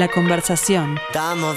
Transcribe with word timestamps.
La 0.00 0.08
conversación. 0.08 0.98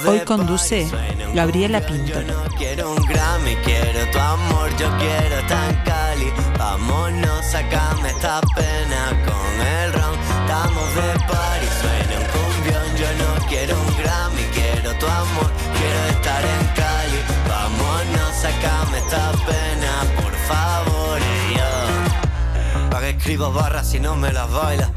Hoy 0.05 0.19
conduce 0.25 0.85
Gabriela 1.33 1.79
Pinto. 1.79 2.19
quiero 2.57 2.91
un 2.91 3.01
Grammy, 3.05 3.55
quiero 3.63 4.05
tu 4.11 4.19
amor, 4.19 4.69
yo 4.75 4.89
quiero 4.97 5.47
tan 5.47 5.73
cali. 5.85 6.29
Vámonos, 6.59 7.45
sacame 7.45 8.09
esta 8.09 8.41
pena 8.53 9.11
con 9.23 9.65
el 9.65 9.93
ron. 9.93 10.19
Estamos 10.41 10.93
de 10.93 11.19
party, 11.25 11.67
suena 11.79 12.19
un 12.19 12.27
cumbión. 12.33 12.97
Yo 12.97 13.07
no 13.23 13.47
quiero 13.47 13.79
un 13.79 13.95
Grammy, 14.03 14.43
quiero 14.51 14.93
tu 14.99 15.05
amor, 15.05 15.49
quiero 15.77 16.05
estar 16.09 16.43
en 16.43 16.67
Cali. 16.75 17.19
Vámonos, 17.47 18.35
sacame 18.35 18.97
esta 18.97 19.31
pena, 19.47 20.21
por 20.21 20.33
favor, 20.49 21.19
yo. 21.55 22.89
Pa' 22.89 22.99
que 22.99 23.09
escribo 23.11 23.53
barras 23.53 23.89
si 23.89 24.01
no 24.01 24.17
me 24.17 24.33
las 24.33 24.51
baila. 24.51 24.91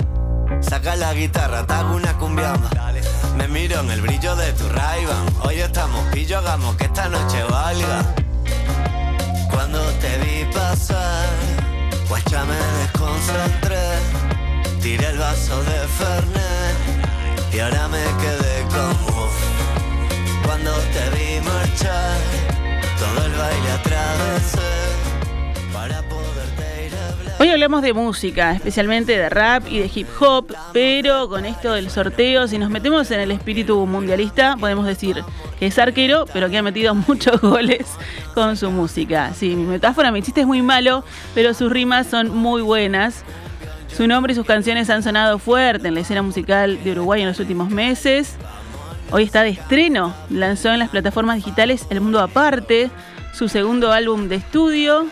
Saca 0.61 0.97
la 0.97 1.15
guitarra, 1.15 1.65
te 1.65 1.75
hago 1.75 1.95
una 1.95 2.19
cumbiamba. 2.19 2.71
Miro 3.49 3.81
en 3.81 3.91
el 3.91 4.01
brillo 4.01 4.35
de 4.35 4.53
tu 4.55 4.69
ray 4.69 5.07
Hoy 5.43 5.61
estamos 5.61 6.05
pillo, 6.13 6.39
hagamos 6.39 6.77
que 6.77 6.85
esta 6.85 7.09
noche 7.09 7.43
valga. 7.45 8.15
Cuando 9.51 9.81
te 10.01 10.19
vi 10.19 10.53
pasar, 10.53 11.29
guacha 12.09 12.45
me 12.45 12.57
desconcentré. 12.81 13.83
Tiré 14.83 15.09
el 15.11 15.19
vaso 15.19 15.63
de 15.63 15.79
Fernet 15.97 17.55
y 17.55 17.61
ahora 17.61 17.89
me 17.89 18.05
quedé 18.21 18.63
como. 18.69 19.29
Cuando 20.45 20.73
te 20.93 21.11
vi 21.11 21.41
marchar, 21.41 22.19
todo 22.99 23.27
el 23.27 23.33
baile 23.33 23.73
atravesé 23.73 24.86
Hoy 27.39 27.51
hablamos 27.51 27.83
de 27.83 27.93
música, 27.93 28.53
especialmente 28.53 29.13
de 29.13 29.29
rap 29.29 29.65
y 29.69 29.79
de 29.79 29.91
hip 29.95 30.09
hop, 30.21 30.55
pero 30.73 31.29
con 31.29 31.45
esto 31.45 31.75
del 31.75 31.91
sorteo, 31.91 32.49
si 32.49 32.57
nos 32.57 32.71
metemos 32.71 33.11
en 33.11 33.21
el 33.21 33.31
espíritu 33.31 33.85
mundialista, 33.85 34.57
podemos 34.59 34.87
decir 34.87 35.23
que 35.59 35.67
es 35.67 35.79
arquero, 35.79 36.25
pero 36.33 36.49
que 36.49 36.57
ha 36.57 36.63
metido 36.63 36.95
muchos 37.09 37.39
goles 37.43 37.89
con 38.33 38.57
su 38.57 38.71
música. 38.71 39.35
Sí, 39.35 39.55
mi 39.55 39.65
metáfora, 39.65 40.11
mi 40.13 40.23
chiste 40.23 40.41
es 40.41 40.47
muy 40.47 40.63
malo, 40.63 41.05
pero 41.35 41.53
sus 41.53 41.71
rimas 41.71 42.07
son 42.07 42.35
muy 42.35 42.63
buenas. 42.63 43.23
Su 43.95 44.07
nombre 44.07 44.33
y 44.33 44.37
sus 44.37 44.47
canciones 44.47 44.89
han 44.89 45.03
sonado 45.03 45.39
fuerte 45.39 45.89
en 45.89 45.95
la 45.95 46.01
escena 46.01 46.23
musical 46.23 46.83
de 46.83 46.93
Uruguay 46.93 47.21
en 47.21 47.29
los 47.29 47.39
últimos 47.39 47.69
meses. 47.69 48.35
Hoy 49.11 49.25
está 49.25 49.43
de 49.43 49.51
estreno, 49.51 50.15
lanzó 50.31 50.73
en 50.73 50.79
las 50.79 50.89
plataformas 50.89 51.37
digitales 51.37 51.87
El 51.91 52.01
Mundo 52.01 52.21
Aparte, 52.21 52.91
su 53.35 53.51
segundo 53.51 53.93
álbum 53.93 54.29
de 54.29 54.37
estudio, 54.37 55.07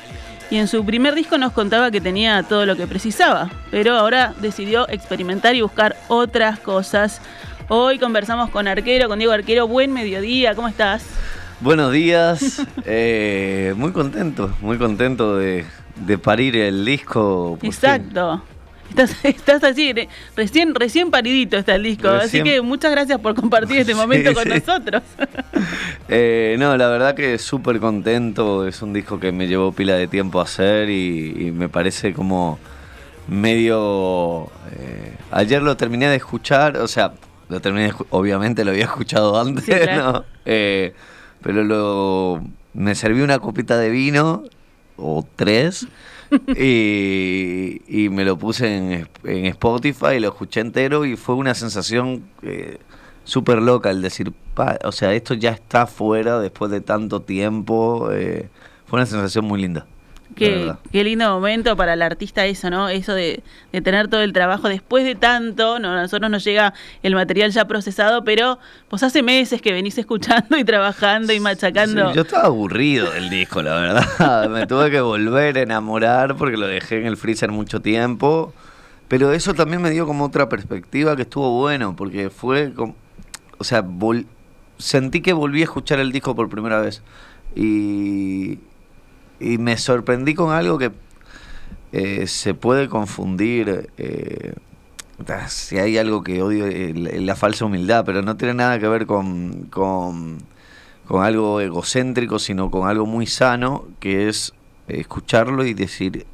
y 0.51 0.57
en 0.57 0.69
su 0.69 0.85
primer 0.85 1.15
disco 1.15 1.39
nos 1.39 1.53
contaba 1.53 1.91
que 1.91 2.01
tenía 2.01 2.43
todo 2.43 2.67
lo 2.67 2.77
que 2.77 2.87
precisaba, 2.87 3.51
pero 3.71 3.97
ahora 3.97 4.35
decidió 4.41 4.89
experimentar 4.89 5.55
y 5.55 5.63
buscar 5.63 5.97
otras 6.09 6.59
cosas. 6.61 7.21
Hoy 7.69 7.99
conversamos 7.99 8.51
con 8.51 8.69
Arquero, 8.69 9.09
con 9.09 9.19
Diego 9.19 9.33
Arquero. 9.33 9.67
Buen 9.67 9.93
mediodía, 9.93 10.55
¿cómo 10.55 10.69
estás? 10.69 11.05
Buenos 11.61 11.93
días, 11.93 12.63
eh, 12.85 13.75
muy 13.77 13.93
contento, 13.93 14.55
muy 14.61 14.77
contento 14.77 15.37
de, 15.37 15.65
parir 16.23 16.57
el 16.57 16.85
disco. 16.85 17.59
Exacto. 17.63 18.43
Estás, 19.25 19.65
así, 19.65 19.93
recién, 20.37 20.75
recién 20.75 21.11
paridito 21.11 21.57
está 21.57 21.75
el 21.75 21.83
disco, 21.83 22.09
así 22.09 22.43
que 22.43 22.61
muchas 22.61 22.93
gracias 22.93 23.19
por 23.19 23.35
compartir 23.35 23.79
este 23.79 23.95
momento 24.03 24.33
con 24.35 24.49
nosotros. 24.49 25.03
Eh, 26.07 26.57
no, 26.59 26.77
la 26.77 26.89
verdad 26.89 27.15
que 27.15 27.39
súper 27.39 27.81
contento, 27.81 28.67
es 28.67 28.83
un 28.83 28.93
disco 28.93 29.19
que 29.19 29.33
me 29.33 29.47
llevó 29.49 29.73
pila 29.73 29.95
de 29.95 30.07
tiempo 30.07 30.39
a 30.39 30.43
hacer 30.43 30.91
y, 30.91 31.51
me 31.53 31.69
parece 31.71 32.13
como 32.13 32.59
medio... 33.27 34.51
Eh, 34.73 35.17
ayer 35.31 35.63
lo 35.63 35.79
terminé 35.79 36.09
de 36.09 36.17
escuchar, 36.17 36.77
o 36.77 36.87
sea, 36.87 37.15
lo 37.49 37.61
terminé, 37.61 37.93
obviamente 38.11 38.65
lo 38.67 38.73
había 38.73 38.85
escuchado 38.85 39.41
antes, 39.41 39.67
¿no? 39.97 40.25
Eh, 40.45 40.93
pero 41.43 41.65
lo, 41.65 42.45
me 42.75 42.95
serví 42.95 43.23
una 43.23 43.39
copita 43.39 43.79
de 43.79 43.89
vino 43.89 44.45
o 44.99 45.27
tres 45.37 45.89
y, 46.57 48.09
me 48.11 48.25
lo 48.25 48.37
puse 48.39 48.77
en, 48.77 49.09
en, 49.25 49.47
Spotify, 49.47 50.19
lo 50.21 50.29
escuché 50.29 50.61
entero 50.61 51.05
y 51.05 51.17
fue 51.17 51.35
una 51.35 51.55
sensación 51.55 52.25
eh, 52.43 52.79
súper 53.25 53.61
loca 53.61 53.91
el 53.91 54.03
decir, 54.03 54.33
o 54.85 54.93
sea, 54.93 55.13
esto 55.15 55.35
ya 55.35 55.51
está 55.51 55.87
fuera 55.87 56.39
después 56.39 56.71
de 56.71 56.81
tanto 56.81 57.23
tiempo. 57.23 58.11
Eh, 58.13 58.49
fue 58.87 58.99
una 58.99 59.07
sensación 59.07 59.45
muy 59.45 59.61
linda. 59.61 59.87
Qué, 60.35 60.73
qué, 60.91 61.05
lindo 61.05 61.29
momento 61.31 61.77
para 61.77 61.93
el 61.93 62.03
artista 62.03 62.45
eso, 62.45 62.69
¿no? 62.69 62.89
Eso 62.89 63.15
de, 63.15 63.43
tener 63.71 64.09
todo 64.09 64.23
el 64.23 64.33
trabajo 64.33 64.69
después 64.69 65.05
de 65.05 65.15
tanto, 65.15 65.79
¿no? 65.79 65.93
a 65.93 66.03
nosotros 66.03 66.29
nos 66.31 66.43
llega 66.43 66.75
el 67.03 67.15
material 67.15 67.53
ya 67.53 67.67
procesado, 67.67 68.25
pero 68.25 68.59
pues 68.89 69.03
hace 69.05 69.23
meses 69.23 69.63
que 69.63 69.73
venís 69.73 69.97
escuchando 69.97 70.57
y 70.59 70.65
trabajando 70.65 71.33
y 71.33 71.41
machacando. 71.41 72.13
yo 72.13 72.23
estaba 72.23 72.47
aburrido 72.47 73.13
del 73.13 73.31
disco, 73.31 73.63
la 73.63 73.75
verdad. 73.75 74.49
Me 74.51 74.67
tuve 74.67 74.91
que 74.91 75.01
volver 75.01 75.59
a 75.59 75.63
enamorar 75.63 76.37
porque 76.37 76.57
lo 76.57 76.67
dejé 76.67 76.99
en 76.99 77.07
el 77.07 77.17
freezer 77.17 77.53
mucho 77.53 77.81
tiempo. 77.81 78.53
Pero 79.09 79.33
eso 79.33 79.55
también 79.55 79.83
me 79.83 79.91
dio 79.91 80.07
como 80.07 80.25
otra 80.25 80.49
perspectiva 80.49 81.15
que 81.15 81.23
estuvo 81.23 81.61
bueno, 81.61 81.95
porque 81.95 82.31
fue 82.31 82.73
como, 82.73 82.97
o 83.59 83.63
sea, 83.63 83.85
sentí 84.79 85.21
que 85.21 85.33
volví 85.33 85.61
a 85.61 85.65
escuchar 85.65 86.01
el 86.01 86.11
disco 86.11 86.35
por 86.35 86.49
primera 86.49 86.81
vez. 86.81 87.03
Y, 87.55 88.59
y 89.41 89.59
me 89.59 89.77
sorprendí 89.77 90.35
con 90.35 90.53
algo 90.53 90.79
que 90.79 90.93
eh, 91.93 92.27
se 92.27 92.55
puede 92.55 92.89
confundir. 92.89 93.91
Eh, 93.99 94.55
si 95.49 95.79
hay 95.79 95.97
algo 95.97 96.23
que 96.25 96.43
odio, 96.43 96.67
la 96.95 97.37
falsa 97.37 97.65
humildad, 97.65 98.05
pero 98.05 98.23
no 98.23 98.37
tiene 98.37 98.55
nada 98.55 98.79
que 98.79 98.89
ver 98.89 99.07
con, 99.07 99.69
con, 99.71 100.39
con, 101.07 101.25
algo 101.25 101.61
egocéntrico, 101.61 102.39
sino 102.39 102.71
con 102.71 102.89
algo 102.89 103.07
muy 103.07 103.27
sano, 103.27 103.87
que 104.01 104.29
es 104.29 104.55
escucharlo 104.89 105.65
y 105.65 105.73
decir, 105.73 106.27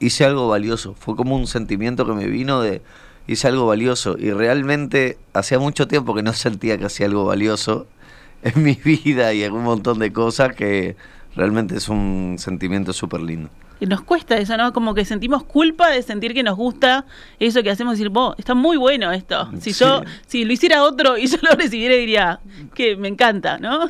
hice 0.00 0.24
algo 0.24 0.48
valioso. 0.48 0.94
Fue 0.98 1.14
como 1.14 1.36
un 1.36 1.46
sentimiento 1.46 2.06
que 2.06 2.12
me 2.12 2.26
vino 2.26 2.60
de, 2.60 2.82
hice 3.26 3.48
algo 3.48 3.66
valioso. 3.66 4.16
Y 4.18 4.30
realmente 4.32 5.18
hacía 5.32 5.58
mucho 5.58 5.86
tiempo 5.86 6.14
que 6.14 6.22
no 6.22 6.32
sentía 6.32 6.78
que 6.78 6.86
hacía 6.86 7.06
algo 7.06 7.24
valioso 7.24 7.86
en 8.42 8.62
mi 8.62 8.74
vida 8.84 9.32
y 9.32 9.44
en 9.44 9.52
un 9.52 9.64
montón 9.64 9.98
de 9.98 10.12
cosas 10.12 10.54
que 10.54 10.96
realmente 11.36 11.76
es 11.76 11.88
un 11.88 12.36
sentimiento 12.38 12.92
súper 12.92 13.20
lindo. 13.20 13.50
Y 13.80 13.86
nos 13.86 14.02
cuesta 14.02 14.36
eso, 14.36 14.56
¿no? 14.56 14.72
Como 14.72 14.94
que 14.94 15.04
sentimos 15.04 15.42
culpa 15.44 15.90
de 15.90 16.02
sentir 16.02 16.32
que 16.32 16.42
nos 16.42 16.56
gusta 16.56 17.06
eso 17.40 17.62
que 17.62 17.70
hacemos, 17.70 17.94
decir, 17.94 18.08
vos, 18.08 18.34
está 18.38 18.54
muy 18.54 18.76
bueno 18.76 19.10
esto. 19.12 19.50
Si 19.60 19.72
yo, 19.72 20.02
si 20.26 20.44
lo 20.44 20.52
hiciera 20.52 20.84
otro 20.84 21.18
y 21.18 21.26
yo 21.26 21.38
lo 21.42 21.56
recibiera, 21.56 21.94
diría 21.94 22.40
que 22.74 22.96
me 22.96 23.08
encanta, 23.08 23.58
¿no? 23.58 23.88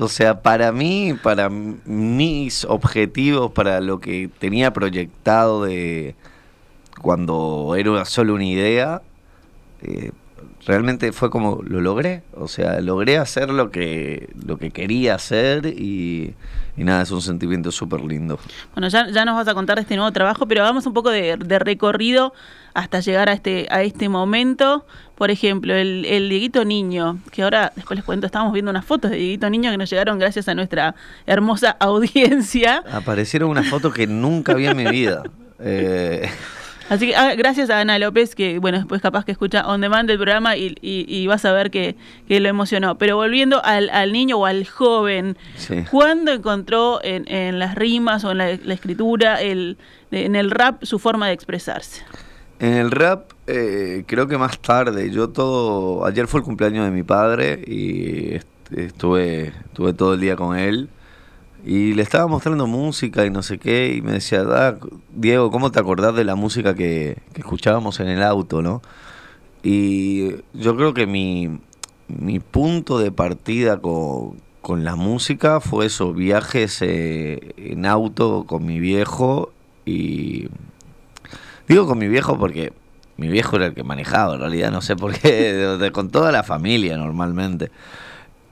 O, 0.00 0.08
sea, 0.08 0.40
para 0.42 0.72
mí, 0.72 1.14
para 1.22 1.50
mis 1.50 2.64
objetivos, 2.64 3.52
para 3.52 3.80
lo 3.80 4.00
que 4.00 4.30
tenía 4.38 4.72
proyectado 4.72 5.64
de 5.64 6.16
cuando 7.02 7.74
era 7.76 8.04
solo 8.06 8.34
una 8.34 8.46
idea, 8.46 9.02
eh, 9.82 10.12
realmente 10.66 11.12
fue 11.12 11.30
como 11.30 11.62
lo 11.62 11.80
logré, 11.80 12.22
o 12.34 12.48
sea, 12.48 12.80
logré 12.80 13.18
hacer 13.18 13.50
lo 13.50 13.70
que 13.70 14.28
lo 14.44 14.58
que 14.58 14.70
quería 14.70 15.14
hacer 15.14 15.66
y, 15.66 16.34
nada, 16.76 17.02
es 17.02 17.10
un 17.10 17.22
sentimiento 17.22 17.70
súper 17.70 18.02
lindo. 18.02 18.38
Bueno, 18.74 18.88
ya, 18.88 19.08
ya 19.08 19.24
nos 19.24 19.36
vas 19.36 19.48
a 19.48 19.54
contar 19.54 19.76
de 19.76 19.82
este 19.82 19.96
nuevo 19.96 20.10
trabajo, 20.12 20.46
pero 20.46 20.62
hagamos 20.62 20.84
un 20.86 20.92
poco 20.92 21.10
de, 21.10 21.36
recorrido 21.36 22.34
hasta 22.74 23.00
llegar 23.00 23.28
a 23.28 23.32
este 23.32 23.68
a 23.70 23.82
este 23.82 24.08
momento. 24.08 24.84
Por 25.14 25.30
ejemplo, 25.30 25.74
el, 25.74 26.04
el 26.04 26.28
Dieguito 26.28 26.64
Niño, 26.64 27.20
que 27.30 27.42
ahora 27.42 27.72
después 27.74 27.96
les 27.96 28.04
cuento, 28.04 28.26
estábamos 28.26 28.52
viendo 28.52 28.70
unas 28.70 28.84
fotos 28.84 29.12
de 29.12 29.16
Dieguito 29.16 29.48
Niño 29.48 29.70
que 29.70 29.78
nos 29.78 29.88
llegaron 29.88 30.18
gracias 30.18 30.48
a 30.48 30.54
nuestra 30.54 30.94
hermosa 31.26 31.70
audiencia. 31.80 32.82
Aparecieron 32.92 33.50
unas 33.50 33.68
fotos 33.68 33.94
que 33.94 34.06
nunca 34.06 34.52
vi 34.54 34.66
en 34.66 34.76
mi 34.76 34.86
vida. 34.86 35.22
Eh, 35.58 36.28
Así 36.88 37.08
que 37.08 37.16
ah, 37.16 37.34
gracias 37.34 37.68
a 37.70 37.80
Ana 37.80 37.98
López, 37.98 38.34
que 38.34 38.58
bueno, 38.60 38.78
después 38.78 39.02
capaz 39.02 39.24
que 39.24 39.32
escucha 39.32 39.66
on 39.66 39.80
demand 39.80 40.08
del 40.08 40.18
programa 40.18 40.56
y, 40.56 41.26
vas 41.26 41.44
a 41.44 41.52
ver 41.52 41.70
que, 41.70 41.96
lo 42.28 42.48
emocionó. 42.48 42.96
Pero 42.96 43.16
volviendo 43.16 43.60
al, 43.64 44.12
niño 44.12 44.38
o 44.38 44.46
al 44.46 44.66
joven, 44.66 45.36
¿cuándo 45.90 46.32
encontró 46.32 47.00
en, 47.02 47.58
las 47.58 47.74
rimas 47.74 48.24
o 48.24 48.30
en 48.30 48.38
la, 48.38 48.50
escritura, 48.50 49.42
el, 49.42 49.78
en 50.12 50.36
el 50.36 50.50
rap, 50.50 50.84
su 50.84 50.98
forma 50.98 51.26
de 51.26 51.32
expresarse? 51.32 52.02
En 52.58 52.74
el 52.74 52.90
rap, 52.90 53.32
eh, 53.46 54.04
creo 54.06 54.28
que 54.28 54.38
más 54.38 54.58
tarde. 54.60 55.10
Yo 55.10 55.28
todo. 55.28 56.04
Ayer 56.06 56.26
fue 56.26 56.40
el 56.40 56.44
cumpleaños 56.44 56.84
de 56.84 56.90
mi 56.90 57.02
padre 57.02 57.62
y 57.66 58.38
estuve, 58.74 59.48
estuve 59.48 59.92
todo 59.92 60.14
el 60.14 60.20
día 60.20 60.36
con 60.36 60.56
él. 60.56 60.88
Y 61.66 61.94
le 61.94 62.02
estaba 62.02 62.28
mostrando 62.28 62.68
música 62.68 63.26
y 63.26 63.30
no 63.30 63.42
sé 63.42 63.58
qué, 63.58 63.92
y 63.92 64.00
me 64.00 64.12
decía, 64.12 64.44
ah, 64.48 64.76
Diego, 65.12 65.50
¿cómo 65.50 65.72
te 65.72 65.80
acordás 65.80 66.14
de 66.14 66.22
la 66.22 66.36
música 66.36 66.76
que, 66.76 67.18
escuchábamos 67.34 67.98
en 67.98 68.06
el 68.06 68.22
auto, 68.22 68.62
no? 68.62 68.82
Y 69.64 70.36
yo 70.54 70.76
creo 70.76 70.94
que 70.94 71.08
mi, 71.08 71.58
mi 72.06 72.38
punto 72.38 73.00
de 73.00 73.10
partida 73.10 73.80
con, 73.80 74.36
la 74.84 74.94
música 74.94 75.58
fue 75.58 75.86
eso, 75.86 76.12
viajes 76.12 76.82
eh, 76.82 77.52
en 77.56 77.84
auto 77.84 78.44
con 78.46 78.64
mi 78.64 78.78
viejo 78.78 79.50
y... 79.84 80.48
Digo 81.66 81.88
con 81.88 81.98
mi 81.98 82.06
viejo 82.06 82.38
porque 82.38 82.72
mi 83.16 83.26
viejo 83.26 83.56
era 83.56 83.66
el 83.66 83.74
que 83.74 83.82
manejaba, 83.82 84.34
en 84.34 84.40
realidad, 84.40 84.70
no 84.70 84.82
sé 84.82 84.94
por 84.94 85.18
qué, 85.18 85.90
con 85.92 86.10
toda 86.10 86.30
la 86.30 86.44
familia 86.44 86.96
normalmente. 86.96 87.72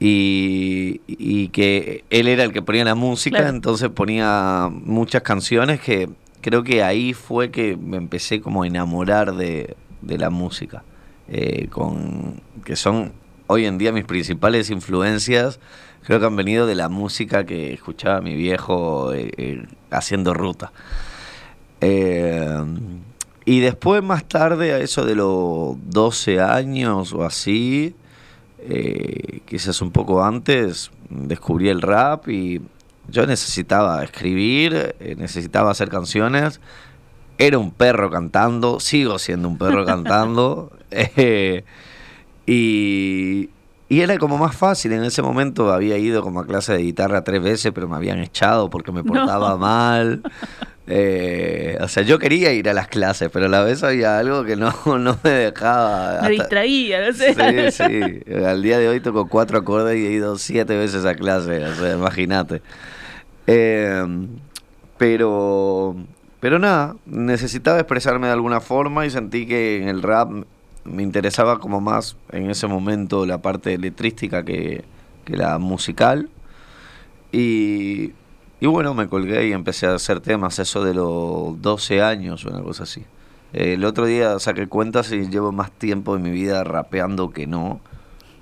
Y, 0.01 1.01
y, 1.07 1.49
que 1.49 2.05
él 2.11 2.27
era 2.27 2.43
el 2.43 2.53
que 2.53 2.63
ponía 2.63 2.85
la 2.85 2.97
música, 2.97 3.49
entonces 3.49 3.89
ponía 3.91 4.69
muchas 4.71 5.23
canciones 5.23 5.81
que 5.81 6.09
creo 6.45 6.63
que 6.63 6.83
ahí 6.83 7.15
fue 7.15 7.51
que 7.51 7.75
me 7.75 7.97
empecé 7.97 8.43
como 8.43 8.65
a 8.65 8.67
enamorar 8.67 9.35
de, 9.35 9.77
la 10.03 10.29
música, 10.29 10.85
eh, 11.27 11.69
con, 11.71 12.43
que 12.67 12.77
son 12.77 13.15
hoy 13.47 13.65
en 13.65 13.79
día 13.79 13.93
mis 13.93 14.05
principales 14.05 14.69
influencias, 14.69 15.59
creo 16.03 16.21
que 16.21 16.27
han 16.27 16.37
venido 16.37 16.67
de 16.67 16.75
la 16.75 16.91
música 16.91 17.47
que 17.47 17.73
escuchaba 17.73 18.21
mi 18.21 18.37
viejo 18.37 19.15
eh, 19.15 19.31
eh, 19.39 19.67
haciendo 19.91 20.35
ruta. 20.35 20.71
y 21.81 23.61
después 23.61 24.03
más 24.03 24.27
tarde, 24.27 24.75
a 24.75 24.81
eso 24.81 25.07
de 25.07 25.15
los 25.15 25.77
12 25.89 26.43
años 26.43 27.15
o 27.15 27.25
así, 27.25 27.95
quizás 29.45 29.83
un 29.83 29.91
poco 29.91 30.25
antes, 30.25 30.91
descubrí 31.11 31.69
el 31.69 31.83
rap 31.83 32.29
y 32.29 32.61
yo 33.09 33.27
necesitaba 33.27 34.03
escribir, 34.03 34.95
eh, 35.01 35.15
necesitaba 35.17 35.71
hacer 35.71 35.89
canciones. 35.89 36.61
Era 37.37 37.59
un 37.59 37.73
perro 37.73 38.11
cantando, 38.11 38.81
sigo 38.81 39.19
siendo 39.19 39.49
un 39.49 39.59
perro 39.59 39.85
cantando. 39.85 40.71
Eh, 40.97 41.65
y, 42.47 43.51
era 43.89 44.17
como 44.19 44.39
más 44.39 44.55
fácil. 44.55 44.93
En 44.93 45.03
ese 45.03 45.23
momento 45.23 45.73
había 45.73 45.99
ido 45.99 46.23
como 46.23 46.39
a 46.39 46.47
clase 46.47 46.73
de 46.73 46.83
guitarra 46.83 47.25
tres 47.25 47.43
veces, 47.43 47.73
pero 47.75 47.89
me 47.89 47.97
habían 47.97 48.21
echado 48.21 48.71
porque 48.71 48.93
me 48.93 49.03
portaba 49.03 49.57
mal. 49.57 50.23
Eh, 50.87 51.79
o 51.81 51.89
sea, 51.89 52.03
yo 52.03 52.19
quería 52.19 52.53
ir 52.53 52.69
a 52.69 52.75
las 52.75 52.89
clases, 52.89 53.31
pero 53.33 53.47
a 53.47 53.49
la 53.49 53.63
vez 53.63 53.83
había 53.83 54.19
algo 54.19 54.45
que 54.45 54.57
no, 54.57 54.73
no 54.99 55.19
me 55.23 55.31
dejaba. 55.31 56.21
Me 56.23 56.31
distraía, 56.31 57.07
no 57.07 57.13
sé. 57.13 57.71
Sí, 57.71 57.83
sí. 57.83 58.35
Al 58.45 58.63
día 58.63 58.79
de 58.79 58.89
hoy 58.89 59.01
toco 59.01 59.27
cuatro 59.29 59.59
acordes 59.59 59.99
y 59.99 60.07
he 60.07 60.11
ido 60.11 60.37
siete 60.39 60.77
veces 60.77 61.05
a 61.07 61.15
clase, 61.15 61.65
o 61.65 61.75
sea, 61.75 61.95
imagínate. 61.95 62.61
Eh, 63.47 64.05
pero, 64.99 65.97
pero 66.41 66.59
nada, 66.59 66.97
necesitaba 67.07 67.79
expresarme 67.79 68.27
de 68.27 68.35
alguna 68.35 68.61
forma 68.61 69.07
y 69.07 69.11
sentí 69.11 69.47
que 69.47 69.83
en 69.83 69.89
el 69.89 70.03
rap 70.03 70.31
me 70.85 71.03
interesaba 71.03 71.59
como 71.59 71.81
más 71.81 72.17
en 72.31 72.51
ese 72.51 72.67
momento 72.67 73.25
la 73.25 73.39
parte 73.39 73.77
letrística 73.79 74.45
que, 74.45 74.85
que 75.25 75.37
la 75.37 75.59
musical. 75.59 76.29
Y, 77.33 78.13
y, 78.65 78.67
bueno, 78.67 78.95
me 78.95 79.09
colgué 79.09 79.47
y 79.47 79.53
empecé 79.53 79.87
a 79.87 79.95
hacer 79.95 80.21
temas, 80.21 80.59
eso 80.59 80.83
de 80.83 80.95
los 80.95 81.61
12 81.61 82.01
años 82.01 82.47
o 82.47 82.49
una 82.49 82.63
cosa 82.63 82.85
así. 82.85 83.05
El 83.53 83.85
otro 83.85 84.07
día 84.07 84.39
saqué 84.39 84.69
cuentas 84.69 85.13
y 85.13 85.29
llevo 85.29 85.53
más 85.53 85.71
tiempo 85.71 86.17
en 86.17 86.23
mi 86.23 86.31
vida 86.31 86.65
rapeando 86.65 87.29
que 87.29 87.47
no. 87.47 87.83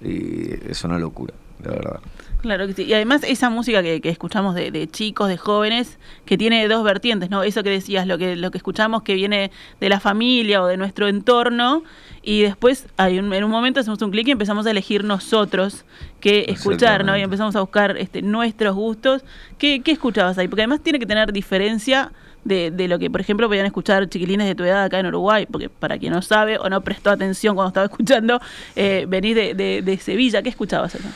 Y 0.00 0.70
es 0.70 0.84
una 0.84 1.00
locura, 1.00 1.34
la 1.64 1.70
verdad. 1.72 2.00
Claro 2.42 2.66
que 2.66 2.74
sí. 2.74 2.82
Y 2.82 2.92
además 2.92 3.22
esa 3.22 3.50
música 3.50 3.82
que, 3.84 4.00
escuchamos 4.02 4.56
de, 4.56 4.88
chicos, 4.90 5.28
de 5.28 5.36
jóvenes, 5.36 5.98
que 6.24 6.36
tiene 6.36 6.66
dos 6.66 6.82
vertientes, 6.82 7.30
¿no? 7.30 7.44
Eso 7.44 7.62
que 7.62 7.70
decías, 7.70 8.04
lo 8.04 8.18
que, 8.18 8.34
lo 8.34 8.50
que 8.50 8.58
escuchamos 8.58 9.04
que 9.04 9.14
viene 9.14 9.52
de 9.80 9.88
la 9.88 10.00
familia 10.00 10.60
o 10.60 10.66
de 10.66 10.76
nuestro 10.76 11.06
entorno, 11.06 11.84
y 12.20 12.42
después 12.42 12.88
hay 12.96 13.20
un, 13.20 13.32
en 13.32 13.44
un 13.44 13.50
momento 13.50 13.78
hacemos 13.78 14.02
un 14.02 14.10
clic 14.10 14.26
y 14.26 14.32
empezamos 14.32 14.66
a 14.66 14.72
elegir 14.72 15.04
nosotros 15.04 15.84
qué 16.20 16.46
escuchar, 16.48 17.04
¿no? 17.04 17.16
Y 17.16 17.20
empezamos 17.20 17.54
a 17.54 17.60
buscar 17.60 17.96
este, 17.96 18.22
nuestros 18.22 18.74
gustos. 18.74 19.24
¿Qué, 19.56 19.80
¿Qué 19.80 19.92
escuchabas 19.92 20.36
ahí? 20.36 20.48
Porque 20.48 20.62
además 20.62 20.80
tiene 20.82 20.98
que 20.98 21.06
tener 21.06 21.32
diferencia 21.32 22.10
de, 22.42 22.72
de, 22.72 22.88
lo 22.88 22.98
que, 22.98 23.08
por 23.08 23.20
ejemplo, 23.20 23.46
podían 23.46 23.66
escuchar 23.66 24.08
chiquilines 24.08 24.48
de 24.48 24.56
tu 24.56 24.64
edad 24.64 24.82
acá 24.82 24.98
en 24.98 25.06
Uruguay, 25.06 25.46
porque 25.48 25.68
para 25.68 25.96
quien 25.96 26.12
no 26.12 26.22
sabe 26.22 26.58
o 26.58 26.68
no 26.68 26.80
prestó 26.80 27.10
atención 27.10 27.54
cuando 27.54 27.68
estaba 27.68 27.86
escuchando, 27.86 28.40
eh, 28.74 29.06
venís 29.08 29.36
de, 29.36 29.82
de, 29.82 29.98
Sevilla, 29.98 30.42
¿qué 30.42 30.48
escuchabas 30.48 30.96
acá? 30.96 31.08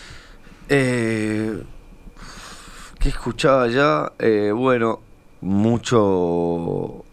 Eh, 0.69 1.63
¿Qué 2.99 3.09
escuchaba 3.09 3.69
ya? 3.69 4.13
Eh, 4.19 4.51
bueno, 4.53 5.01
mucho. 5.41 7.05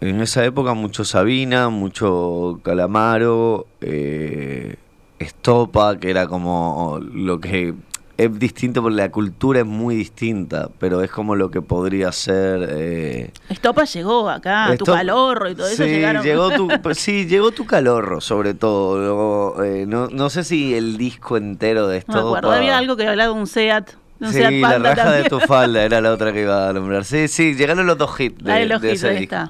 En 0.00 0.20
esa 0.22 0.44
época, 0.44 0.74
mucho 0.74 1.04
Sabina, 1.04 1.68
mucho 1.68 2.60
Calamaro, 2.62 3.66
eh, 3.80 4.76
Estopa, 5.18 5.98
que 5.98 6.10
era 6.10 6.28
como 6.28 7.00
lo 7.00 7.40
que 7.40 7.74
es 8.18 8.36
distinto 8.36 8.82
porque 8.82 8.96
la 8.96 9.10
cultura 9.12 9.60
es 9.60 9.66
muy 9.66 9.94
distinta, 9.94 10.68
pero 10.80 11.02
es 11.04 11.10
como 11.10 11.36
lo 11.36 11.52
que 11.52 11.62
podría 11.62 12.10
ser. 12.10 12.68
Eh... 12.68 13.30
Estopa 13.48 13.84
llegó 13.84 14.28
acá, 14.28 14.74
tu 14.76 14.84
calorro 14.84 15.48
y 15.48 15.54
todo 15.54 15.68
eso 15.68 15.84
llegaron. 15.84 16.24
Llegó 16.24 16.50
tu, 16.50 16.66
pues 16.82 16.98
sí, 16.98 17.26
llegó 17.26 17.52
tu 17.52 17.64
calorro, 17.64 18.20
sobre 18.20 18.54
todo. 18.54 19.62
Eh, 19.62 19.86
no, 19.86 20.08
no 20.08 20.30
sé 20.30 20.42
si 20.42 20.74
el 20.74 20.98
disco 20.98 21.36
entero 21.36 21.86
de 21.86 21.98
Estopa. 21.98 22.22
Me 22.22 22.26
acuerdo, 22.26 22.50
había 22.50 22.76
algo 22.76 22.96
que 22.96 23.06
hablaba 23.06 23.32
de 23.32 23.40
un 23.40 23.46
Seat. 23.46 23.92
Sí, 24.32 24.60
la 24.60 24.78
raja 24.78 25.12
de 25.12 25.28
tu 25.28 25.38
falda 25.38 25.80
era 25.84 26.00
la 26.00 26.12
otra 26.12 26.32
que 26.32 26.42
iba 26.42 26.68
a 26.68 26.72
nombrar. 26.72 27.04
Sí, 27.04 27.28
sí, 27.28 27.54
llegaron 27.54 27.86
los 27.86 27.96
dos 27.96 28.18
hits 28.18 28.42
de, 28.42 28.66
los 28.66 28.82
hits, 28.82 29.04
ese 29.04 29.10
disco. 29.10 29.48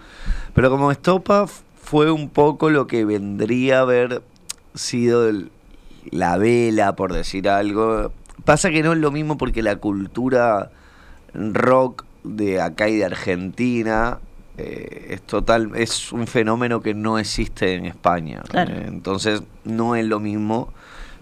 Pero 0.52 0.68
como 0.68 0.92
Estopa 0.92 1.46
fue 1.46 2.10
un 2.10 2.28
poco 2.28 2.68
lo 2.68 2.86
que 2.86 3.06
vendría 3.06 3.78
a 3.78 3.80
haber 3.80 4.20
sido 4.74 5.32
la 6.10 6.36
vela, 6.36 6.96
por 6.96 7.14
decir 7.14 7.48
algo, 7.48 8.12
Pasa 8.44 8.70
que 8.70 8.82
no 8.82 8.92
es 8.92 8.98
lo 8.98 9.10
mismo 9.10 9.36
porque 9.36 9.62
la 9.62 9.76
cultura 9.76 10.70
rock 11.34 12.04
de 12.24 12.60
acá 12.60 12.88
y 12.88 12.96
de 12.96 13.04
Argentina 13.04 14.18
eh, 14.56 15.06
es 15.10 15.22
total, 15.22 15.70
es 15.76 16.12
un 16.12 16.26
fenómeno 16.26 16.80
que 16.80 16.92
no 16.92 17.18
existe 17.18 17.74
en 17.74 17.86
España. 17.86 18.42
Eh, 18.54 18.84
entonces 18.88 19.42
no 19.64 19.94
es 19.94 20.04
lo 20.04 20.18
mismo, 20.18 20.72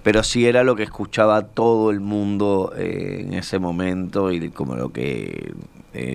pero 0.02 0.22
sí 0.22 0.46
era 0.46 0.64
lo 0.64 0.74
que 0.74 0.84
escuchaba 0.84 1.42
todo 1.42 1.90
el 1.90 2.00
mundo 2.00 2.72
eh, 2.76 3.18
en 3.20 3.34
ese 3.34 3.58
momento 3.58 4.32
y 4.32 4.48
como 4.50 4.74
lo 4.74 4.90
que 4.90 5.52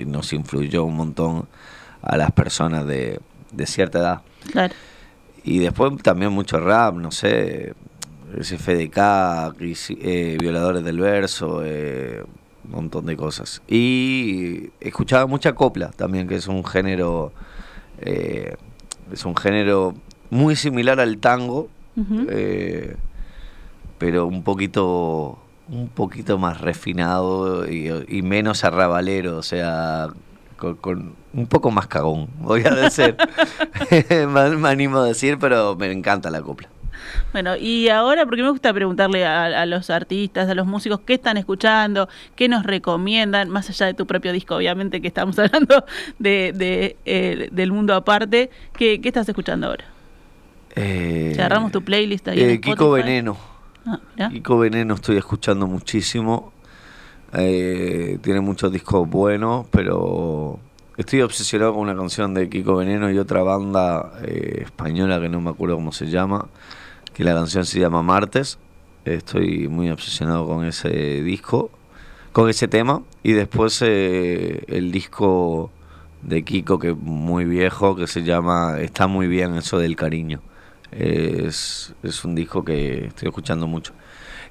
nos 0.06 0.32
influyó 0.32 0.84
un 0.84 0.96
montón 0.96 1.48
a 2.04 2.16
las 2.16 2.32
personas 2.32 2.86
de, 2.86 3.20
de 3.52 3.66
cierta 3.66 4.00
edad. 4.00 4.22
Claro. 4.52 4.76
Y 5.44 5.58
después 5.58 5.92
también 6.04 6.32
mucho 6.32 6.60
rap, 6.60 6.96
no 6.96 7.12
sé, 7.12 7.74
SFDK, 8.40 9.56
eh, 9.60 10.38
Violadores 10.40 10.84
del 10.84 11.00
Verso, 11.00 11.62
eh, 11.64 12.24
un 12.66 12.72
montón 12.72 13.06
de 13.06 13.18
cosas. 13.18 13.62
Y 13.68 14.70
escuchaba 14.80 15.26
mucha 15.26 15.54
copla 15.54 15.90
también, 15.90 16.28
que 16.28 16.36
es 16.36 16.48
un 16.48 16.64
género, 16.64 17.32
eh, 18.00 18.56
es 19.12 19.26
un 19.26 19.36
género 19.36 19.96
muy 20.30 20.56
similar 20.56 21.00
al 21.00 21.18
tango, 21.18 21.70
pero 23.98 24.26
un 24.26 24.44
poquito, 24.44 25.38
un 25.70 25.90
poquito 25.90 26.38
más 26.38 26.62
refinado 26.62 27.70
y, 27.70 28.22
menos 28.22 28.64
arrabalero, 28.64 29.38
o 29.38 29.44
sea, 29.44 30.08
con, 30.58 31.14
un 31.34 31.48
poco 31.48 31.70
más 31.72 31.88
cagón, 31.88 32.28
voy 32.40 32.64
a 32.66 32.72
decir. 32.72 33.16
me 34.28 34.70
animo 34.70 35.00
a 35.00 35.06
decir, 35.06 35.38
pero 35.38 35.76
me 35.76 35.92
encanta 35.92 36.32
la 36.32 36.42
copla. 36.42 36.70
Bueno, 37.32 37.56
y 37.56 37.90
ahora, 37.90 38.26
porque 38.26 38.44
me 38.44 38.50
gusta 38.50 38.74
preguntarle 38.74 39.26
a, 39.26 39.66
los 39.66 39.90
artistas, 39.90 40.50
a 40.50 40.56
los 40.56 40.68
músicos, 40.68 41.00
qué 41.06 41.14
están 41.14 41.38
escuchando, 41.38 42.10
qué 42.36 42.50
nos 42.50 42.66
recomiendan, 42.66 43.50
más 43.50 43.70
allá 43.70 43.86
de 43.86 43.94
tu 43.94 44.06
propio 44.06 44.34
disco, 44.34 44.56
obviamente, 44.56 45.02
que 45.02 45.08
estamos 45.08 45.40
hablando 45.40 45.86
de, 46.20 46.98
eh, 47.06 47.50
del 47.52 47.72
mundo 47.72 47.96
aparte, 47.96 48.50
¿qué, 48.74 49.00
estás 49.04 49.28
escuchando 49.30 49.68
ahora? 49.68 49.86
Eh, 50.76 51.34
agarramos 51.36 51.72
tu 51.72 51.82
playlist 51.84 52.28
ahí. 52.28 52.40
Eh, 52.40 52.62
Kiko 52.62 52.92
Veneno. 52.92 53.38
Ah, 53.86 54.30
Kiko 54.30 54.60
Veneno 54.60 54.96
estoy 54.96 55.18
escuchando 55.18 55.68
muchísimo. 55.68 56.54
Eh, 57.34 58.20
tiene 58.22 58.42
muchos 58.42 58.72
discos 58.72 59.10
buenos, 59.10 59.66
pero 59.72 60.60
estoy 60.98 61.22
obsesionado 61.22 61.74
con 61.74 61.84
una 61.84 61.96
canción 61.96 62.34
de 62.34 62.50
Kiko 62.50 62.76
Veneno 62.76 63.10
y 63.10 63.18
otra 63.18 63.42
banda 63.42 64.14
española 64.24 65.20
que 65.20 65.30
no 65.30 65.42
me 65.42 65.50
acuerdo 65.50 65.76
cómo 65.76 65.92
se 65.92 66.08
llama 66.08 66.48
que 67.14 67.24
la 67.24 67.34
canción 67.34 67.66
se 67.66 67.80
llama 67.80 68.02
Martes. 68.04 68.58
Estoy 69.06 69.68
muy 69.68 69.90
obsesionado 69.90 70.48
con 70.48 70.66
ese 70.66 70.90
disco, 71.22 71.72
con 72.32 72.50
ese 72.50 72.68
tema. 72.68 73.02
Y 73.24 73.34
después 73.34 73.82
eh, 73.82 74.64
el 74.68 74.92
disco 74.92 75.72
de 76.22 76.44
Kiko, 76.44 76.80
que 76.80 76.90
es 76.90 76.98
muy 76.98 77.46
viejo, 77.46 77.96
que 77.96 78.08
se 78.08 78.24
llama 78.24 78.80
Está 78.80 79.08
muy 79.08 79.28
bien 79.28 79.56
eso 79.56 79.80
del 79.80 79.96
cariño. 79.96 80.42
Es, 80.92 81.94
un 82.24 82.36
disco 82.36 82.64
que 82.64 83.06
estoy 83.06 83.30
escuchando 83.30 83.68
mucho. 83.68 83.94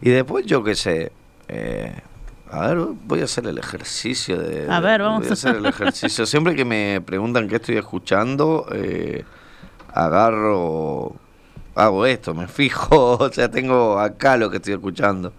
Y 0.01 0.11
después 0.11 0.47
yo 0.47 0.65
qué 0.65 0.75
sé, 0.75 1.13
eh, 1.49 1.95
a 2.51 2.69
ver, 2.69 2.79
voy 3.05 3.21
a 3.21 3.25
hacer 3.25 3.47
el 3.47 3.59
ejercicio 3.59 4.39
de... 4.39 4.67
A 4.71 4.81
ver, 4.81 5.03
vamos 5.03 5.29
a 5.31 5.35
hacer 5.35 5.57
el 5.57 5.67
ejercicio. 5.67 6.27
Siempre 6.27 6.57
que 6.57 6.65
me 6.65 7.01
preguntan 7.05 7.47
qué 7.49 7.57
estoy 7.57 7.77
escuchando, 7.77 8.67
eh, 8.73 9.25
agarro 9.93 11.15
hago 11.85 12.07
esto, 12.07 12.35
me 12.35 12.47
fijo, 12.49 13.17
o 13.19 13.33
sea, 13.33 13.51
tengo 13.51 13.99
acá 13.99 14.37
lo 14.37 14.51
que 14.51 14.59
estoy 14.59 14.75
escuchando. 14.75 15.33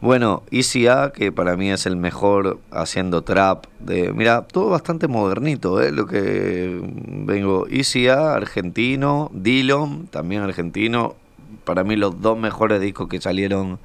Bueno, 0.00 0.44
Easy 0.50 0.86
que 1.12 1.30
para 1.30 1.56
mí 1.58 1.70
es 1.70 1.84
el 1.84 1.96
mejor 1.96 2.58
haciendo 2.70 3.22
trap. 3.22 3.66
De, 3.80 4.14
mira, 4.14 4.46
todo 4.46 4.70
bastante 4.70 5.08
modernito, 5.08 5.82
¿eh? 5.82 5.92
lo 5.92 6.06
que 6.06 6.80
vengo. 6.82 7.66
Easy 7.68 8.08
A, 8.08 8.32
argentino. 8.32 9.30
Dillon, 9.34 10.06
también 10.06 10.40
argentino. 10.40 11.16
Para 11.64 11.84
mí 11.84 11.96
los 11.96 12.22
dos 12.22 12.38
mejores 12.38 12.80
discos 12.80 13.08
que 13.08 13.20
salieron 13.20 13.78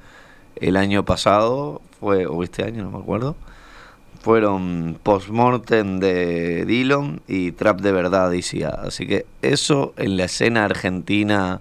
el 0.56 0.78
año 0.78 1.04
pasado, 1.04 1.82
fue, 2.00 2.26
o 2.26 2.42
este 2.42 2.64
año, 2.64 2.84
no 2.84 2.92
me 2.92 2.98
acuerdo, 2.98 3.36
fueron 4.26 4.98
Postmortem 5.04 6.00
de 6.00 6.64
Dillon 6.66 7.20
y 7.28 7.52
Trap 7.52 7.80
de 7.80 7.92
Verdad 7.92 8.28
de 8.28 8.38
Easy 8.38 8.64
A. 8.64 8.70
Así 8.70 9.06
que 9.06 9.24
eso 9.40 9.94
en 9.96 10.16
la 10.16 10.24
escena 10.24 10.64
argentina 10.64 11.60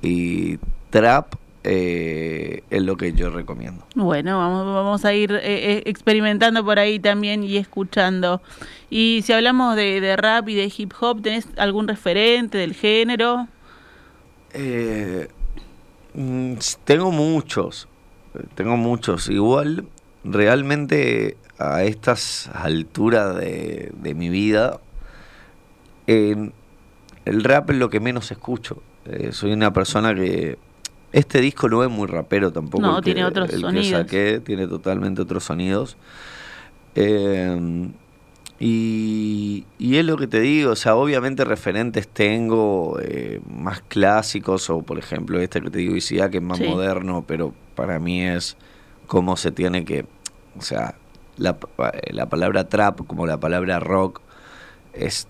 y 0.00 0.56
trap 0.88 1.34
eh, 1.64 2.62
es 2.70 2.82
lo 2.82 2.96
que 2.96 3.12
yo 3.12 3.28
recomiendo. 3.28 3.84
Bueno, 3.94 4.38
vamos, 4.38 4.74
vamos 4.74 5.04
a 5.04 5.12
ir 5.12 5.32
eh, 5.32 5.40
eh, 5.42 5.82
experimentando 5.84 6.64
por 6.64 6.78
ahí 6.78 6.98
también 6.98 7.44
y 7.44 7.58
escuchando. 7.58 8.40
Y 8.88 9.20
si 9.22 9.34
hablamos 9.34 9.76
de, 9.76 10.16
rap 10.16 10.48
y 10.48 10.54
de 10.54 10.72
hip 10.74 10.94
hop, 10.98 11.20
¿tenés 11.20 11.46
algún 11.58 11.88
referente 11.88 12.56
del 12.56 12.72
género? 12.72 13.48
Mm, 16.14 16.54
tengo 16.84 17.12
muchos, 17.12 17.86
tengo 18.54 18.78
muchos. 18.78 19.28
Igual, 19.28 19.84
realmente 20.24 21.36
a 21.58 21.82
estas 21.84 22.48
alturas 22.54 23.36
de, 23.36 24.14
mi 24.16 24.28
vida, 24.28 24.80
el 26.06 26.52
rap 27.26 27.70
es 27.70 27.76
lo 27.76 27.90
que 27.90 28.00
menos 28.00 28.30
escucho. 28.30 28.82
soy 29.32 29.52
una 29.52 29.72
persona 29.72 30.14
que 30.14 30.58
este 31.12 31.40
disco 31.40 31.68
no 31.68 31.82
es 31.82 31.90
muy 31.90 32.06
rapero 32.06 32.52
tampoco. 32.52 32.82
No, 32.82 33.00
tiene 33.00 33.24
otros 33.24 33.50
el 33.50 33.60
sonidos. 33.60 33.86
Que 33.86 33.92
saqué, 33.92 34.40
tiene 34.40 34.66
totalmente 34.66 35.22
otros 35.22 35.44
sonidos. 35.44 35.96
Eh, 36.94 37.90
y, 38.60 39.64
es 39.78 40.04
lo 40.04 40.16
que 40.16 40.26
te 40.26 40.40
digo, 40.40 40.72
o 40.72 40.76
sea, 40.76 40.96
obviamente 40.96 41.44
referentes 41.44 42.08
tengo 42.08 42.98
eh, 43.00 43.40
más 43.48 43.82
clásicos, 43.82 44.68
o 44.68 44.82
por 44.82 44.98
ejemplo 44.98 45.40
este 45.40 45.60
que 45.60 45.70
te 45.70 45.78
digo, 45.78 45.94
Isidá, 45.94 46.28
que 46.28 46.38
es 46.38 46.42
más 46.42 46.60
moderno, 46.60 47.24
pero 47.26 47.54
para 47.76 48.00
mí 48.00 48.22
es 48.22 48.56
cómo 49.06 49.36
se 49.36 49.52
tiene 49.52 49.84
que, 49.84 50.06
o 50.58 50.62
sea, 50.62 50.96
la, 51.38 51.56
la 52.10 52.26
palabra 52.26 52.68
trap 52.68 53.06
como 53.06 53.26
la 53.26 53.38
palabra 53.38 53.80
rock 53.80 54.20
es 54.92 55.26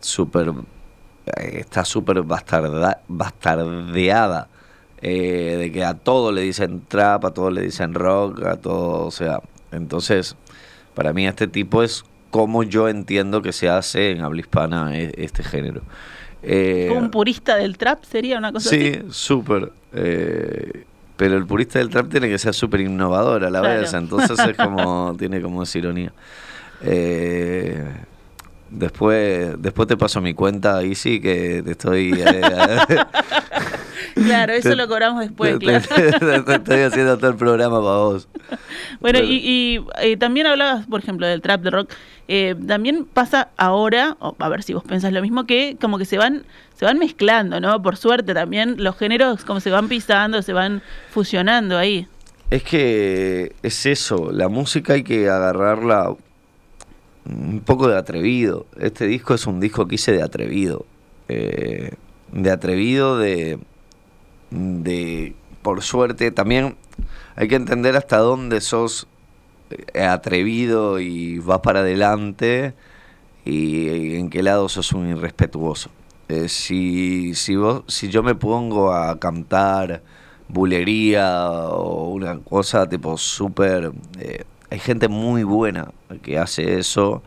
súper, 0.00 0.52
eh, 1.36 1.58
está 1.60 1.84
súper 1.84 2.22
bastarda, 2.22 3.02
bastardeada 3.08 4.48
eh, 5.02 5.56
de 5.58 5.72
que 5.72 5.84
a 5.84 5.94
todo 5.94 6.32
le 6.32 6.42
dicen 6.42 6.82
trap, 6.86 7.24
a 7.24 7.30
todo 7.32 7.50
le 7.50 7.62
dicen 7.62 7.94
rock, 7.94 8.44
a 8.44 8.56
todo, 8.56 9.06
o 9.06 9.10
sea, 9.10 9.40
entonces, 9.72 10.36
para 10.94 11.12
mí 11.12 11.26
este 11.26 11.46
tipo 11.46 11.82
es 11.82 12.04
como 12.30 12.62
yo 12.62 12.88
entiendo 12.88 13.42
que 13.42 13.52
se 13.52 13.68
hace 13.68 14.10
en 14.10 14.20
habla 14.20 14.40
hispana 14.40 14.96
e, 14.96 15.12
este 15.16 15.42
género. 15.42 15.82
Eh, 16.42 16.92
¿Un 16.96 17.10
purista 17.10 17.56
del 17.56 17.76
trap 17.76 18.04
sería 18.04 18.38
una 18.38 18.52
cosa 18.52 18.70
sí, 18.70 18.76
así? 18.76 19.00
Sí, 19.00 19.06
súper. 19.10 19.72
Eh, 19.92 20.84
pero 21.20 21.36
el 21.36 21.44
purista 21.44 21.78
del 21.78 21.90
trap 21.90 22.08
tiene 22.08 22.30
que 22.30 22.38
ser 22.38 22.54
súper 22.54 22.80
innovador 22.80 23.44
a 23.44 23.50
la 23.50 23.60
vez, 23.60 23.92
entonces 23.92 24.38
es 24.38 24.56
como, 24.64 25.14
tiene 25.18 25.42
como 25.42 25.62
esa 25.62 25.76
ironía. 25.76 26.14
Eh, 26.80 27.84
después, 28.70 29.52
después 29.60 29.86
te 29.86 29.98
paso 29.98 30.22
mi 30.22 30.32
cuenta, 30.32 30.78
ahí 30.78 30.94
sí 30.94 31.20
que 31.20 31.62
te 31.62 31.72
estoy... 31.72 32.24
Claro, 34.30 34.52
eso 34.52 34.74
lo 34.74 34.88
cobramos 34.88 35.20
después, 35.20 35.58
claro. 35.58 35.78
estoy 36.52 36.80
haciendo 36.80 37.18
todo 37.18 37.30
el 37.30 37.36
programa 37.36 37.78
para 37.80 37.96
vos. 37.96 38.28
Bueno, 39.00 39.18
y, 39.22 39.84
eh, 40.00 40.16
también 40.16 40.46
hablabas, 40.46 40.86
por 40.86 41.00
ejemplo, 41.00 41.26
del 41.26 41.40
trap 41.40 41.62
de 41.62 41.70
rock. 41.70 41.92
Eh, 42.28 42.54
también 42.66 43.04
pasa 43.04 43.48
ahora, 43.56 44.16
a 44.20 44.48
ver 44.48 44.62
si 44.62 44.72
vos 44.72 44.84
pensás 44.84 45.12
lo 45.12 45.22
mismo, 45.22 45.46
que 45.46 45.76
como 45.80 45.98
que 45.98 46.04
se 46.04 46.16
van, 46.16 46.44
se 46.76 46.84
van 46.84 46.98
mezclando, 46.98 47.60
¿no? 47.60 47.82
Por 47.82 47.96
suerte 47.96 48.34
también 48.34 48.76
los 48.82 48.96
géneros 48.96 49.44
como 49.44 49.60
se 49.60 49.70
van 49.70 49.88
pisando, 49.88 50.40
se 50.42 50.52
van 50.52 50.82
fusionando 51.10 51.76
ahí. 51.76 52.06
Es 52.50 52.62
que 52.62 53.54
es 53.62 53.86
eso, 53.86 54.30
la 54.32 54.48
música 54.48 54.92
hay 54.94 55.02
que 55.02 55.28
agarrarla 55.28 56.14
un 57.24 57.60
poco 57.60 57.88
de 57.88 57.96
atrevido. 57.96 58.66
Este 58.78 59.06
disco 59.06 59.34
es 59.34 59.46
un 59.46 59.60
disco 59.60 59.86
que 59.86 59.96
hice 59.96 60.12
de 60.12 60.22
atrevido. 60.22 60.84
Eh, 61.28 61.92
de 62.32 62.50
atrevido, 62.50 63.18
de, 63.18 63.58
de, 64.50 65.34
por 65.62 65.82
suerte, 65.82 66.30
también 66.30 66.76
hay 67.36 67.48
que 67.48 67.56
entender 67.56 67.96
hasta 67.96 68.18
dónde 68.18 68.60
sos 68.60 69.06
eh, 69.70 70.02
atrevido 70.02 71.00
y 71.00 71.38
vas 71.38 71.60
para 71.60 71.80
adelante 71.80 72.74
y 73.44 74.16
en 74.16 74.30
qué 74.30 74.42
lado 74.42 74.68
sos 74.68 74.92
un 74.92 75.08
irrespetuoso. 75.08 75.90
Eh, 76.28 76.48
si, 76.48 77.34
si, 77.34 77.56
vos, 77.56 77.82
si 77.88 78.08
yo 78.08 78.22
me 78.22 78.34
pongo 78.34 78.92
a 78.92 79.18
cantar 79.18 80.02
bulería 80.48 81.48
o 81.70 82.10
una 82.10 82.38
cosa 82.38 82.88
tipo 82.88 83.16
súper... 83.16 83.92
Eh, 84.18 84.44
hay 84.70 84.78
gente 84.78 85.08
muy 85.08 85.42
buena 85.42 85.90
que 86.22 86.38
hace 86.38 86.78
eso 86.78 87.22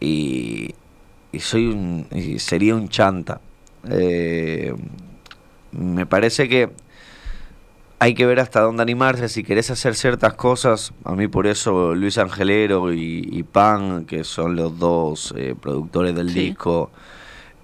y, 0.00 0.74
soy 1.38 1.66
un, 1.66 2.06
y 2.10 2.38
sería 2.38 2.74
un 2.74 2.88
chanta. 2.88 3.40
Me 5.72 6.06
parece 6.06 6.48
que 6.48 6.70
hay 8.00 8.14
que 8.14 8.26
ver 8.26 8.40
hasta 8.40 8.60
dónde 8.60 8.82
animarse. 8.82 9.28
Si 9.28 9.42
querés 9.42 9.70
hacer 9.70 9.94
ciertas 9.94 10.34
cosas, 10.34 10.92
a 11.04 11.12
mí 11.14 11.28
por 11.28 11.46
eso 11.46 11.94
Luis 11.94 12.18
Angelero 12.18 12.92
y, 12.92 13.42
Pan, 13.50 14.04
que 14.04 14.24
son 14.24 14.56
los 14.56 14.78
dos 14.78 15.34
eh, 15.36 15.54
productores 15.60 16.14
del 16.14 16.32
disco, 16.32 16.90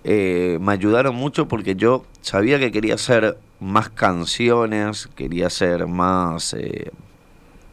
eh, 0.03 0.59
me 0.61 0.73
ayudaron 0.73 1.15
mucho 1.15 1.47
porque 1.47 1.77
yo 1.77 2.05
sabía 2.21 2.59
que 2.59 2.73
quería 2.73 2.95
hacer 2.95 3.39
más 3.61 3.89
canciones, 3.91 5.09
quería 5.15 5.47
hacer 5.47 5.87
más, 5.87 6.53
eh, 6.55 6.91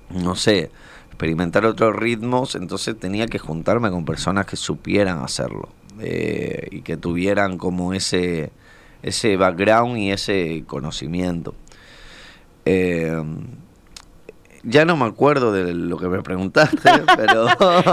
no 0.09 0.35
sé, 0.35 0.71
experimentar 1.07 1.65
otros 1.65 1.95
ritmos, 1.95 2.55
entonces 2.55 2.97
tenía 2.97 3.27
que 3.27 3.39
juntarme 3.39 3.89
con 3.89 4.05
personas 4.05 4.45
que 4.45 4.55
supieran 4.55 5.19
hacerlo 5.19 5.69
y 5.99 6.81
que 6.81 6.97
tuvieran 6.97 7.59
como 7.59 7.93
ese 7.93 8.51
ese 9.03 9.37
background 9.37 9.97
y 9.97 10.11
ese 10.11 10.63
conocimiento. 10.67 11.55
Eh, 12.65 13.21
ya 14.63 14.85
no 14.85 14.95
me 14.95 15.05
acuerdo 15.05 15.51
de 15.51 15.73
lo 15.73 15.97
que 15.97 16.07
me 16.07 16.21
preguntaste, 16.21 16.77
pero... 17.17 17.47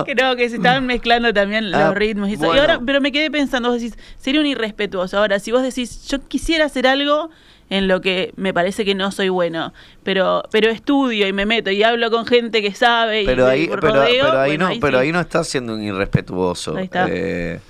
Creo 0.04 0.36
que 0.36 0.48
se 0.48 0.56
estaban 0.56 0.86
mezclando 0.86 1.32
también 1.32 1.70
los 1.70 1.80
ah, 1.80 1.94
ritmos 1.94 2.28
y 2.28 2.34
eso. 2.34 2.44
ahora, 2.44 2.80
pero 2.84 3.00
me 3.00 3.12
quedé 3.12 3.30
pensando, 3.30 3.70
vos 3.70 3.80
decís, 3.80 3.98
sería 4.18 4.40
un 4.40 4.46
irrespetuoso. 4.46 5.18
Ahora, 5.18 5.38
si 5.38 5.50
vos 5.50 5.62
decís, 5.62 6.06
yo 6.08 6.20
quisiera 6.26 6.66
hacer 6.66 6.86
algo 6.86 7.30
en 7.70 7.88
lo 7.88 8.00
que 8.00 8.32
me 8.36 8.54
parece 8.54 8.84
que 8.84 8.94
no 8.94 9.10
soy 9.10 9.28
bueno, 9.28 9.74
pero 10.02 10.42
pero 10.50 10.70
estudio 10.70 11.26
y 11.28 11.34
me 11.34 11.44
meto 11.44 11.70
y 11.70 11.82
hablo 11.82 12.10
con 12.10 12.24
gente 12.24 12.62
que 12.62 12.72
sabe 12.72 13.24
pero 13.26 13.46
y 13.46 13.50
ahí, 13.50 13.68
pero, 13.68 14.00
ahí 14.40 14.56
no, 14.56 14.70
pero 14.80 14.98
ahí 14.98 15.12
no 15.12 15.20
estás 15.20 15.48
siendo 15.48 15.74
un 15.74 15.82
irrespetuoso. 15.82 16.76
Ahí 16.76 16.84
está. 16.84 17.06
Eh, 17.10 17.60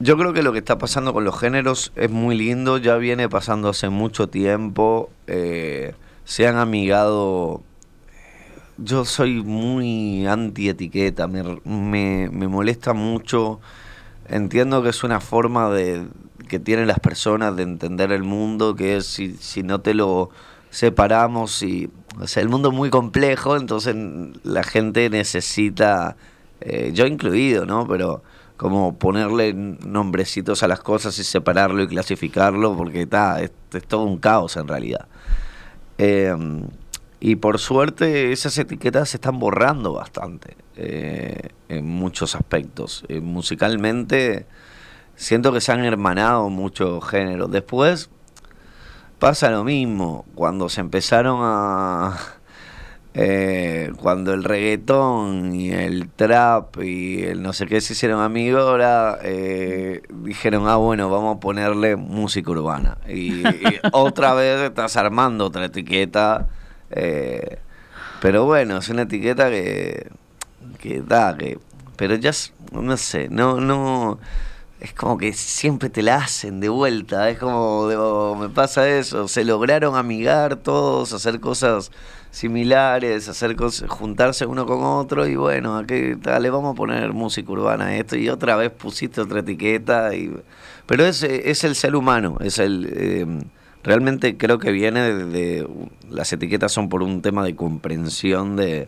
yo 0.00 0.16
creo 0.16 0.32
que 0.32 0.42
lo 0.42 0.52
que 0.52 0.58
está 0.58 0.78
pasando 0.78 1.12
con 1.12 1.24
los 1.24 1.38
géneros 1.38 1.92
es 1.96 2.10
muy 2.10 2.36
lindo, 2.36 2.78
ya 2.78 2.96
viene 2.96 3.28
pasando 3.28 3.68
hace 3.68 3.88
mucho 3.88 4.28
tiempo, 4.28 5.10
eh, 5.26 5.94
se 6.24 6.46
han 6.46 6.56
amigado, 6.56 7.62
yo 8.76 9.04
soy 9.04 9.42
muy 9.42 10.26
anti-etiqueta, 10.26 11.26
me, 11.26 11.42
me, 11.64 12.28
me, 12.30 12.46
molesta 12.46 12.92
mucho, 12.92 13.60
entiendo 14.28 14.82
que 14.82 14.90
es 14.90 15.02
una 15.02 15.20
forma 15.20 15.70
de 15.70 16.06
que 16.48 16.60
tienen 16.60 16.86
las 16.86 17.00
personas 17.00 17.56
de 17.56 17.64
entender 17.64 18.12
el 18.12 18.22
mundo, 18.22 18.76
que 18.76 18.96
es 18.96 19.06
si, 19.06 19.34
si 19.34 19.62
no 19.64 19.80
te 19.80 19.94
lo 19.94 20.30
separamos, 20.70 21.62
y, 21.62 21.90
o 22.20 22.26
sea, 22.28 22.42
el 22.42 22.48
mundo 22.48 22.68
es 22.68 22.74
muy 22.74 22.90
complejo, 22.90 23.56
entonces 23.56 23.96
la 24.44 24.62
gente 24.62 25.10
necesita, 25.10 26.16
eh, 26.60 26.92
yo 26.94 27.06
incluido, 27.06 27.66
¿no? 27.66 27.86
Pero 27.88 28.22
como 28.58 28.98
ponerle 28.98 29.54
nombrecitos 29.54 30.64
a 30.64 30.68
las 30.68 30.80
cosas 30.80 31.18
y 31.20 31.24
separarlo 31.24 31.80
y 31.84 31.86
clasificarlo, 31.86 32.76
porque 32.76 33.02
está, 33.02 33.40
es, 33.40 33.52
todo 33.86 34.02
un 34.02 34.18
caos 34.18 34.56
en 34.56 34.66
realidad. 34.66 35.06
Em, 35.96 36.64
y 37.20 37.36
por 37.36 37.60
suerte 37.60 38.32
esas 38.32 38.58
etiquetas 38.58 39.10
se 39.10 39.16
están 39.16 39.38
borrando 39.38 39.92
bastante 39.94 40.56
eh, 40.76 41.50
en 41.68 41.86
muchos 41.86 42.34
aspectos. 42.34 43.04
Eh, 43.08 43.20
musicalmente 43.20 44.46
siento 45.14 45.52
que 45.52 45.60
se 45.60 45.70
han 45.70 45.84
hermanado 45.84 46.48
muchos 46.48 47.08
géneros. 47.08 47.52
Después 47.52 48.10
pasa 49.20 49.50
lo 49.50 49.62
mismo, 49.62 50.24
cuando 50.34 50.68
se 50.68 50.80
empezaron 50.80 51.38
a 51.42 52.37
eh, 53.20 53.90
cuando 54.00 54.32
el 54.32 54.44
reggaetón 54.44 55.52
y 55.52 55.72
el 55.72 56.08
trap 56.08 56.80
y 56.80 57.24
el 57.24 57.42
no 57.42 57.52
sé 57.52 57.66
qué 57.66 57.80
se 57.80 57.94
hicieron 57.94 58.20
amigos, 58.20 58.62
ahora 58.62 59.18
eh, 59.24 60.02
dijeron, 60.22 60.68
ah, 60.68 60.76
bueno, 60.76 61.10
vamos 61.10 61.36
a 61.36 61.40
ponerle 61.40 61.96
música 61.96 62.52
urbana. 62.52 62.98
Y, 63.08 63.42
otra 63.92 64.34
vez 64.34 64.60
estás 64.60 64.96
armando 64.96 65.46
otra 65.46 65.64
etiqueta. 65.64 66.46
Eh, 66.92 67.58
Pero 68.20 68.44
bueno, 68.44 68.78
es 68.78 68.88
una 68.88 69.02
etiqueta 69.02 69.50
que, 69.50 70.08
que 70.78 71.02
da, 71.02 71.36
que, 71.36 71.58
pero 71.96 72.14
ya, 72.14 72.30
no 72.72 72.96
sé, 72.96 73.28
no, 73.30 73.60
no, 73.60 74.20
es 74.80 74.92
como 74.92 75.18
que 75.18 75.32
siempre 75.32 75.90
te 75.90 76.02
la 76.02 76.16
hacen 76.16 76.60
de 76.60 76.68
vuelta, 76.68 77.28
es 77.30 77.38
como, 77.38 78.36
me 78.36 78.48
pasa 78.48 78.88
eso, 78.88 79.26
se 79.26 79.44
lograron 79.44 79.96
amigar 79.96 80.56
todos, 80.56 81.12
hacer 81.12 81.40
cosas 81.40 81.90
similares, 82.30 83.28
hacer 83.28 83.56
cosas, 83.56 83.90
juntarse 83.90 84.46
uno 84.46 84.66
con 84.66 84.84
otro 84.84 85.26
y 85.26 85.34
bueno, 85.34 85.76
aquí 85.78 86.14
le 86.14 86.50
vamos 86.50 86.72
a 86.72 86.76
poner 86.76 87.12
música 87.12 87.50
urbana 87.50 87.86
a 87.86 87.96
esto 87.96 88.16
y 88.16 88.28
otra 88.28 88.54
vez 88.54 88.70
pusiste 88.70 89.20
otra 89.20 89.40
etiqueta 89.40 90.14
y 90.14 90.32
pero 90.86 91.04
es, 91.04 91.22
es 91.22 91.64
el 91.64 91.74
ser 91.74 91.96
humano, 91.96 92.38
es 92.40 92.58
el 92.58 92.88
eh, 92.92 93.26
realmente 93.82 94.36
creo 94.36 94.58
que 94.58 94.70
viene 94.70 95.00
de, 95.00 95.68
las 96.08 96.32
etiquetas 96.32 96.70
son 96.70 96.88
por 96.88 97.02
un 97.02 97.20
tema 97.20 97.44
de 97.44 97.56
comprensión 97.56 98.54
de, 98.54 98.86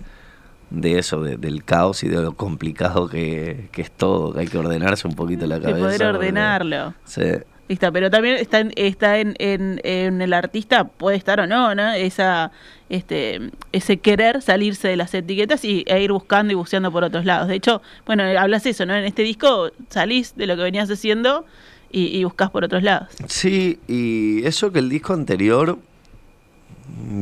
de 0.71 0.99
eso, 0.99 1.21
del 1.23 1.65
caos 1.65 2.05
y 2.05 2.09
de 2.09 2.21
lo 2.23 2.33
complicado 2.33 3.09
que, 3.09 3.69
es 3.77 3.91
todo, 3.91 4.33
que 4.33 4.41
hay 4.41 4.47
que 4.47 4.59
ordenarse 4.59 5.07
un 5.07 5.15
poquito 5.15 5.47
la 5.47 5.61
cabeza. 5.61 5.77
De 5.77 5.83
poder 5.83 6.03
ordenarlo. 6.05 6.95
sí. 7.05 7.23
Está, 7.71 7.93
pero 7.93 8.11
también 8.11 8.35
está 8.35 8.59
en, 8.59 8.73
está 8.75 9.19
en, 9.21 9.37
en, 9.39 10.21
el 10.21 10.33
artista, 10.33 10.83
puede 10.89 11.17
estar 11.17 11.39
o 11.39 11.47
no, 11.47 11.73
¿no? 11.73 11.93
Esa, 11.93 12.51
este, 12.89 13.53
ese 13.71 13.99
querer 13.99 14.43
salirse 14.43 14.89
de 14.89 14.97
las 14.97 15.15
etiquetas 15.15 15.65
y, 15.65 15.85
e 15.87 16.03
ir 16.03 16.11
buscando 16.11 16.53
y 16.53 16.57
buceando 16.57 16.91
por 16.91 17.05
otros 17.05 17.25
lados. 17.25 17.47
De 17.47 17.55
hecho, 17.55 17.81
bueno, 18.07 18.25
hablas 18.25 18.67
eso, 18.67 18.87
¿no? 18.87 18.97
En 18.97 19.05
este 19.05 19.23
disco 19.23 19.71
salís 19.89 20.35
de 20.35 20.49
lo 20.49 20.57
que 20.57 20.63
venías 20.63 20.91
haciendo 20.91 21.47
y, 21.93 22.07
y 22.07 22.25
buscas 22.25 22.51
por 22.51 22.65
otros 22.65 22.83
lados. 22.83 23.09
Sí, 23.29 23.79
y 23.87 24.45
eso 24.45 24.73
que 24.73 24.81
el 24.81 24.89
disco 24.89 25.13
anterior 25.13 25.79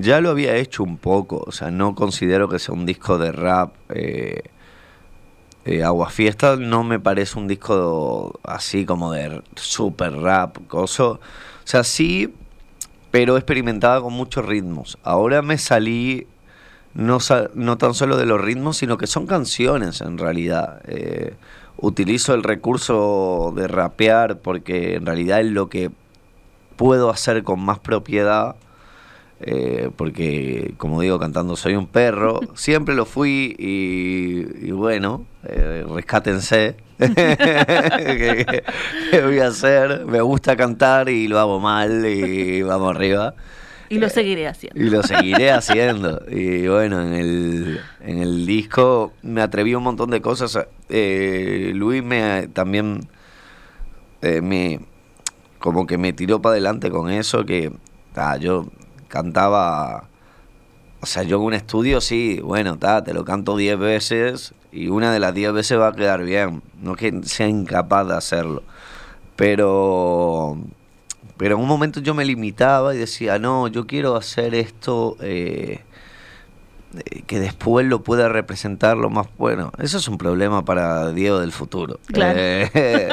ya 0.00 0.20
lo 0.20 0.30
había 0.30 0.56
hecho 0.56 0.82
un 0.82 0.98
poco, 0.98 1.44
o 1.46 1.52
sea, 1.52 1.70
no 1.70 1.94
considero 1.94 2.48
que 2.48 2.58
sea 2.58 2.74
un 2.74 2.86
disco 2.86 3.18
de 3.18 3.32
rap. 3.32 3.74
Eh, 3.90 4.42
eh, 5.64 5.84
no 6.58 6.84
me 6.84 6.98
parece 6.98 7.38
un 7.38 7.46
disco 7.46 8.40
así 8.42 8.84
como 8.86 9.12
de 9.12 9.42
super 9.54 10.12
rap, 10.14 10.56
coso. 10.66 11.12
O 11.12 11.20
sea, 11.64 11.84
sí, 11.84 12.32
pero 13.10 13.36
experimentaba 13.36 14.00
con 14.00 14.14
muchos 14.14 14.46
ritmos. 14.46 14.98
Ahora 15.02 15.42
me 15.42 15.58
salí 15.58 16.26
no, 16.94 17.18
no 17.54 17.78
tan 17.78 17.94
solo 17.94 18.16
de 18.16 18.26
los 18.26 18.40
ritmos, 18.40 18.78
sino 18.78 18.96
que 18.96 19.06
son 19.06 19.26
canciones 19.26 20.00
en 20.00 20.18
realidad. 20.18 20.80
Eh, 20.86 21.34
utilizo 21.76 22.34
el 22.34 22.42
recurso 22.42 23.52
de 23.54 23.68
rapear 23.68 24.38
porque 24.38 24.96
en 24.96 25.06
realidad 25.06 25.40
es 25.40 25.52
lo 25.52 25.68
que 25.68 25.90
puedo 26.76 27.10
hacer 27.10 27.44
con 27.44 27.60
más 27.60 27.78
propiedad 27.78 28.56
eh, 29.40 29.90
porque 29.94 30.74
como 30.78 31.00
digo 31.00 31.20
cantando 31.20 31.54
soy 31.56 31.76
un 31.76 31.86
perro, 31.86 32.40
siempre 32.54 32.94
lo 32.94 33.04
fui 33.04 33.54
y, 33.58 34.70
bueno, 34.72 35.24
eh, 35.44 35.84
rescátense. 35.88 36.76
¿Qué, 36.98 38.62
voy 39.22 39.38
a 39.38 39.46
hacer? 39.48 40.04
Me 40.06 40.20
gusta 40.20 40.56
cantar 40.56 41.08
y 41.08 41.28
lo 41.28 41.38
hago 41.38 41.60
mal 41.60 42.04
y 42.04 42.62
vamos 42.62 42.96
arriba. 42.96 43.34
Y 43.90 43.98
lo 43.98 44.08
seguiré 44.08 44.48
haciendo. 44.48 44.80
Y 44.80 44.90
lo 44.90 45.02
seguiré 45.04 45.50
haciendo. 45.52 46.20
Y 46.28 46.66
bueno, 46.66 47.00
en 47.00 47.14
el, 47.14 47.80
en 48.00 48.18
el 48.18 48.44
disco 48.44 49.12
me 49.22 49.40
atreví 49.40 49.72
a 49.74 49.78
un 49.78 49.84
montón 49.84 50.10
de 50.10 50.20
cosas. 50.20 50.66
Eh, 50.88 51.70
Luis 51.74 52.02
me 52.02 52.48
también 52.48 53.06
me 54.20 54.80
como 55.60 55.86
que 55.86 55.96
me 55.96 56.12
tiró 56.12 56.42
para 56.42 56.54
adelante 56.54 56.90
con 56.90 57.08
eso 57.08 57.44
que 57.44 57.72
ah, 58.16 58.36
yo 58.36 58.66
cantaba, 59.08 60.08
o 61.00 61.06
sea, 61.06 61.22
yo 61.22 61.36
en 61.36 61.42
un 61.42 61.54
estudio 61.54 62.00
sí, 62.00 62.40
bueno, 62.42 62.78
te 62.78 63.14
lo 63.14 63.24
canto 63.24 63.56
10 63.56 63.78
veces 63.78 64.54
y 64.72 64.88
una 64.88 65.12
de 65.12 65.20
las 65.20 65.34
10 65.34 65.52
veces 65.52 65.78
va 65.78 65.88
a 65.88 65.92
quedar 65.92 66.22
bien, 66.22 66.62
no 66.80 66.94
que 66.94 67.20
sea 67.24 67.48
incapaz 67.48 68.06
de 68.06 68.14
hacerlo. 68.14 68.62
Pero, 69.36 70.58
pero 71.36 71.56
en 71.56 71.62
un 71.62 71.68
momento 71.68 72.00
yo 72.00 72.14
me 72.14 72.24
limitaba 72.24 72.94
y 72.94 72.98
decía, 72.98 73.38
no, 73.38 73.68
yo 73.68 73.86
quiero 73.86 74.16
hacer 74.16 74.54
esto 74.54 75.16
eh, 75.20 75.80
eh, 76.96 77.22
que 77.26 77.38
después 77.38 77.86
lo 77.86 78.02
pueda 78.02 78.28
representar 78.28 78.96
lo 78.96 79.10
más 79.10 79.28
bueno. 79.36 79.72
Eso 79.78 79.98
es 79.98 80.08
un 80.08 80.18
problema 80.18 80.64
para 80.64 81.12
Diego 81.12 81.38
del 81.38 81.52
futuro. 81.52 82.00
Eh, 82.14 83.10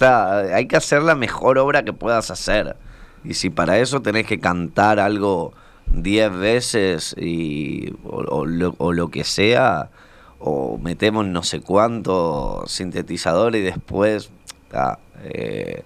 hay 0.54 0.66
que 0.66 0.76
hacer 0.76 1.02
la 1.02 1.14
mejor 1.14 1.58
obra 1.58 1.84
que 1.84 1.92
puedas 1.92 2.30
hacer. 2.30 2.76
Y 3.24 3.34
si 3.34 3.50
para 3.50 3.78
eso 3.78 4.00
tenés 4.00 4.26
que 4.26 4.40
cantar 4.40 5.00
algo 5.00 5.52
diez 5.92 6.32
veces 6.32 7.14
y, 7.18 7.94
o, 8.04 8.44
lo, 8.46 9.10
que 9.10 9.24
sea, 9.24 9.90
o 10.38 10.78
metemos 10.78 11.26
no 11.26 11.42
sé 11.42 11.60
cuánto 11.60 12.64
sintetizador 12.66 13.56
y 13.56 13.60
después, 13.60 14.30
eh, 15.24 15.82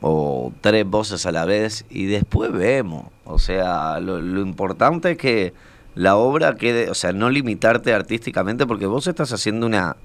o 0.00 0.52
tres 0.60 0.84
voces 0.84 1.26
a 1.26 1.32
la 1.32 1.44
vez 1.44 1.84
y 1.88 2.06
después 2.06 2.52
vemos. 2.52 3.06
O 3.24 3.38
sea, 3.38 4.00
lo, 4.00 4.18
importante 4.40 5.12
es 5.12 5.18
que 5.18 5.54
la 5.94 6.16
obra 6.16 6.56
quede, 6.56 6.90
o 6.90 6.94
sea, 6.94 7.12
no 7.12 7.30
limitarte 7.30 7.92
artísticamente 7.92 8.66
porque 8.66 8.86
vos 8.86 9.06
estás 9.06 9.32
haciendo 9.32 9.66
una, 9.66 9.96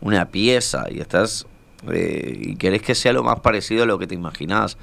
una 0.00 0.26
pieza 0.26 0.86
y 0.90 1.00
estás 1.00 1.46
eh, 1.90 2.38
y 2.40 2.56
querés 2.56 2.82
que 2.82 2.94
sea 2.94 3.12
lo 3.12 3.22
más 3.22 3.40
parecido 3.40 3.84
a 3.84 3.86
lo 3.86 3.98
que 3.98 4.06
te 4.06 4.14
imaginás. 4.14 4.76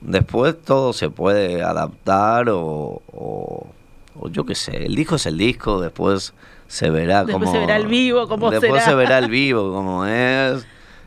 Después 0.00 0.56
todo 0.62 0.92
se 0.92 1.10
puede 1.10 1.62
adaptar 1.62 2.48
o, 2.50 3.02
o, 3.12 3.66
yo 4.30 4.44
qué 4.46 4.54
sé, 4.54 4.84
el 4.86 4.94
disco 4.94 5.16
es 5.16 5.26
el 5.26 5.36
disco, 5.36 5.80
después 5.80 6.34
se 6.66 6.90
verá 6.90 7.24
después 7.24 7.50
se 7.50 7.58
verá 7.58 7.76
el 7.76 7.86
vivo 7.86 8.28
cómo 8.28 8.50
después 8.50 8.84
se 8.84 8.94
verá 8.94 9.18
el 9.18 9.30
vivo 9.30 9.72
como 9.72 10.04
es 10.04 10.66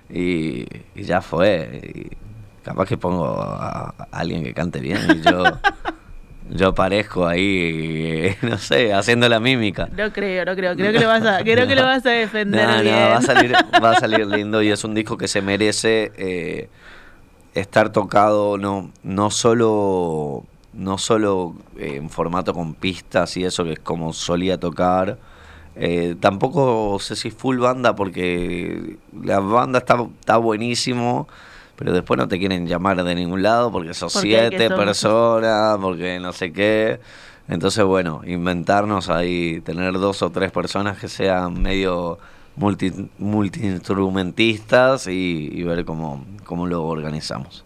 y, 0.10 0.65
ya 0.95 1.21
fue. 1.21 2.10
capaz 2.63 2.88
que 2.88 2.97
pongo 2.97 3.39
a, 3.39 3.93
alguien 4.12 4.43
que 4.43 4.54
cante 4.54 4.80
bien 4.80 4.99
y 5.15 5.21
yo 5.21 5.43
yo 6.49 6.69
aparezco 6.69 7.25
ahí, 7.25 8.36
no 8.41 8.58
sé, 8.58 8.93
haciendo 8.93 9.30
la 9.30 9.39
mímica. 9.39 9.88
No 9.95 10.12
creo, 10.12 10.43
no 10.43 10.56
creo. 10.56 10.75
Creo 10.75 10.91
que 10.91 10.99
lo 10.99 11.08
vas 11.08 11.25
a, 11.25 11.43
creo 11.43 11.65
que 11.65 11.75
lo 11.75 11.84
vas 11.84 12.06
a 12.06 12.10
defender 12.10 12.84
bien. 12.84 12.95
va 12.95 13.17
a 13.17 13.21
salir, 13.21 13.54
va 13.82 13.91
a 13.91 13.99
salir 13.99 14.27
lindo 14.27 14.62
y 14.62 14.69
es 14.69 14.84
un 14.84 14.93
disco 14.93 15.17
que 15.17 15.27
se 15.27 15.41
merece 15.41 16.12
eh, 16.17 16.69
estar 17.53 17.91
tocado 17.91 18.57
no, 18.57 18.91
no 19.03 19.29
solo, 19.29 20.43
no 20.73 20.97
solo 20.97 21.55
eh, 21.77 21.95
en 21.95 22.09
formato 22.09 22.53
con 22.53 22.73
pistas 22.73 23.35
y 23.37 23.43
eso 23.43 23.63
que 23.63 23.73
es 23.73 23.79
como 23.79 24.13
solía 24.13 24.59
tocar. 24.59 25.17
Eh, 25.75 26.15
tampoco 26.19 26.97
sé 26.99 27.15
si 27.15 27.31
full 27.31 27.57
banda 27.57 27.95
porque 27.95 28.97
la 29.23 29.39
banda 29.39 29.79
está, 29.79 30.05
está 30.19 30.37
buenísimo, 30.37 31.27
pero 31.77 31.93
después 31.93 32.17
no 32.17 32.27
te 32.27 32.37
quieren 32.39 32.67
llamar 32.67 33.03
de 33.03 33.15
ningún 33.15 33.41
lado 33.41 33.71
porque 33.71 33.93
son 33.93 34.09
siete 34.09 34.69
personas, 34.69 35.77
porque 35.79 36.19
no 36.19 36.33
sé 36.33 36.51
qué. 36.51 36.99
Entonces, 37.47 37.83
bueno, 37.83 38.21
inventarnos 38.25 39.09
ahí, 39.09 39.61
tener 39.61 39.93
dos 39.93 40.21
o 40.21 40.29
tres 40.29 40.51
personas 40.51 40.97
que 40.97 41.07
sean 41.07 41.61
medio 41.61 42.19
multi, 42.55 42.91
multi-instrumentistas 43.17 45.07
y, 45.07 45.63
ver 45.63 45.85
cómo, 45.85 46.25
cómo 46.43 46.67
lo 46.67 46.85
organizamos. 46.85 47.65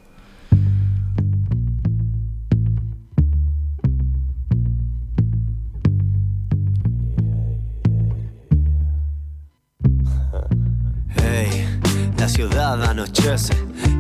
Ciudad 12.36 12.84
anochece 12.84 13.54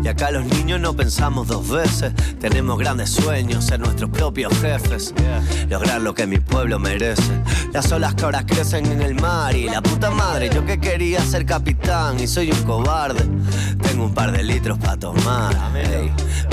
y 0.03 0.09
acá 0.09 0.29
los 0.29 0.43
niños 0.43 0.81
no 0.81 0.93
pensamos 0.93 1.47
dos 1.47 1.69
veces. 1.69 2.11
Tenemos 2.41 2.77
grandes 2.77 3.11
sueños, 3.11 3.63
ser 3.63 3.79
nuestros 3.79 4.09
propios 4.09 4.53
jefes. 4.59 5.13
Lograr 5.69 6.01
lo 6.01 6.13
que 6.13 6.27
mi 6.27 6.39
pueblo 6.39 6.77
merece. 6.77 7.31
Las 7.71 7.89
olas 7.93 8.13
que 8.13 8.25
ahora 8.25 8.45
crecen 8.45 8.87
en 8.87 9.01
el 9.01 9.15
mar 9.15 9.55
y 9.55 9.69
la 9.69 9.81
puta 9.81 10.11
madre, 10.11 10.49
yo 10.53 10.65
que 10.65 10.81
quería 10.81 11.21
ser 11.21 11.45
capitán 11.45 12.19
y 12.19 12.27
soy 12.27 12.51
un 12.51 12.61
cobarde. 12.63 13.23
Tengo 13.81 14.03
un 14.03 14.13
par 14.13 14.33
de 14.33 14.43
litros 14.43 14.77
para 14.79 14.97
tomar. 14.97 15.55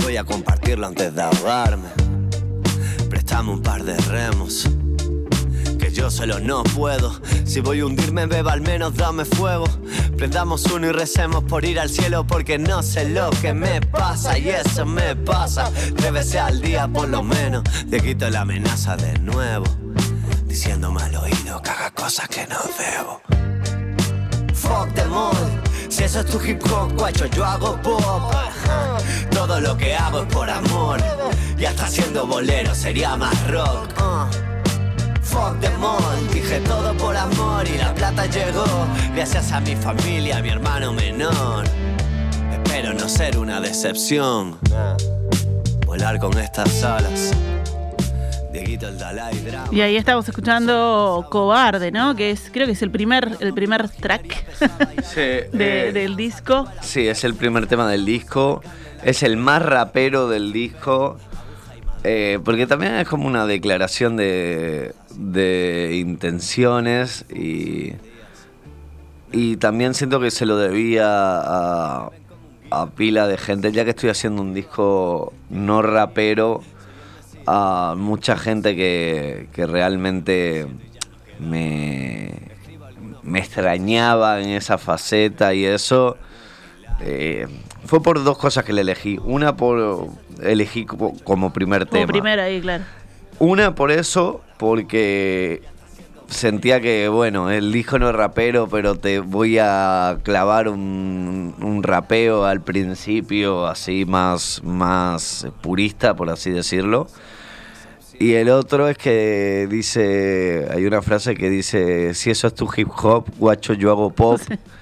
voy 0.05 0.17
a 0.17 0.23
compartirlo 0.23 0.87
antes 0.87 1.13
de 1.13 1.23
ahogarme. 1.23 1.89
Préstame 3.11 3.51
un 3.51 3.61
par 3.61 3.83
de 3.83 3.97
remos 3.97 4.69
yo 5.93 6.11
solo 6.11 6.41
no 6.41 6.63
puedo. 6.65 7.21
Si 7.45 7.61
voy 7.61 7.81
a 7.81 7.87
hundirme, 7.87 8.27
beba, 8.27 8.53
al 8.53 8.61
menos 8.61 8.95
dame 8.95 9.25
fuego. 9.25 9.67
Prendamos 10.17 10.65
uno 10.67 10.89
y 10.89 10.93
recemos 10.93 11.45
por 11.45 11.65
ir 11.65 11.79
al 11.79 11.91
cielo, 11.91 12.27
porque 12.27 12.59
no 12.59 12.83
sé 12.83 13.09
lo 13.09 13.31
que 13.31 13.53
me 13.53 13.81
pasa 13.81 14.39
y 14.39 14.49
eso 14.49 14.87
me 14.87 15.15
pasa. 15.17 15.71
Tres 15.97 16.13
veces 16.13 16.37
al 16.37 16.61
día 16.61 16.89
por 16.89 17.09
lo 17.09 17.23
menos, 17.23 17.63
te 17.91 18.01
quito 18.01 18.29
la 18.31 18.43
amenaza 18.43 18.97
de 18.97 19.19
nuevo. 19.19 19.67
Diciéndome 20.47 21.03
al 21.03 21.17
oído 21.17 21.61
que 21.63 21.71
haga 21.71 21.91
cosas 21.91 22.29
que 22.29 22.47
no 22.47 22.59
debo. 22.79 23.21
Fuck 24.55 24.95
the 24.95 25.03
all. 25.03 25.35
Si 25.89 26.05
eso 26.05 26.21
es 26.21 26.27
tu 26.27 26.41
hip 26.43 26.63
hop, 26.71 26.93
guacho, 26.97 27.27
yo 27.27 27.45
hago 27.45 27.77
pop. 27.83 28.33
Todo 29.31 29.61
lo 29.61 29.77
que 29.77 29.95
hago 29.95 30.21
es 30.23 30.27
por 30.33 30.49
amor. 30.49 31.01
Y 31.59 31.65
hasta 31.65 31.87
siendo 31.87 32.27
bolero 32.27 32.75
sería 32.75 33.17
más 33.17 33.51
rock. 33.51 33.89
Uh. 33.99 34.52
Fuck 35.33 35.59
the 35.61 35.71
mall. 35.79 35.99
Dije 36.33 36.61
todo 36.61 36.95
por 36.97 37.17
amor 37.17 37.67
y 37.69 37.79
la 37.79 37.95
plata 37.95 38.27
llegó. 38.27 38.65
Gracias 39.15 39.53
a 39.53 39.61
mi 39.61 39.75
familia, 39.77 40.39
a 40.39 40.43
mi 40.43 40.49
hermano 40.51 40.93
menor. 40.93 41.65
Espero 42.53 42.93
no 42.95 43.09
ser 43.09 43.39
una 43.39 43.61
decepción. 43.61 44.59
Volar 45.87 46.19
con 46.19 46.37
estas 46.39 46.83
alas. 46.85 47.33
Dieguito 48.53 48.87
el 48.89 48.99
Dalai 48.99 49.39
Drama. 49.41 49.69
Y 49.73 49.81
ahí 49.81 49.97
estamos 49.97 50.29
escuchando 50.29 51.27
Cobarde, 51.31 51.91
¿no? 51.91 52.15
Que 52.15 52.31
es, 52.31 52.51
creo 52.53 52.67
que 52.67 52.73
es 52.73 52.83
el 52.83 52.91
primer, 52.91 53.37
el 53.41 53.55
primer 53.55 53.89
track 53.89 54.45
Sí, 55.03 55.21
de- 55.53 55.89
eh, 55.89 55.93
del 55.93 56.17
disco. 56.17 56.67
Sí, 56.83 57.09
es 57.09 57.25
el 57.25 57.35
primer 57.35 57.67
tema 57.67 57.89
del 57.89 58.05
disco. 58.05 58.63
Es 59.03 59.23
el 59.23 59.37
más 59.39 59.63
rapero 59.63 60.29
del 60.29 60.53
disco. 60.53 61.17
Eh, 62.05 62.39
porque 62.45 62.67
también 62.67 62.95
es 62.97 63.09
como 63.09 63.27
una 63.27 63.47
declaración 63.47 64.17
de, 64.17 64.95
intenciones 65.95 67.25
y, 67.31 67.95
y 69.33 69.57
también 69.57 69.95
siento 69.95 70.21
que 70.21 70.31
se 70.31 70.47
lo 70.47 70.57
debía 70.57 71.07
a, 71.07 72.11
a 72.71 72.87
pila 72.91 73.27
de 73.27 73.39
gente, 73.39 73.73
ya 73.73 73.85
que 73.85 73.91
estoy 73.91 74.11
haciendo 74.11 74.43
un 74.43 74.55
disco 74.55 75.33
no 75.51 75.83
rapero, 75.83 76.63
a 77.47 77.95
mucha 77.97 78.37
gente 78.37 78.75
que, 78.77 79.49
que 79.53 79.67
realmente 79.67 80.67
me, 81.39 82.31
me 83.23 83.39
extrañaba 83.39 84.41
en 84.41 84.51
esa 84.51 84.79
faceta 84.79 85.55
y 85.55 85.65
eso. 85.65 86.17
eh, 87.01 87.47
fue 87.85 88.03
por 88.03 88.23
dos 88.23 88.39
cosas 88.39 88.65
que 88.65 88.73
le 88.73 88.83
elegí. 88.83 89.19
Una 89.25 89.57
por 89.57 90.09
elegí 90.43 90.85
como, 90.87 91.17
como 91.25 91.53
primer 91.53 91.87
Como 91.87 92.01
tema. 92.01 92.13
primera 92.13 92.45
ahí, 92.45 92.61
claro. 92.61 92.85
Una 93.39 93.75
por 93.75 93.91
eso, 93.91 94.41
porque 94.59 95.63
sentía 96.29 96.81
que, 96.81 97.09
bueno, 97.09 97.51
el 97.51 97.73
disco 97.73 97.99
no 97.99 98.09
es 98.09 98.15
rapero, 98.15 98.69
pero 98.69 98.95
te 98.95 99.19
voy 99.21 99.59
a 99.59 100.19
clavar 100.23 100.69
un, 100.69 101.55
un 101.61 101.83
rapeo 101.83 102.45
al 102.45 102.63
principio, 102.63 103.67
así 103.67 104.05
más, 104.05 104.63
más 104.65 105.47
purista, 105.61 106.15
por 106.15 106.31
así 106.31 106.51
decirlo. 106.51 107.07
Y 108.19 108.35
el 108.35 108.51
otro 108.51 108.89
es 108.89 108.97
que 108.97 109.67
dice, 109.69 110.69
hay 110.71 110.87
una 110.87 111.03
frase 111.03 111.35
que 111.35 111.51
dice, 111.51 112.15
si 112.15 112.31
eso 112.31 112.47
es 112.47 112.55
tu 112.55 112.69
hip 112.77 112.89
hop, 113.03 113.27
guacho, 113.39 113.73
yo 113.75 113.91
hago 113.91 114.11
pop. 114.11 114.41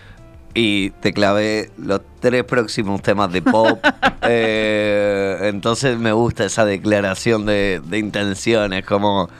Y 0.54 0.90
te 0.90 1.12
clavé 1.12 1.70
los 1.78 2.00
tres 2.20 2.44
próximos 2.44 3.02
temas 3.02 3.32
de 3.32 3.42
pop. 3.42 3.78
Eh, 4.22 5.48
entonces 5.48 5.98
me 5.98 6.12
gusta 6.12 6.44
esa 6.44 6.66
declaración 6.66 7.46
de, 7.46 7.80
de 7.82 7.98
intenciones, 7.98 8.84
como 8.84 9.30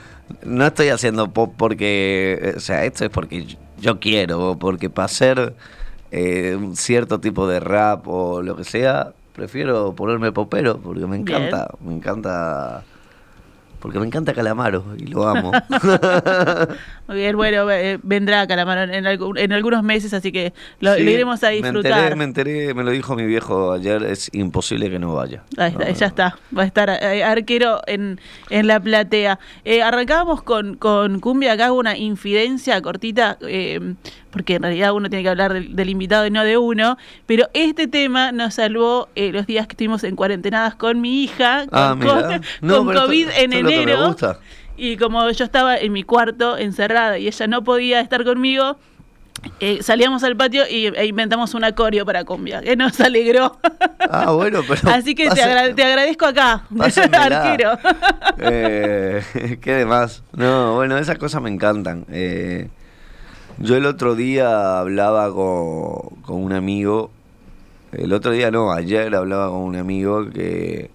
no 0.43 0.65
estoy 0.65 0.89
haciendo 0.89 1.29
pop 1.29 1.53
porque, 1.55 2.55
o 2.57 2.59
sea, 2.59 2.83
esto 2.85 3.05
es 3.05 3.11
porque 3.11 3.45
yo 3.79 3.99
quiero, 3.99 4.57
porque 4.59 4.89
para 4.89 5.05
hacer 5.05 5.53
eh, 6.11 6.55
un 6.57 6.75
cierto 6.75 7.19
tipo 7.19 7.47
de 7.47 7.59
rap 7.59 8.07
o 8.07 8.41
lo 8.41 8.55
que 8.55 8.63
sea, 8.63 9.13
prefiero 9.33 9.93
ponerme 9.93 10.31
popero 10.31 10.77
porque 10.79 11.01
me 11.05 11.19
Bien. 11.19 11.37
encanta, 11.37 11.69
me 11.79 11.93
encanta, 11.93 12.83
porque 13.81 13.99
me 13.99 14.05
encanta 14.05 14.33
Calamaro 14.33 14.85
y 14.97 15.07
lo 15.07 15.27
amo. 15.27 15.51
Muy 17.07 17.17
bien, 17.17 17.35
bueno, 17.35 17.69
eh, 17.71 17.99
vendrá 18.03 18.47
Calamaro 18.47 18.83
en, 18.83 19.05
en 19.05 19.51
algunos 19.53 19.83
meses, 19.83 20.13
así 20.13 20.31
que 20.31 20.53
lo, 20.79 20.95
Sí, 20.95 21.03
lo 21.03 21.09
iremos 21.11 21.43
a 21.43 21.47
Me 21.49 21.55
disfrutar. 21.57 21.91
enteré, 21.91 22.15
me 22.15 22.23
enteré, 22.23 22.73
me 22.73 22.83
lo 22.83 22.91
dijo 22.91 23.15
mi 23.15 23.25
viejo 23.25 23.73
ayer, 23.73 24.03
es 24.03 24.29
imposible 24.33 24.89
que 24.89 24.99
no 24.99 25.15
vaya. 25.15 25.43
Ahí 25.57 25.71
está, 25.71 25.85
No, 25.85 25.91
ya 25.93 26.05
está, 26.05 26.37
va 26.57 26.63
a 26.63 26.65
estar 26.65 26.89
eh, 26.89 27.23
arquero 27.23 27.81
en, 27.87 28.19
en 28.49 28.67
la 28.67 28.79
platea. 28.79 29.39
Eh, 29.65 29.81
arrancábamos 29.81 30.43
con, 30.43 30.75
con 30.77 31.19
Cumbia, 31.19 31.53
acá 31.53 31.65
hago 31.65 31.79
una 31.79 31.97
infidencia 31.97 32.81
cortita, 32.81 33.37
eh, 33.41 33.95
porque 34.31 34.55
en 34.55 34.63
realidad 34.63 34.93
uno 34.93 35.09
tiene 35.09 35.23
que 35.23 35.29
hablar 35.29 35.53
del, 35.53 35.75
del 35.75 35.89
invitado 35.89 36.25
y 36.25 36.31
no 36.31 36.43
de 36.43 36.57
uno, 36.57 36.97
pero 37.25 37.49
este 37.53 37.87
tema 37.87 38.31
nos 38.31 38.55
salvó 38.55 39.09
eh, 39.15 39.31
los 39.31 39.45
días 39.45 39.67
que 39.67 39.73
estuvimos 39.73 40.03
en 40.03 40.15
cuarentenadas 40.15 40.75
con 40.75 41.01
mi 41.01 41.23
hija, 41.23 41.65
con, 41.67 41.79
Ah, 41.79 41.95
con- 41.99 42.41
No, 42.61 42.77
con 42.77 42.87
pero 42.87 42.99
esto- 42.99 43.05
COVID 43.07 43.27
en 43.37 43.53
esto 43.53 43.67
que 43.69 43.75
me 43.75 43.81
enero. 43.83 44.07
gusta. 44.07 44.39
Y 44.77 44.97
como 44.97 45.29
yo 45.29 45.43
estaba 45.45 45.77
en 45.77 45.91
mi 45.91 46.03
cuarto 46.03 46.57
encerrada 46.57 47.17
y 47.19 47.27
ella 47.27 47.45
no 47.47 47.63
podía 47.63 47.99
estar 47.99 48.23
conmigo, 48.23 48.77
eh, 49.59 49.79
salíamos 49.81 50.23
al 50.23 50.35
patio 50.37 50.63
y, 50.69 50.87
e 50.87 51.05
inventamos 51.05 51.53
un 51.53 51.63
acorio 51.63 52.05
para 52.05 52.23
cumbia, 52.23 52.61
que 52.61 52.75
nos 52.75 52.99
alegró. 53.01 53.57
Ah, 54.09 54.31
bueno, 54.31 54.61
pero. 54.67 54.89
Así 54.91 55.13
que 55.13 55.29
te, 55.29 55.41
agra- 55.43 55.75
te 55.75 55.83
agradezco 55.83 56.25
acá, 56.25 56.63
arquero. 57.13 57.77
Eh, 58.39 59.57
¿Qué 59.61 59.73
demás? 59.73 60.23
No, 60.33 60.75
bueno, 60.75 60.97
esas 60.97 61.17
cosas 61.17 61.41
me 61.41 61.49
encantan. 61.49 62.05
Eh, 62.09 62.69
yo 63.61 63.75
el 63.75 63.85
otro 63.85 64.15
día 64.15 64.79
hablaba 64.79 65.31
con, 65.33 66.21
con 66.21 66.43
un 66.43 66.53
amigo. 66.53 67.11
El 67.91 68.13
otro 68.13 68.31
día 68.31 68.51
no, 68.51 68.71
ayer 68.71 69.13
hablaba 69.15 69.49
con 69.49 69.59
un 69.61 69.75
amigo 69.75 70.29
que. 70.29 70.89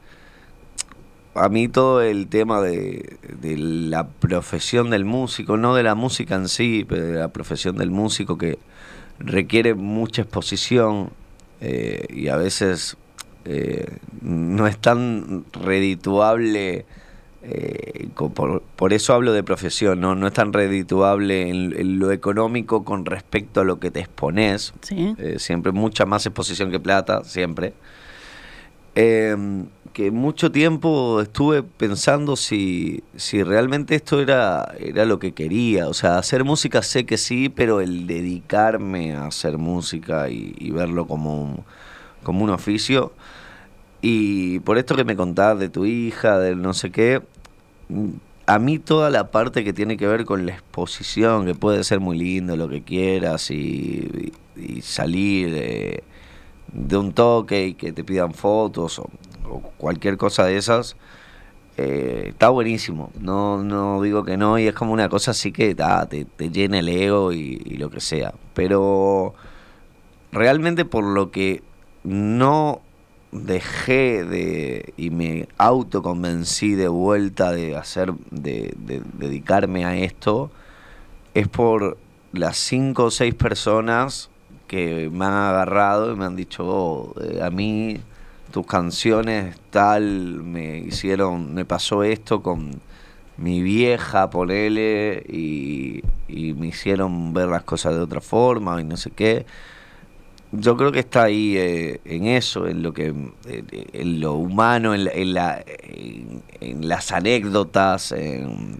A 1.34 1.50
mí 1.50 1.68
todo 1.68 2.00
el 2.00 2.28
tema 2.28 2.62
de, 2.62 3.18
la 3.42 4.08
profesión 4.08 4.88
del 4.88 5.04
músico, 5.04 5.58
no 5.58 5.74
de 5.74 5.82
la 5.82 5.94
música 5.94 6.34
en 6.34 6.48
sí, 6.48 6.86
pero 6.88 7.06
de 7.06 7.18
la 7.18 7.28
profesión 7.28 7.76
del 7.76 7.90
músico 7.90 8.38
que 8.38 8.58
requiere 9.18 9.74
mucha 9.74 10.22
exposición 10.22 11.10
eh, 11.60 12.06
y 12.08 12.28
a 12.28 12.36
veces 12.36 12.96
eh, 13.44 13.98
no 14.22 14.66
es 14.66 14.78
tan 14.78 15.44
redituable. 15.52 16.86
Eh, 17.48 18.08
por, 18.14 18.62
por 18.74 18.92
eso 18.92 19.14
hablo 19.14 19.32
de 19.32 19.44
profesión, 19.44 20.00
¿no? 20.00 20.16
no 20.16 20.26
es 20.26 20.32
tan 20.32 20.52
redituable 20.52 21.48
en, 21.48 21.78
en 21.78 21.98
lo 22.00 22.10
económico 22.10 22.84
con 22.84 23.04
respecto 23.04 23.60
a 23.60 23.64
lo 23.64 23.78
que 23.78 23.92
te 23.92 24.00
expones. 24.00 24.74
Sí. 24.80 25.14
Eh, 25.18 25.36
siempre 25.38 25.70
mucha 25.70 26.06
más 26.06 26.26
exposición 26.26 26.72
que 26.72 26.80
plata, 26.80 27.22
siempre. 27.22 27.72
Eh, 28.96 29.36
que 29.92 30.10
mucho 30.10 30.50
tiempo 30.50 31.22
estuve 31.22 31.62
pensando 31.62 32.34
si, 32.34 33.04
si 33.14 33.42
realmente 33.42 33.94
esto 33.94 34.20
era, 34.20 34.74
era 34.80 35.04
lo 35.04 35.20
que 35.20 35.32
quería. 35.32 35.88
O 35.88 35.94
sea, 35.94 36.18
hacer 36.18 36.42
música 36.42 36.82
sé 36.82 37.06
que 37.06 37.16
sí, 37.16 37.48
pero 37.48 37.80
el 37.80 38.08
dedicarme 38.08 39.14
a 39.14 39.26
hacer 39.26 39.56
música 39.56 40.28
y, 40.28 40.54
y 40.58 40.70
verlo 40.72 41.06
como 41.06 41.40
un, 41.40 41.64
como 42.24 42.42
un 42.42 42.50
oficio. 42.50 43.12
Y 44.02 44.60
por 44.60 44.78
esto 44.78 44.96
que 44.96 45.04
me 45.04 45.16
contás 45.16 45.58
de 45.58 45.68
tu 45.68 45.86
hija, 45.86 46.38
del 46.38 46.60
no 46.60 46.74
sé 46.74 46.90
qué, 46.90 47.22
a 48.46 48.58
mí 48.58 48.78
toda 48.78 49.10
la 49.10 49.30
parte 49.30 49.64
que 49.64 49.72
tiene 49.72 49.96
que 49.96 50.06
ver 50.06 50.24
con 50.24 50.46
la 50.46 50.52
exposición, 50.52 51.46
que 51.46 51.54
puede 51.54 51.82
ser 51.84 52.00
muy 52.00 52.16
lindo, 52.16 52.56
lo 52.56 52.68
que 52.68 52.82
quieras, 52.82 53.50
y, 53.50 54.32
salir 54.82 55.50
de, 55.50 56.96
un 56.96 57.12
toque 57.12 57.68
y 57.68 57.74
que 57.74 57.92
te 57.92 58.04
pidan 58.04 58.32
fotos 58.32 58.98
o, 58.98 59.10
cualquier 59.76 60.16
cosa 60.16 60.44
de 60.44 60.56
esas, 60.56 60.96
eh, 61.76 62.26
está 62.30 62.48
buenísimo. 62.50 63.10
No, 63.20 63.62
no 63.62 64.00
digo 64.02 64.24
que 64.24 64.36
no, 64.36 64.58
y 64.58 64.66
es 64.66 64.74
como 64.74 64.92
una 64.92 65.08
cosa 65.08 65.32
así 65.32 65.52
que 65.52 65.76
ah, 65.80 66.08
te, 66.08 66.26
llena 66.50 66.78
el 66.78 66.88
ego 66.88 67.32
y 67.32 67.76
lo 67.78 67.90
que 67.90 68.00
sea. 68.00 68.34
Pero 68.54 69.34
realmente 70.32 70.84
por 70.84 71.04
lo 71.04 71.30
que 71.30 71.62
no 72.04 72.80
dejé 73.32 74.24
de 74.24 74.92
y 74.96 75.10
me 75.10 75.48
autoconvencí 75.58 76.74
de 76.74 76.88
vuelta 76.88 77.52
de 77.52 77.76
hacer 77.76 78.14
de, 78.30 78.74
de 78.78 79.02
dedicarme 79.18 79.84
a 79.84 79.96
esto 79.96 80.50
es 81.34 81.48
por 81.48 81.98
las 82.32 82.56
cinco 82.56 83.04
o 83.04 83.10
seis 83.10 83.34
personas 83.34 84.30
que 84.68 85.10
me 85.12 85.24
han 85.26 85.32
agarrado 85.32 86.12
y 86.12 86.16
me 86.16 86.24
han 86.24 86.36
dicho 86.36 86.64
"Oh, 86.66 87.14
eh, 87.20 87.40
a 87.42 87.50
mí 87.50 87.98
tus 88.52 88.66
canciones 88.66 89.56
tal 89.70 90.42
me 90.42 90.78
hicieron 90.78 91.52
me 91.54 91.64
pasó 91.64 92.02
esto 92.04 92.42
con 92.42 92.80
mi 93.36 93.60
vieja 93.62 94.30
ponele 94.30 95.24
y, 95.28 96.02
y 96.28 96.54
me 96.54 96.68
hicieron 96.68 97.34
ver 97.34 97.48
las 97.48 97.64
cosas 97.64 97.94
de 97.94 98.00
otra 98.00 98.20
forma 98.20 98.80
y 98.80 98.84
no 98.84 98.96
sé 98.96 99.10
qué 99.10 99.46
yo 100.52 100.76
creo 100.76 100.92
que 100.92 101.00
está 101.00 101.24
ahí 101.24 101.56
eh, 101.56 102.00
en 102.04 102.26
eso, 102.26 102.66
en 102.66 102.82
lo 102.82 102.92
que, 102.92 103.14
eh, 103.48 103.64
en 103.92 104.20
lo 104.20 104.34
humano, 104.34 104.94
en, 104.94 105.04
la- 105.04 105.10
en, 105.12 105.34
la- 105.34 105.64
en- 106.60 106.88
las 106.88 107.12
anécdotas. 107.12 108.14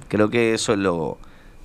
creo 0.09 0.31
que 0.31 0.55
eso 0.55 0.73
es 0.73 0.79
lo, 0.79 1.19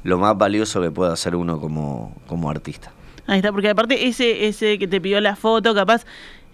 lo 0.04 0.18
más 0.18 0.38
valioso 0.38 0.82
que 0.82 0.92
puede 0.92 1.14
hacer 1.14 1.36
uno 1.36 1.60
como, 1.60 2.16
como 2.28 2.50
artista. 2.50 2.92
Ahí 3.28 3.38
está, 3.38 3.52
porque 3.52 3.70
aparte 3.70 4.08
ese, 4.08 4.48
ese 4.48 4.78
que 4.80 4.88
te 4.88 5.00
pidió 5.00 5.22
la 5.22 5.36
foto, 5.36 5.74
capaz, 5.76 6.06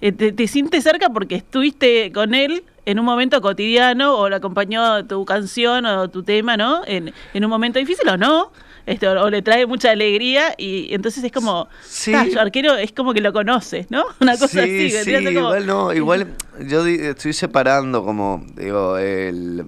eh, 0.02 0.12
te, 0.12 0.32
te 0.32 0.48
sientes 0.48 0.84
cerca 0.84 1.10
porque 1.10 1.36
estuviste 1.36 2.12
con 2.12 2.36
él 2.36 2.64
en 2.86 3.00
un 3.00 3.06
momento 3.06 3.42
cotidiano 3.42 4.16
o 4.18 4.30
le 4.30 4.36
acompañó 4.36 5.06
tu 5.06 5.26
canción 5.26 5.86
o 5.86 6.10
tu 6.10 6.24
tema, 6.24 6.56
¿no? 6.58 6.82
En, 6.86 7.14
en 7.34 7.44
un 7.44 7.50
momento 7.50 7.80
difícil 7.80 8.08
o 8.10 8.18
no. 8.18 8.52
Este, 8.88 9.08
o, 9.08 9.22
o 9.26 9.30
le 9.30 9.42
trae 9.44 9.66
mucha 9.68 9.92
alegría 9.92 10.56
y 10.58 10.94
entonces 10.96 11.24
es 11.24 11.32
como, 11.32 11.68
Sí. 11.88 12.14
ah, 12.16 12.26
yo 12.26 12.40
arquero 12.42 12.74
es 12.76 12.92
como 12.94 13.14
que 13.14 13.22
lo 13.22 13.32
conoces, 13.34 13.92
¿no? 13.92 14.06
Una 14.22 14.38
cosa 14.38 14.62
así. 14.64 14.90
que 14.90 15.04
sí, 15.04 15.12
te 15.12 15.18
hace 15.18 15.26
como- 15.36 15.40
igual 15.56 15.68
no, 15.68 15.94
igual 16.02 16.28
yo 16.68 16.86
estoy 16.88 17.34
separando 17.34 18.04
como, 18.04 18.44
digo, 18.56 18.98
el, 18.98 19.66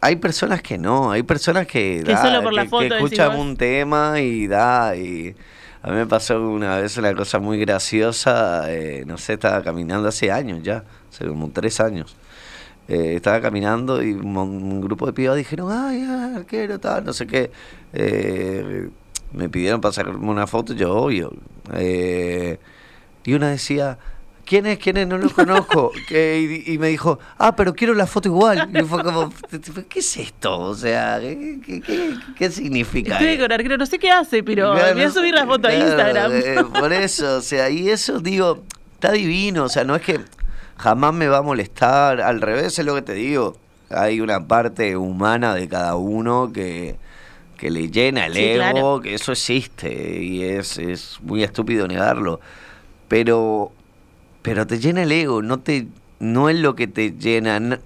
hay 0.00 0.16
personas 0.16 0.62
que 0.62 0.76
no, 0.78 1.12
hay 1.12 1.22
personas 1.22 1.66
que, 1.66 2.02
Que 2.04 2.16
solo 2.16 2.42
por 2.42 2.52
la 2.52 2.64
foto 2.66 2.82
decís 2.84 2.96
escuchan 3.04 3.38
un 3.38 3.56
tema 3.56 4.18
y 4.20 4.46
da 4.48 4.96
y 4.96 5.34
a 5.82 5.88
mí 5.90 5.94
me 5.96 6.06
pasó 6.06 6.40
una 6.40 6.78
vez 6.78 6.96
una 6.98 7.14
cosa 7.14 7.38
muy 7.38 7.58
graciosa, 7.60 8.64
eh, 8.70 9.04
no 9.06 9.16
sé, 9.16 9.34
estaba 9.34 9.62
caminando 9.62 10.08
hace 10.08 10.30
años 10.32 10.60
ya, 10.62 10.84
hace 11.10 11.26
como 11.26 11.50
tres 11.50 11.80
años. 11.80 12.16
Eh, 12.90 13.14
estaba 13.14 13.40
caminando 13.40 14.02
y 14.02 14.12
un, 14.14 14.80
grupo 14.80 15.06
de 15.06 15.12
pibas 15.12 15.36
dijeron, 15.36 15.70
ay, 15.70 16.04
ah, 16.08 16.32
arquero, 16.38 16.80
tal, 16.80 17.04
no 17.04 17.12
sé 17.12 17.24
qué. 17.24 17.52
Eh, 17.92 18.88
me 19.32 19.48
pidieron 19.48 19.80
para 19.80 19.92
sacarme 19.92 20.28
una 20.28 20.48
foto, 20.48 20.74
yo 20.74 20.92
obvio. 20.96 21.32
Eh, 21.74 22.58
y 23.24 23.34
una 23.34 23.50
decía, 23.50 23.96
¿quién 24.44 24.66
es? 24.66 24.78
¿Quién 24.80 24.96
es? 24.96 25.06
No 25.06 25.18
lo 25.18 25.30
conozco. 25.30 25.92
Que- 26.08 26.64
y, 26.66 26.72
y 26.74 26.78
me 26.78 26.88
dijo, 26.88 27.20
ah, 27.38 27.54
pero 27.54 27.74
quiero 27.74 27.94
la 27.94 28.08
foto 28.08 28.28
igual. 28.28 28.68
Y 28.76 28.82
fue 28.82 29.04
como, 29.04 29.32
¿qué 29.88 30.00
es 30.00 30.16
esto? 30.16 30.58
O 30.58 30.74
sea, 30.74 31.20
¿qué, 31.20 31.60
qué, 31.64 31.80
qué- 31.80 32.14
qué 32.36 32.50
significa? 32.50 33.12
Estoy 33.12 33.38
con 33.38 33.52
arquero, 33.52 33.76
no 33.78 33.86
sé 33.86 34.00
qué 34.00 34.10
hace, 34.10 34.42
pero 34.42 34.72
Claro, 34.74 34.94
voy 34.94 35.04
a 35.04 35.10
subir 35.12 35.32
la 35.32 35.46
foto 35.46 35.68
a 35.68 35.74
Instagram. 35.74 36.32
eh, 36.34 36.56
por 36.76 36.92
eso, 36.92 37.36
o 37.36 37.40
sea, 37.40 37.70
y 37.70 37.88
eso 37.88 38.18
digo, 38.18 38.64
está 38.94 39.12
divino, 39.12 39.62
o 39.62 39.68
sea, 39.68 39.84
no 39.84 39.94
es 39.94 40.02
que 40.02 40.18
jamás 40.82 41.14
me 41.14 41.28
va 41.28 41.38
a 41.38 41.42
molestar, 41.42 42.20
al 42.20 42.40
revés 42.40 42.78
es 42.78 42.84
lo 42.86 42.94
que 42.94 43.02
te 43.02 43.14
digo, 43.14 43.56
hay 43.90 44.20
una 44.20 44.46
parte 44.46 44.96
humana 44.96 45.54
de 45.54 45.68
cada 45.68 45.96
uno 45.96 46.52
que, 46.52 46.96
que 47.56 47.70
le 47.70 47.90
llena 47.90 48.26
el 48.26 48.36
Sí, 48.36 48.38
ego, 48.38 48.54
claro. 48.54 49.00
que 49.00 49.14
eso 49.14 49.32
existe 49.32 50.22
y 50.22 50.42
es, 50.44 50.78
es 50.78 51.18
muy 51.22 51.42
estúpido 51.44 51.88
negarlo, 51.88 52.40
pero, 53.08 53.72
pero 54.42 54.66
te 54.66 54.78
llena 54.80 55.02
el 55.04 55.12
ego, 55.12 55.42
no, 55.42 55.60
te, 55.60 55.88
no 56.20 56.48
es 56.50 56.56
lo 56.58 56.74
que 56.76 56.88
te 56.88 57.12
llena. 57.12 57.80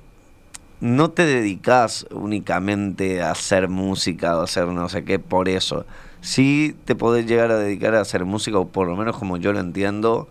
no 0.81 1.11
te 1.11 1.25
dedicas 1.25 2.07
únicamente 2.11 3.23
a 3.23 3.31
hacer 3.33 3.69
música 3.69 4.37
o 4.37 4.41
a 4.41 4.45
hacer 4.45 4.67
no 4.69 4.89
sé 4.89 5.05
qué 5.05 5.19
por 5.19 5.49
eso. 5.49 5.87
Sí 6.21 6.77
te 6.85 6.95
podés 6.95 7.27
llegar 7.27 7.51
a 7.51 7.59
dedicar 7.59 7.95
a 7.95 8.01
hacer 8.01 8.25
música, 8.25 8.59
o 8.59 8.69
por 8.69 8.87
lo 8.89 8.97
menos 8.97 9.17
como 9.19 9.37
yo 9.37 9.53
lo 9.53 9.61
entiendo, 9.61 10.29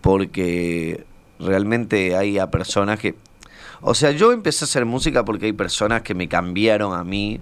porque 0.00 1.06
realmente 1.44 2.16
hay 2.16 2.38
a 2.38 2.50
personas 2.50 2.98
que... 2.98 3.14
O 3.80 3.94
sea, 3.94 4.10
yo 4.12 4.32
empecé 4.32 4.64
a 4.64 4.66
hacer 4.66 4.84
música 4.86 5.24
porque 5.24 5.46
hay 5.46 5.52
personas 5.52 6.02
que 6.02 6.14
me 6.14 6.28
cambiaron 6.28 6.94
a 6.94 7.04
mí 7.04 7.40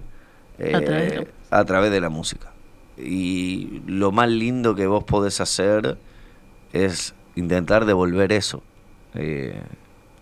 eh, 0.59 0.75
A 0.75 0.81
través 0.81 1.09
de 1.11 1.17
la- 1.19 1.59
a 1.59 1.65
través 1.65 1.91
de 1.91 2.01
la 2.01 2.09
música. 2.09 2.51
Y 2.97 3.81
lo 3.87 4.11
más 4.11 4.29
lindo 4.29 4.75
que 4.75 4.85
vos 4.87 5.03
podés 5.03 5.39
hacer 5.41 5.97
es 6.73 7.13
intentar 7.35 7.85
devolver 7.85 8.31
eso. 8.31 8.61
Eh, 9.15 9.59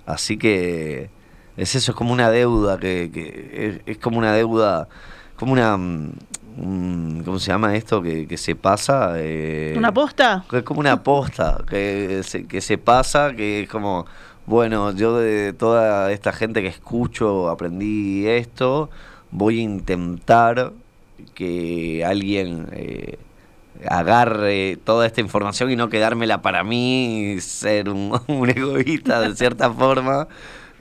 así 0.05 0.37
que 0.37 1.09
es 1.57 1.75
eso, 1.75 1.91
es 1.91 1.97
como 1.97 2.13
una 2.13 2.29
deuda, 2.29 2.77
que, 2.79 3.09
que 3.13 3.81
es, 3.85 3.93
es 3.93 3.97
como 3.97 4.17
una 4.17 4.33
deuda, 4.33 4.87
como 5.35 5.53
una... 5.53 5.77
¿Cómo 6.55 7.39
se 7.39 7.47
llama 7.47 7.75
esto? 7.75 8.01
Que, 8.01 8.27
que 8.27 8.37
se 8.37 8.55
pasa. 8.55 9.13
eh, 9.17 9.73
¿Una 9.77 9.93
posta? 9.93 10.43
es 10.51 10.63
como 10.63 10.79
una 10.79 10.93
aposta 10.93 11.63
que 11.69 12.21
se, 12.23 12.45
que 12.45 12.61
se 12.61 12.77
pasa, 12.77 13.33
que 13.35 13.61
es 13.61 13.69
como, 13.69 14.05
bueno, 14.45 14.91
yo 14.91 15.17
de 15.17 15.53
toda 15.53 16.11
esta 16.11 16.33
gente 16.33 16.61
que 16.61 16.67
escucho 16.67 17.49
aprendí 17.49 18.27
esto, 18.27 18.89
voy 19.31 19.59
a 19.59 19.63
intentar 19.63 20.73
que 21.35 22.03
alguien 22.05 22.67
eh, 22.73 23.17
agarre 23.87 24.77
toda 24.83 25.05
esta 25.05 25.21
información 25.21 25.71
y 25.71 25.75
no 25.75 25.89
quedármela 25.89 26.41
para 26.41 26.63
mí, 26.63 27.33
y 27.33 27.41
ser 27.41 27.89
un, 27.89 28.19
un 28.27 28.49
egoísta 28.49 29.21
de 29.21 29.35
cierta 29.35 29.71
forma, 29.71 30.27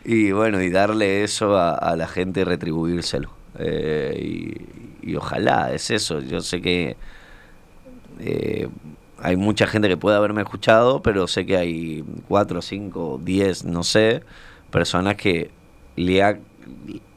y 0.04 0.32
bueno, 0.32 0.60
y 0.62 0.70
darle 0.70 1.22
eso 1.24 1.56
a, 1.56 1.74
a 1.74 1.94
la 1.96 2.08
gente 2.08 2.40
y 2.40 2.44
retribuírselo. 2.44 3.39
Eh, 3.58 4.56
y, 5.02 5.16
ojalá, 5.16 5.72
es 5.72 5.90
eso, 5.90 6.20
yo 6.20 6.40
sé 6.40 6.60
que 6.60 6.96
eh, 8.20 8.68
hay 9.18 9.36
mucha 9.36 9.66
gente 9.66 9.88
que 9.88 9.96
puede 9.96 10.16
haberme 10.16 10.42
escuchado, 10.42 11.02
pero 11.02 11.26
sé 11.26 11.46
que 11.46 11.56
hay 11.56 12.04
cuatro, 12.28 12.62
cinco, 12.62 13.20
diez, 13.22 13.64
no 13.64 13.82
sé, 13.82 14.22
personas 14.70 15.16
que 15.16 15.50
le, 15.96 16.22
ha, 16.22 16.38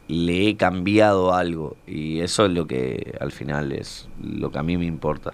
le 0.08 0.50
he 0.50 0.58
cambiado 0.58 1.34
algo 1.34 1.78
y 1.88 2.22
eso 2.22 2.46
es 2.46 2.52
lo 2.52 2.67
que 2.67 3.15
al 3.19 3.32
final 3.32 3.72
es 3.72 4.08
lo 4.22 4.52
que 4.52 4.60
a 4.60 4.63
mí 4.63 4.78
me 4.78 4.86
importa. 4.86 5.34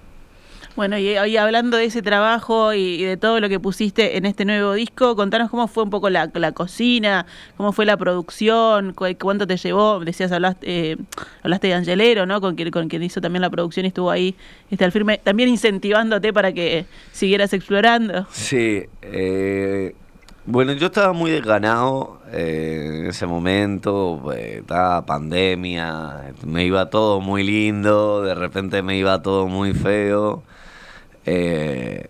Bueno, 0.80 0.98
y, 0.98 1.10
y 1.10 1.36
hablando 1.36 1.76
de 1.76 1.84
ese 1.84 2.02
trabajo 2.02 2.72
y, 2.72 3.04
de 3.04 3.18
todo 3.18 3.42
lo 3.42 3.50
que 3.50 3.60
pusiste 3.60 4.16
en 4.16 4.26
este 4.26 4.46
nuevo 4.46 4.72
disco, 4.72 5.18
contanos 5.18 5.50
cómo 5.50 5.68
fue 5.68 5.84
un 5.84 5.90
poco 5.90 6.10
la, 6.10 6.30
cocina, 6.54 7.26
cómo 7.58 7.74
fue 7.74 7.86
la 7.86 7.98
producción, 7.98 8.94
cu- 8.94 9.14
cuánto 9.20 9.46
te 9.46 9.58
llevó, 9.58 10.00
decías, 10.00 10.32
hablaste, 10.32 10.92
eh, 10.92 10.98
hablaste 11.44 11.68
de 11.68 11.74
Angelero, 11.74 12.26
¿no? 12.26 12.40
Con 12.40 12.56
quien, 12.56 12.72
con 12.72 12.88
quien 12.88 13.04
hizo 13.04 13.20
también 13.20 13.42
la 13.42 13.50
producción 13.50 13.86
y 13.86 13.90
estuvo 13.90 14.10
ahí 14.10 14.36
este, 14.72 14.86
al 14.86 14.94
firme, 14.94 15.18
también 15.22 15.50
incentivándote 15.50 16.32
para 16.32 16.54
que 16.54 16.86
siguieras 17.12 17.52
explorando. 17.52 18.26
Sí, 18.32 18.84
eh, 19.02 19.94
bueno, 20.46 20.72
yo 20.72 20.86
estaba 20.86 21.12
muy 21.12 21.32
desganado 21.32 22.22
eh, 22.32 23.00
en 23.02 23.08
ese 23.08 23.26
momento, 23.26 24.32
eh, 24.34 24.60
estaba 24.62 25.06
pandemia, 25.06 26.32
me 26.46 26.64
iba 26.64 26.90
todo 26.90 27.20
muy 27.20 27.44
lindo, 27.44 28.22
de 28.22 28.34
repente 28.34 28.82
me 28.82 28.96
iba 28.96 29.22
todo 29.22 29.46
muy 29.48 29.74
feo. 29.74 30.42
Eh, 31.34 32.08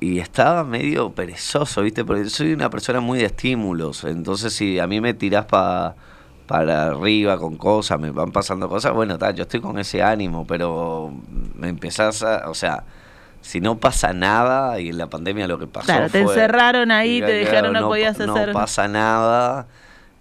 y 0.00 0.18
estaba 0.18 0.64
medio 0.64 1.10
perezoso, 1.12 1.82
¿viste? 1.82 2.04
Porque 2.04 2.24
yo 2.24 2.30
soy 2.30 2.52
una 2.52 2.68
persona 2.68 3.00
muy 3.00 3.18
de 3.20 3.26
estímulos. 3.26 4.04
Entonces, 4.04 4.52
si 4.52 4.78
a 4.78 4.86
mí 4.86 5.00
me 5.00 5.14
tirás 5.14 5.46
pa- 5.46 5.94
para 6.46 6.86
arriba 6.88 7.38
con 7.38 7.56
cosas, 7.56 7.98
me 7.98 8.10
van 8.10 8.30
pasando 8.32 8.68
cosas, 8.68 8.92
bueno, 8.92 9.18
ta, 9.18 9.30
yo 9.30 9.42
estoy 9.42 9.60
con 9.60 9.78
ese 9.78 10.02
ánimo, 10.02 10.46
pero 10.46 11.12
me 11.54 11.68
empezás 11.68 12.22
a. 12.22 12.48
O 12.50 12.54
sea, 12.54 12.84
si 13.40 13.60
no 13.60 13.78
pasa 13.78 14.12
nada, 14.12 14.78
y 14.80 14.88
en 14.90 14.98
la 14.98 15.06
pandemia 15.08 15.46
lo 15.48 15.58
que 15.58 15.66
pasó. 15.66 15.86
Claro, 15.86 16.10
te 16.10 16.22
fue- 16.24 16.34
encerraron 16.34 16.90
ahí, 16.90 17.20
te 17.20 17.32
dejaron, 17.32 17.72
no 17.72 17.88
podías 17.88 18.10
hacer- 18.16 18.26
No 18.26 18.34
pasa 18.52 18.88
nada, 18.88 19.66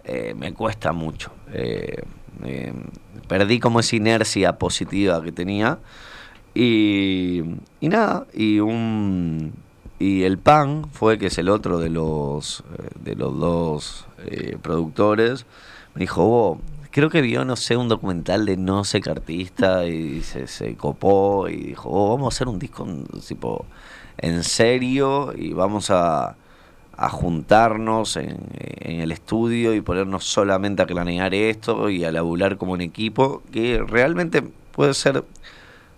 eh, 0.03 0.33
me 0.37 0.53
cuesta 0.53 0.93
mucho. 0.93 1.31
Eh, 1.51 2.01
eh, 2.43 2.73
perdí 3.27 3.59
como 3.59 3.79
esa 3.81 3.95
inercia 3.95 4.53
positiva 4.57 5.21
que 5.23 5.31
tenía. 5.31 5.79
Y, 6.55 7.41
y 7.81 7.89
nada, 7.89 8.25
y 8.33 8.59
un 8.59 9.53
y 9.99 10.23
el 10.23 10.37
PAN 10.37 10.87
fue 10.91 11.17
que 11.17 11.27
es 11.27 11.37
el 11.37 11.49
otro 11.49 11.79
de 11.79 11.89
los 11.89 12.63
eh, 12.77 12.89
de 13.03 13.15
los 13.15 13.37
dos 13.37 14.07
eh, 14.25 14.57
productores, 14.61 15.45
me 15.95 16.01
dijo, 16.01 16.25
"Vos, 16.25 16.59
creo 16.91 17.09
que 17.09 17.21
vio, 17.21 17.45
no 17.45 17.55
sé, 17.57 17.77
un 17.77 17.89
documental 17.89 18.45
de 18.45 18.57
no 18.57 18.83
sé 18.85 19.01
qué 19.01 19.09
artista 19.09 19.85
y 19.85 20.21
se, 20.21 20.75
copó 20.75 21.47
y 21.49 21.57
dijo, 21.57 21.89
"Oh, 21.91 22.15
vamos 22.15 22.33
a 22.33 22.35
hacer 22.35 22.47
un 22.47 22.59
disco 22.59 22.87
tipo 23.27 23.65
en 24.17 24.43
serio 24.43 25.33
y 25.35 25.53
vamos 25.53 25.89
a, 25.91 26.35
a 26.97 27.09
juntarnos 27.09 28.17
en, 28.17 28.37
en 28.53 29.01
el 29.01 29.11
estudio 29.11 29.73
y 29.73 29.81
ponernos 29.81 30.25
solamente 30.25 30.83
a 30.83 30.87
planear 30.87 31.33
esto 31.33 31.89
y 31.89 32.03
a 32.05 32.11
laburar 32.11 32.57
como 32.57 32.73
un 32.73 32.81
equipo 32.81 33.43
que 33.51 33.83
realmente 33.85 34.43
puede 34.71 34.93
ser 34.93 35.23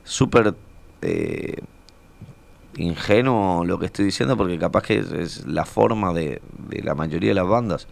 súper 0.07 0.55
eh, 1.01 1.61
ingenuo 2.77 3.65
lo 3.65 3.77
que 3.77 3.87
estoy 3.87 4.05
diciendo 4.05 4.37
porque 4.37 4.57
capaz 4.57 4.83
que 4.83 4.99
es, 4.99 5.11
es 5.11 5.45
la 5.45 5.65
forma 5.65 6.13
de, 6.13 6.41
de 6.69 6.81
la 6.81 6.95
mayoría 6.95 7.31
de 7.31 7.35
las 7.35 7.47
bandas. 7.47 7.87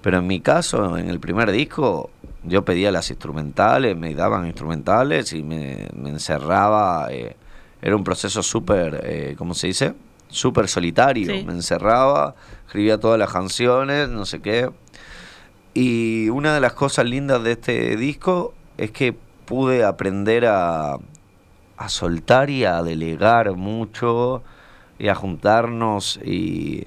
Pero 0.00 0.18
en 0.18 0.26
mi 0.26 0.40
caso, 0.40 0.96
en 0.96 1.08
el 1.08 1.18
primer 1.18 1.50
disco, 1.50 2.10
yo 2.44 2.64
pedía 2.64 2.92
las 2.92 3.10
instrumentales, 3.10 3.96
me 3.96 4.14
daban 4.14 4.46
instrumentales 4.46 5.32
y 5.32 5.42
me, 5.42 5.88
me 5.94 6.10
encerraba. 6.10 7.08
eh, 7.10 7.34
era 7.82 7.96
un 7.96 8.04
proceso 8.04 8.42
súper, 8.42 9.00
eh, 9.04 9.34
¿cómo 9.36 9.54
se 9.54 9.66
dice? 9.68 9.94
Súper 10.28 10.68
solitario. 10.68 11.34
Sí. 11.34 11.44
Me 11.44 11.52
encerraba, 11.52 12.34
escribía 12.66 12.98
todas 12.98 13.18
las 13.18 13.32
canciones, 13.32 14.08
no 14.08 14.26
sé 14.26 14.40
qué. 14.40 14.70
Y 15.74 16.28
una 16.28 16.54
de 16.54 16.60
las 16.60 16.72
cosas 16.72 17.06
lindas 17.06 17.42
de 17.42 17.52
este 17.52 17.96
disco 17.96 18.54
es 18.78 18.92
que 18.92 19.14
pude 19.44 19.84
aprender 19.84 20.46
a, 20.46 20.98
a 21.76 21.88
soltar 21.88 22.50
y 22.50 22.64
a 22.64 22.82
delegar 22.82 23.54
mucho 23.56 24.42
y 24.98 25.08
a 25.08 25.14
juntarnos. 25.14 26.18
Y, 26.24 26.86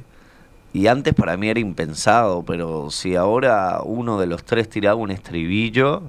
y 0.73 0.87
antes 0.87 1.13
para 1.13 1.37
mí 1.37 1.49
era 1.49 1.59
impensado, 1.59 2.43
pero 2.43 2.89
si 2.91 3.15
ahora 3.15 3.81
uno 3.83 4.19
de 4.19 4.27
los 4.27 4.43
tres 4.43 4.69
tiraba 4.69 4.95
un 4.95 5.11
estribillo, 5.11 6.03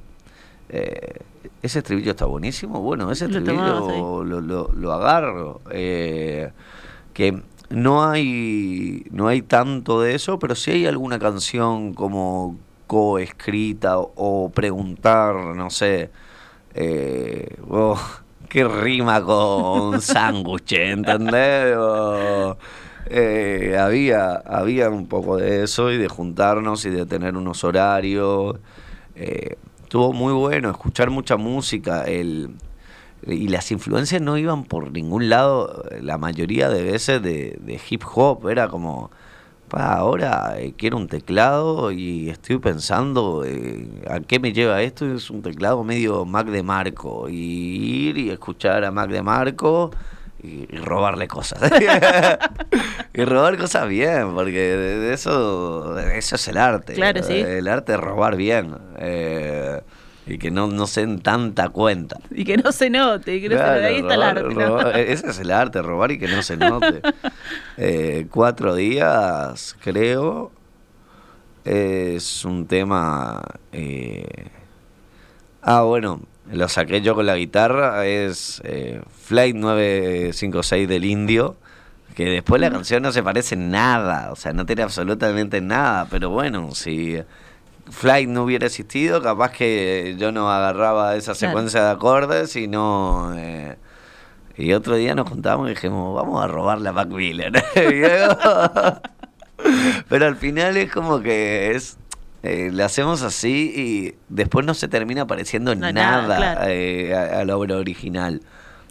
eh, 0.69 1.21
ese 1.63 1.81
estribillo 1.81 2.13
está 2.13 2.27
buenísimo, 2.27 2.81
bueno, 2.81 3.11
ese 3.11 3.29
Lo 3.29 3.39
estribillo 3.39 4.25
lo, 4.25 4.41
lo- 4.41 4.71
lo 4.75 4.93
agarro. 4.93 5.61
eh, 5.71 6.51
que 7.15 7.43
no 7.71 8.05
hay, 8.05 9.07
no 9.11 9.29
hay 9.29 9.43
tanto 9.43 10.01
de 10.01 10.15
eso, 10.15 10.39
pero 10.39 10.55
sí 10.55 10.71
hay 10.73 10.87
alguna 10.87 11.19
canción 11.19 11.95
como 11.95 12.57
coescrita 12.87 13.99
o, 13.99 14.13
o 14.17 14.51
preguntar, 14.51 15.35
no 15.57 15.71
sé, 15.71 16.11
eh, 16.75 17.57
oh, 17.69 17.99
qué 18.51 18.65
rima 18.65 19.23
con 19.23 20.03
sándwich, 20.03 20.73
¿entendés? 20.73 21.75
O, 21.79 22.59
eh, 23.07 23.79
había, 23.81 24.35
había 24.35 24.91
un 24.91 25.07
poco 25.07 25.39
de 25.39 25.63
eso 25.65 25.91
y 25.91 25.97
de 25.97 26.09
juntarnos 26.09 26.85
y 26.85 26.91
de 26.91 27.07
tener 27.07 27.37
unos 27.37 27.65
horarios. 27.65 28.57
eh, 29.15 29.57
estuvo 29.83 30.13
muy 30.13 30.33
bueno, 30.33 30.71
escuchar 30.71 31.11
mucha 31.11 31.37
música, 31.37 32.05
el, 32.05 32.51
y 33.27 33.49
las 33.49 33.71
influencias 33.73 34.21
no 34.21 34.37
iban 34.37 34.65
por 34.65 34.93
ningún 34.93 35.29
lado, 35.29 35.85
la 36.01 36.19
mayoría 36.19 36.69
de 36.69 36.83
veces 36.83 37.23
de, 37.23 37.59
de 37.61 37.81
hip 37.89 38.03
hop, 38.15 38.49
era 38.49 38.69
como, 38.69 39.11
pa, 39.71 39.95
ahora 39.95 40.57
eh, 40.59 40.75
quiero 40.77 40.99
un 40.99 41.07
teclado 41.09 41.93
y 41.93 42.29
estoy 42.29 42.59
pensando 42.59 43.45
eh, 43.47 43.89
a 44.11 44.21
qué 44.21 44.39
me 44.39 44.53
lleva 44.53 44.83
esto, 44.83 45.07
es 45.15 45.31
un 45.31 45.41
teclado 45.43 45.83
medio 45.85 46.27
Mac 46.27 46.49
de 46.49 46.63
Marco, 46.63 47.29
y 47.31 48.09
ir 48.09 48.19
y 48.19 48.31
escuchar 48.31 48.85
a 48.85 48.91
Mac 48.91 49.09
de 49.11 49.23
Marco 49.23 49.91
y, 50.43 50.67
y 50.71 50.77
robarle 50.79 51.27
cosas. 51.29 51.61
y 53.15 53.25
robar 53.25 53.57
cosas 53.59 53.89
bien, 53.89 54.35
porque 54.35 54.59
de, 54.77 54.99
de 54.99 55.15
eso, 55.15 55.99
eso 55.99 56.37
es 56.37 56.49
el 56.49 56.57
arte. 56.59 56.93
Claro, 56.95 57.23
sí. 57.23 57.35
El 57.39 57.69
arte 57.69 57.93
es 57.95 58.01
robar 58.01 58.37
bien. 58.37 58.77
eh, 58.99 59.81
y 60.31 60.39
que 60.39 60.51
no, 60.51 60.67
no 60.69 60.87
se 60.87 61.01
den 61.03 61.21
tanta 61.21 61.69
cuenta. 61.69 62.19
Y 62.31 62.45
que 62.45 62.57
no 62.57 62.73
se 62.73 62.89
note, 62.91 63.37
y 63.37 63.41
que 63.43 63.49
no 63.49 63.57
se 63.57 63.63
note. 63.65 63.85
Ahí 63.87 63.97
está 63.97 64.15
el 64.15 64.23
arte. 64.23 64.43
¿no? 64.43 64.51
robar- 64.79 64.97
ese 64.97 65.29
es 65.31 65.39
el 65.39 65.51
arte, 65.51 65.83
robar 65.83 66.13
y 66.13 66.19
que 66.19 66.29
no 66.29 66.43
se 66.43 66.57
note. 66.57 67.03
Eh, 67.77 68.27
cuatro 68.31 68.75
días, 68.75 69.75
creo. 69.83 70.53
Es 71.65 72.45
un 72.45 72.67
tema. 72.67 73.43
eh, 73.73 74.27
Ah, 75.63 75.83
bueno, 75.83 76.21
lo 76.51 76.69
saqué 76.69 77.01
yo 77.03 77.15
con 77.15 77.27
la 77.27 77.37
guitarra. 77.37 78.07
Es 78.07 78.61
eh, 78.65 79.03
Flight 79.25 79.57
956 79.57 80.89
del 80.89 81.05
Indio. 81.05 81.57
Que 82.15 82.25
después 82.25 82.61
la 82.61 82.71
canción 82.71 83.03
no 83.03 83.13
se 83.13 83.23
parece 83.23 83.55
en 83.55 83.71
nada. 83.71 84.33
O 84.33 84.37
sea, 84.37 84.53
no 84.53 84.67
tiene 84.67 84.83
absolutamente 84.83 85.61
nada. 85.61 86.07
Pero 86.11 86.31
bueno, 86.31 86.71
si. 86.75 87.19
Flight 87.91 88.29
no 88.29 88.45
hubiera 88.45 88.67
existido, 88.67 89.21
capaz 89.23 89.53
que 89.53 90.17
yo 90.19 90.33
no 90.33 90.51
agarraba 90.51 91.17
esa 91.17 91.33
Claro. 91.35 91.49
secuencia 91.49 91.85
de 91.85 91.91
acordes 91.91 92.55
y 92.57 92.69
no... 92.69 93.33
eh, 93.37 93.77
y 94.57 94.73
otro 94.75 94.97
día 94.97 95.15
nos 95.15 95.29
juntamos 95.29 95.67
y 95.69 95.71
dijimos, 95.71 96.15
vamos 96.15 96.43
a 96.45 96.47
robar 96.47 96.81
la 96.81 96.93
Mac 96.93 97.09
Miller. 97.09 97.53
Luego- 97.77 98.37
Pero 100.09 100.27
al 100.27 100.37
final 100.37 100.77
es 100.77 100.91
como 100.93 101.21
que 101.21 101.73
es... 101.75 101.99
eh, 102.43 102.71
le 102.73 102.83
hacemos 102.83 103.23
así 103.23 103.73
y 103.75 104.15
después 104.29 104.65
no 104.67 104.75
se 104.75 104.89
termina 104.89 105.27
pareciendo 105.27 105.75
No, 105.75 105.93
nada, 105.93 106.23
nada, 106.23 106.37
claro. 106.37 106.61
eh, 106.69 107.15
a, 107.15 107.41
a 107.41 107.45
la 107.45 107.57
obra 107.57 107.77
original. 107.77 108.41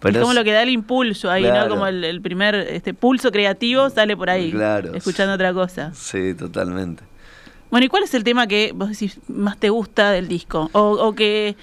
es 0.03 0.17
como 0.17 0.31
es- 0.31 0.35
lo 0.37 0.43
que 0.43 0.51
da 0.51 0.61
el 0.63 0.69
impulso 0.69 1.29
ahí, 1.31 1.43
Claro. 1.43 1.63
¿no? 1.65 1.69
Como 1.69 1.87
el, 1.87 2.03
el 2.03 2.21
primer 2.21 2.55
este 2.55 2.93
pulso 2.93 3.31
creativo 3.31 3.89
sale 3.89 4.15
por 4.15 4.29
ahí, 4.29 4.51
Claro. 4.51 4.93
escuchando 4.93 5.33
otra 5.33 5.53
cosa. 5.53 5.91
Sí, 5.93 6.33
totalmente. 6.35 7.03
Bueno, 7.71 7.85
¿y 7.85 7.89
cuál 7.89 8.03
es 8.03 8.13
el 8.13 8.23
tema 8.23 8.47
que 8.47 8.71
vos 8.73 8.89
decís 8.89 9.19
más 9.27 9.57
te 9.57 9.69
gusta 9.69 10.11
del 10.11 10.27
disco? 10.27 10.69
O, 10.73 10.91
o 10.91 11.13
que 11.13 11.55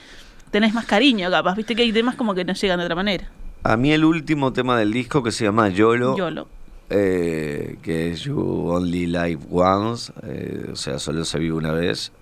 tenés 0.50 0.72
más 0.74 0.86
cariño, 0.86 1.30
capaz. 1.30 1.54
Viste 1.56 1.74
que 1.74 1.82
hay 1.82 1.92
temas 1.92 2.14
como 2.14 2.34
que 2.34 2.44
no 2.44 2.52
llegan 2.52 2.78
de 2.78 2.84
otra 2.84 2.94
manera. 2.94 3.28
A 3.64 3.76
mí 3.76 3.92
el 3.92 4.04
último 4.04 4.52
tema 4.52 4.78
del 4.78 4.92
disco 4.92 5.22
que 5.22 5.32
se 5.32 5.44
llama 5.44 5.68
YOLO, 5.68 6.16
Yolo. 6.16 6.46
eh, 6.90 7.76
que 7.82 8.12
es 8.12 8.20
You 8.20 8.68
Only 8.70 9.06
Live 9.06 9.40
Once, 9.50 10.12
eh, 10.22 10.68
o 10.72 10.76
sea, 10.76 10.98
solo 11.00 11.24
se 11.24 11.38
vive 11.40 11.54
una 11.56 11.72
vez. 11.72 12.12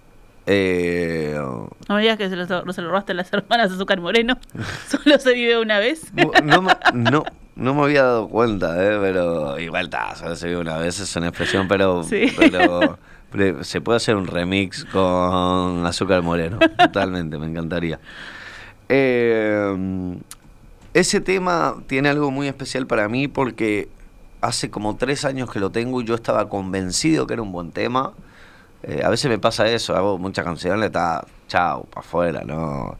Eh, 0.47 1.35
No 1.89 1.95
me 1.95 2.01
digas 2.03 2.19
que 2.19 2.29
se 2.29 2.37
lo, 2.37 2.47
se 2.73 2.83
lo 2.83 2.89
robaste 2.89 3.13
a 3.13 3.15
las 3.15 3.33
hermanas 3.33 3.73
Azúcar 3.73 4.01
Moreno. 4.01 4.39
Solo 4.89 5.19
se 5.19 5.33
vive 5.35 5.59
una 5.59 5.79
vez. 5.79 6.13
no, 6.15 6.31
no, 6.43 6.63
me- 6.63 6.73
no, 6.93 7.25
no 7.57 7.75
me 7.75 7.83
había 7.83 8.03
dado 8.03 8.29
cuenta, 8.29 8.75
eh, 8.83 8.99
pero 9.01 9.59
igual 9.59 9.85
está, 9.87 10.15
solo 10.17 10.37
se 10.37 10.49
vive 10.49 10.61
una 10.61 10.77
vez, 10.79 11.01
es 11.01 11.17
una 11.17 11.29
expresión, 11.29 11.67
pero, 11.69 12.05
Sí. 12.05 12.27
pero 12.37 12.99
se 13.63 13.81
puede 13.81 13.97
hacer 13.97 14.17
un 14.17 14.27
remix 14.27 14.85
con 14.87 15.85
Azúcar 15.87 16.23
Moreno, 16.23 16.59
totalmente, 16.79 17.39
me 17.39 17.47
encantaría. 17.47 17.99
Eh, 18.89 20.17
ese 20.93 21.21
tema 21.21 21.77
tiene 21.87 22.09
algo 22.09 22.31
muy 22.31 22.47
especial 22.49 22.87
para 22.87 23.09
mí 23.09 23.29
porque 23.29 23.89
hace 24.41 24.71
como 24.71 24.97
tres 24.97 25.25
años 25.25 25.51
que 25.51 25.59
lo 25.59 25.71
tengo 25.71 26.01
y 26.01 26.05
yo 26.05 26.15
estaba 26.15 26.49
convencido 26.49 27.27
que 27.27 27.35
era 27.35 27.43
un 27.43 27.53
buen 27.53 27.73
tema. 27.73 28.13
Eh, 28.83 29.01
a 29.03 29.09
veces 29.09 29.31
me 29.31 29.39
pasa 29.39 29.67
eso, 29.69 29.97
hago 29.97 30.19
muchas 30.19 30.45
canciones, 30.45 30.87
está 30.87 31.27
chao, 31.49 31.85
para 31.85 32.07
afuera, 32.07 32.43
¿no? 32.45 32.97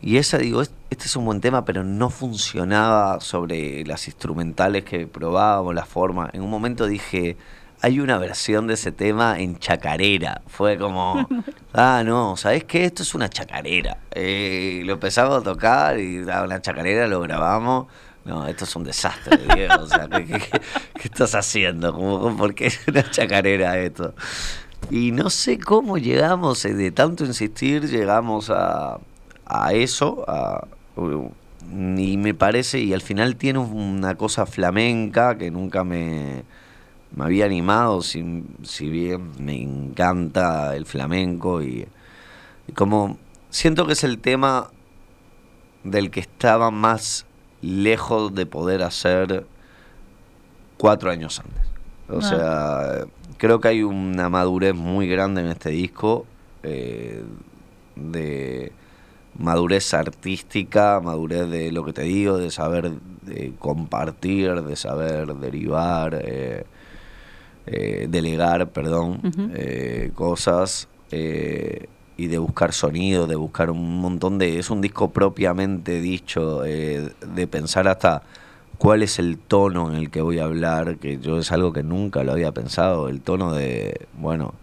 Y 0.00 0.18
esa, 0.18 0.38
digo, 0.38 0.62
"Es- 0.62 0.72
este 0.90 1.06
es 1.06 1.16
un 1.16 1.24
buen 1.24 1.40
tema, 1.40 1.64
pero 1.64 1.82
no 1.82 2.10
funcionaba 2.10 3.20
sobre 3.20 3.84
las 3.84 4.06
instrumentales 4.06 4.84
que 4.84 5.06
probábamos, 5.08 5.74
la 5.74 5.84
forma. 5.84 6.30
En 6.32 6.42
un 6.42 6.50
momento 6.50 6.86
dije, 6.86 7.36
hay 7.82 8.00
una 8.00 8.18
versión 8.18 8.66
de 8.66 8.74
ese 8.74 8.92
tema 8.92 9.38
en 9.38 9.58
chacarera. 9.58 10.42
Fue 10.46 10.78
como, 10.78 11.28
ah, 11.74 12.02
no, 12.04 12.36
¿sabes 12.36 12.64
qué? 12.64 12.84
Esto 12.86 13.02
es 13.02 13.14
una 13.14 13.28
chacarera. 13.28 13.98
Eh, 14.12 14.82
lo 14.84 14.94
empezamos 14.94 15.38
a 15.38 15.42
tocar 15.42 15.98
y 16.00 16.24
ah, 16.30 16.42
una 16.44 16.60
chacarera 16.60 17.06
lo 17.06 17.20
grabamos. 17.20 17.86
No, 18.24 18.46
esto 18.48 18.64
es 18.64 18.74
un 18.74 18.82
desastre, 18.84 19.36
Diego. 19.54 19.82
O 19.82 19.86
sea, 19.86 20.08
¿qué, 20.08 20.24
qué- 20.24 20.38
qué- 20.40 20.60
qué 20.94 21.02
estás 21.04 21.34
haciendo? 21.34 21.92
Como, 21.92 22.36
¿Por 22.36 22.54
qué 22.54 22.66
es 22.66 22.80
una 22.88 23.08
chacarera 23.10 23.78
esto? 23.78 24.14
Y 24.90 25.12
no 25.12 25.30
sé 25.30 25.58
cómo 25.58 25.96
llegamos, 25.98 26.64
eh, 26.64 26.74
de 26.74 26.90
tanto 26.90 27.24
insistir, 27.24 27.88
llegamos 27.88 28.50
a, 28.50 28.98
a 29.44 29.72
eso. 29.74 30.24
A, 30.28 30.66
y 31.98 32.16
me 32.16 32.34
parece, 32.34 32.78
y 32.80 32.92
al 32.94 33.00
final 33.02 33.36
tiene 33.36 33.58
una 33.58 34.14
cosa 34.16 34.46
flamenca 34.46 35.36
que 35.36 35.50
nunca 35.50 35.84
me, 35.84 36.44
me 37.16 37.24
había 37.24 37.46
animado, 37.46 38.02
si, 38.02 38.44
si 38.62 38.88
bien 38.88 39.32
me 39.38 39.60
encanta 39.60 40.76
el 40.76 40.86
flamenco. 40.86 41.62
Y, 41.62 41.88
y 42.68 42.72
como 42.72 43.18
siento 43.50 43.86
que 43.86 43.94
es 43.94 44.04
el 44.04 44.18
tema 44.18 44.68
del 45.82 46.10
que 46.10 46.20
estaba 46.20 46.70
más 46.70 47.26
lejos 47.62 48.34
de 48.34 48.46
poder 48.46 48.82
hacer 48.82 49.46
cuatro 50.76 51.10
años 51.10 51.40
antes. 51.40 51.64
O 52.08 52.18
Ah. 52.18 52.22
sea, 52.22 53.06
creo 53.38 53.60
que 53.60 53.68
hay 53.68 53.82
una 53.82 54.28
madurez 54.28 54.74
muy 54.74 55.08
grande 55.08 55.40
en 55.40 55.48
este 55.48 55.70
disco, 55.70 56.26
eh, 56.62 57.24
de 57.96 58.72
madurez 59.38 59.92
artística, 59.94 61.00
madurez 61.02 61.48
de 61.48 61.72
lo 61.72 61.84
que 61.84 61.92
te 61.92 62.02
digo, 62.02 62.36
de 62.38 62.50
saber 62.50 62.92
de 63.22 63.52
compartir, 63.58 64.62
de 64.62 64.76
saber 64.76 65.34
derivar, 65.34 66.18
eh, 66.22 66.64
eh, 67.66 68.06
delegar, 68.08 68.70
perdón, 68.70 69.20
eh, 69.54 70.10
cosas. 70.14 70.88
eh, 71.10 71.86
y 72.16 72.28
de 72.28 72.38
buscar 72.38 72.72
sonido, 72.72 73.26
de 73.26 73.36
buscar 73.36 73.70
un 73.70 74.00
montón 74.00 74.38
de... 74.38 74.58
Es 74.58 74.70
un 74.70 74.80
disco 74.80 75.10
propiamente 75.10 76.00
dicho, 76.00 76.64
eh, 76.64 77.12
de 77.34 77.46
pensar 77.46 77.88
hasta 77.88 78.22
cuál 78.78 79.02
es 79.02 79.18
el 79.18 79.38
tono 79.38 79.90
en 79.90 79.96
el 79.96 80.10
que 80.10 80.22
voy 80.22 80.38
a 80.38 80.44
hablar, 80.44 80.96
que 80.96 81.18
yo 81.18 81.38
es 81.38 81.52
algo 81.52 81.72
que 81.72 81.82
nunca 81.82 82.24
lo 82.24 82.32
había 82.32 82.52
pensado, 82.52 83.08
el 83.08 83.20
tono 83.20 83.52
de, 83.52 84.06
bueno, 84.18 84.54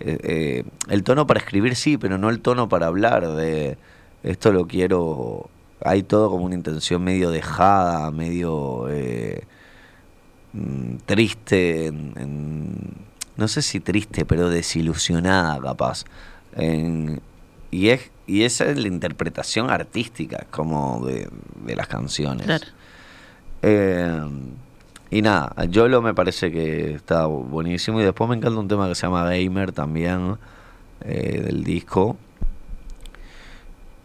eh, 0.00 0.18
eh, 0.22 0.64
el 0.88 1.02
tono 1.02 1.26
para 1.26 1.40
escribir 1.40 1.74
sí, 1.76 1.96
pero 1.98 2.18
no 2.18 2.30
el 2.30 2.40
tono 2.40 2.68
para 2.68 2.86
hablar, 2.86 3.26
de 3.28 3.78
esto 4.22 4.52
lo 4.52 4.66
quiero, 4.66 5.48
hay 5.82 6.02
todo 6.02 6.30
como 6.30 6.44
una 6.44 6.54
intención 6.54 7.02
medio 7.02 7.30
dejada, 7.30 8.10
medio 8.10 8.88
mm, 10.52 10.96
triste, 11.06 11.86
en- 11.86 12.12
en- 12.16 12.94
no 13.36 13.48
sé 13.48 13.62
si 13.62 13.80
triste, 13.80 14.24
pero 14.24 14.48
desilusionada 14.48 15.58
capaz. 15.60 16.04
En- 16.56 17.20
y, 17.70 17.88
es, 17.90 18.10
y 18.26 18.42
esa 18.42 18.64
es 18.66 18.78
la 18.78 18.88
interpretación 18.88 19.70
artística 19.70 20.46
como 20.50 21.04
de, 21.06 21.28
de 21.64 21.76
las 21.76 21.86
canciones. 21.86 22.46
Claro. 22.46 22.66
Eh, 23.62 24.20
y 25.10 25.22
nada, 25.22 25.52
Yolo 25.66 26.02
me 26.02 26.14
parece 26.14 26.50
que 26.52 26.94
está 26.94 27.26
buenísimo. 27.26 28.00
Y 28.00 28.04
después 28.04 28.28
me 28.30 28.36
encanta 28.36 28.58
un 28.60 28.68
tema 28.68 28.88
que 28.88 28.94
se 28.94 29.02
llama 29.06 29.24
Gamer 29.24 29.72
también, 29.72 30.36
eh, 31.02 31.42
del 31.44 31.64
disco. 31.64 32.16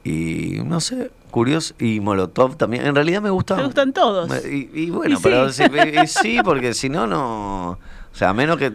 Y 0.06 0.62
no 0.64 0.80
sé, 0.80 1.12
curioso. 1.32 1.74
Y 1.80 2.00
Molotov 2.00 2.56
también. 2.56 2.86
En 2.86 2.94
realidad 2.94 3.22
me 3.22 3.32
gusta. 3.32 3.56
Me 3.56 3.66
gustan 3.66 3.92
todos. 3.92 4.30
Y, 4.46 4.70
y 4.74 4.90
bueno, 4.92 5.18
Y 5.18 5.22
pero 5.22 5.52
sí. 5.52 5.64
sí, 5.64 6.00
y 6.04 6.08
sí, 6.08 6.40
porque 6.44 6.74
si 6.76 6.90
no, 6.90 7.08
no. 7.08 7.72
O 7.72 8.18
sea, 8.18 8.30
a 8.30 8.34
menos 8.34 8.58
que. 8.58 8.72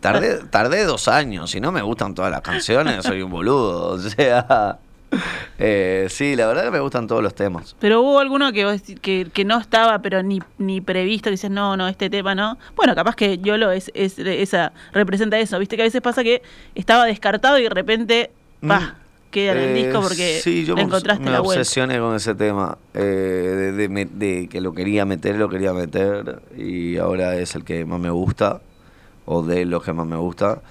Tardé, 0.00 0.38
tardé 0.50 0.84
dos 0.84 1.06
años. 1.06 1.50
Si 1.50 1.60
no 1.60 1.70
me 1.70 1.82
gustan 1.82 2.14
todas 2.14 2.30
las 2.32 2.40
canciones, 2.40 3.04
soy 3.04 3.20
un 3.22 3.30
boludo. 3.30 3.90
O 3.90 3.98
sea. 3.98 4.78
eh, 5.58 6.06
sí, 6.08 6.34
la 6.34 6.46
verdad 6.46 6.64
que 6.64 6.70
me 6.70 6.80
gustan 6.80 7.06
todos 7.06 7.22
los 7.22 7.34
temas. 7.34 7.76
Pero 7.78 8.00
hubo 8.00 8.18
alguno 8.18 8.50
que, 8.52 8.80
que, 9.00 9.28
que 9.32 9.44
no 9.44 9.58
estaba, 9.58 10.00
pero 10.00 10.22
ni, 10.22 10.40
ni 10.56 10.80
previsto, 10.80 11.26
que 11.26 11.32
dices, 11.32 11.50
no, 11.50 11.76
no, 11.76 11.88
este 11.88 12.08
tema 12.10 12.34
no. 12.34 12.58
Bueno, 12.74 12.94
capaz 12.94 13.16
que 13.16 13.38
Yolo 13.38 13.70
es, 13.70 13.90
es 13.94 14.18
esa, 14.18 14.72
representa 14.92 15.38
eso. 15.38 15.58
Viste 15.58 15.76
que 15.76 15.82
a 15.82 15.84
veces 15.86 16.00
pasa 16.00 16.22
que 16.22 16.42
estaba 16.74 17.04
descartado 17.04 17.58
y 17.58 17.64
de 17.64 17.70
repente, 17.70 18.30
Mm. 18.60 18.72
Queda 19.30 19.52
en 19.52 19.58
el 19.58 19.64
Eh, 19.76 19.84
disco 19.86 20.00
porque 20.00 20.40
sí, 20.42 20.64
yo 20.64 20.74
le 20.74 20.82
encontraste 20.82 21.22
me 21.24 21.30
la 21.30 21.40
vuelta. 21.40 21.60
obsesioné 21.60 21.98
con 21.98 22.14
ese 22.14 22.34
tema. 22.34 22.78
eh, 22.94 23.00
de, 23.00 23.72
de 23.72 23.88
me- 23.88 24.04
de 24.06 24.48
que 24.48 24.60
lo 24.60 24.72
quería 24.74 25.04
meter, 25.04 25.36
lo 25.36 25.48
quería 25.48 25.72
meter. 25.72 26.40
Y 26.56 26.96
ahora 26.98 27.36
es 27.36 27.54
el 27.54 27.64
que 27.64 27.84
más 27.84 28.00
me 28.00 28.10
gusta. 28.10 28.60
O 29.26 29.42
de 29.42 29.64
los 29.66 29.82
que 29.84 29.92
más 29.92 30.06
me 30.06 30.16
gusta. 30.16 30.62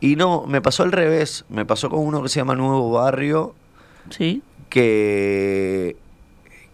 Y 0.00 0.16
no, 0.16 0.44
me 0.46 0.60
pasó 0.60 0.82
al 0.82 0.92
revés. 0.92 1.44
Me 1.48 1.64
pasó 1.64 1.88
con 1.88 2.00
uno 2.00 2.22
que 2.22 2.28
se 2.28 2.40
llama 2.40 2.54
Nuevo 2.54 2.90
Barrio, 2.92 3.54
Sí. 4.10 4.42
que, 4.68 5.96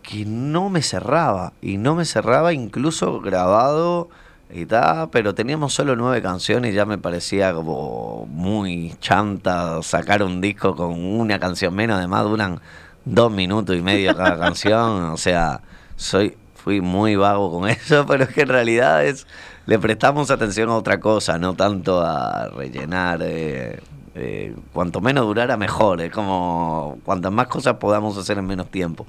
que 0.03 0.24
no 0.24 0.70
me 0.70 0.82
cerraba. 0.82 1.53
Y 1.62 1.76
no 1.76 1.95
me 1.95 2.05
cerraba 2.05 2.53
incluso 2.53 3.20
grabado 3.20 4.09
y 4.51 4.64
tal, 4.66 5.11
pero 5.11 5.34
teníamos 5.34 5.74
solo 5.74 5.94
nueve 5.94 6.22
canciones 6.22 6.72
y 6.72 6.74
ya 6.74 6.86
me 6.86 6.96
parecía 6.99 7.53
como 7.53 8.26
muy 8.30 8.94
chanta 9.01 9.82
sacar 9.82 10.22
un 10.22 10.40
disco 10.40 10.74
con 10.74 10.92
una 11.05 11.38
canción 11.38 11.74
menos. 11.74 11.99
Además 11.99 12.24
duran 12.24 12.61
dos 13.05 13.30
minutos 13.30 13.76
y 13.76 13.82
medio 13.82 14.16
cada 14.16 14.38
canción. 14.46 15.11
O 15.11 15.16
sea, 15.16 15.61
soy 15.96 16.36
fui 16.55 16.80
muy 16.80 17.14
vago 17.16 17.51
con 17.51 17.68
eso, 17.68 18.07
pero 18.07 18.24
es 18.24 18.30
que 18.30 18.42
en 18.42 18.49
realidad 18.49 19.05
es 19.05 19.26
le 19.66 19.78
prestamos 19.78 20.30
atención 20.30 20.70
a 20.70 20.76
otra 20.76 20.99
cosa, 20.99 21.38
no 21.38 21.55
tanto 21.55 22.01
a 22.01 22.49
rellenar. 22.49 23.20
eh, 23.22 23.80
eh, 24.20 24.53
cuanto 24.72 25.01
menos 25.01 25.26
durara, 25.26 25.57
mejor. 25.57 26.01
Es 26.01 26.11
como 26.11 26.99
cuantas 27.05 27.30
más 27.30 27.46
cosas 27.49 27.74
podamos 27.74 28.16
hacer 28.16 28.38
en 28.38 28.46
menos 28.46 28.68
tiempo. 28.68 29.07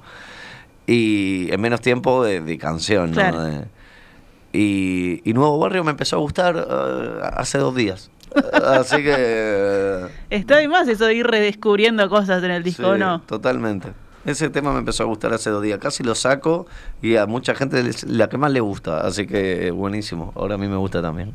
Y 0.86 1.50
en 1.52 1.60
menos 1.60 1.80
tiempo 1.80 2.22
de, 2.24 2.40
de 2.40 2.58
canción, 2.58 3.10
¿no? 3.10 3.14
Claro. 3.16 3.40
De- 3.42 3.64
y, 4.52 5.20
y 5.28 5.32
Nuevo 5.34 5.58
Barrio 5.58 5.84
me 5.84 5.90
empezó 5.92 6.16
a 6.16 6.18
gustar 6.20 6.56
eh, 6.56 7.20
hace 7.34 7.58
dos 7.58 7.74
días. 7.74 8.10
Así 8.52 8.96
que... 8.96 9.14
eh, 9.16 10.06
Está 10.30 10.56
de 10.58 10.68
más 10.68 10.86
eso 10.88 11.04
de 11.06 11.14
ir 11.14 11.26
redescubriendo 11.26 12.08
cosas 12.08 12.42
en 12.44 12.50
el 12.52 12.62
disco, 12.62 12.94
Sí, 12.94 13.00
¿no? 13.00 13.20
Totalmente. 13.22 13.88
Ese 14.24 14.50
tema 14.50 14.70
me 14.72 14.80
empezó 14.80 15.02
a 15.02 15.06
gustar 15.06 15.32
hace 15.32 15.48
dos 15.48 15.62
días. 15.62 15.78
Casi 15.78 16.02
lo 16.04 16.14
saco 16.14 16.66
y 17.00 17.16
a 17.16 17.24
mucha 17.26 17.54
gente 17.54 17.80
es 17.80 18.04
la 18.04 18.28
que 18.28 18.36
más 18.36 18.52
le 18.52 18.60
gusta. 18.60 19.00
Así 19.00 19.26
que 19.26 19.68
eh, 19.68 19.70
buenísimo. 19.70 20.32
Ahora 20.36 20.56
a 20.56 20.58
mí 20.58 20.68
me 20.68 20.76
gusta 20.76 21.00
también. 21.00 21.32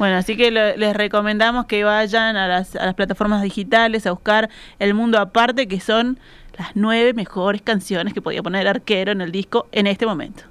Bueno, 0.00 0.16
así 0.16 0.36
que 0.36 0.50
lo- 0.50 0.76
les 0.76 0.96
recomendamos 0.96 1.66
que 1.66 1.84
vayan 1.84 2.36
a 2.36 2.48
las, 2.48 2.74
a 2.74 2.86
las 2.86 2.94
plataformas 2.94 3.40
digitales 3.42 4.04
a 4.06 4.10
buscar 4.10 4.50
El 4.80 4.94
Mundo 4.94 5.20
Aparte, 5.20 5.68
que 5.68 5.78
son 5.78 6.18
las 6.58 6.70
nueve 6.74 7.14
mejores 7.14 7.62
canciones 7.62 8.12
que 8.14 8.20
podía 8.20 8.42
poner 8.42 8.66
Arquero 8.66 9.12
en 9.12 9.20
el 9.20 9.30
disco 9.30 9.68
en 9.70 9.86
este 9.86 10.04
momento. 10.04 10.42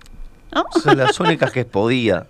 ¿No? 0.53 0.65
Son 0.81 0.97
las 0.97 1.19
únicas 1.19 1.51
que 1.51 1.65
podía 1.65 2.27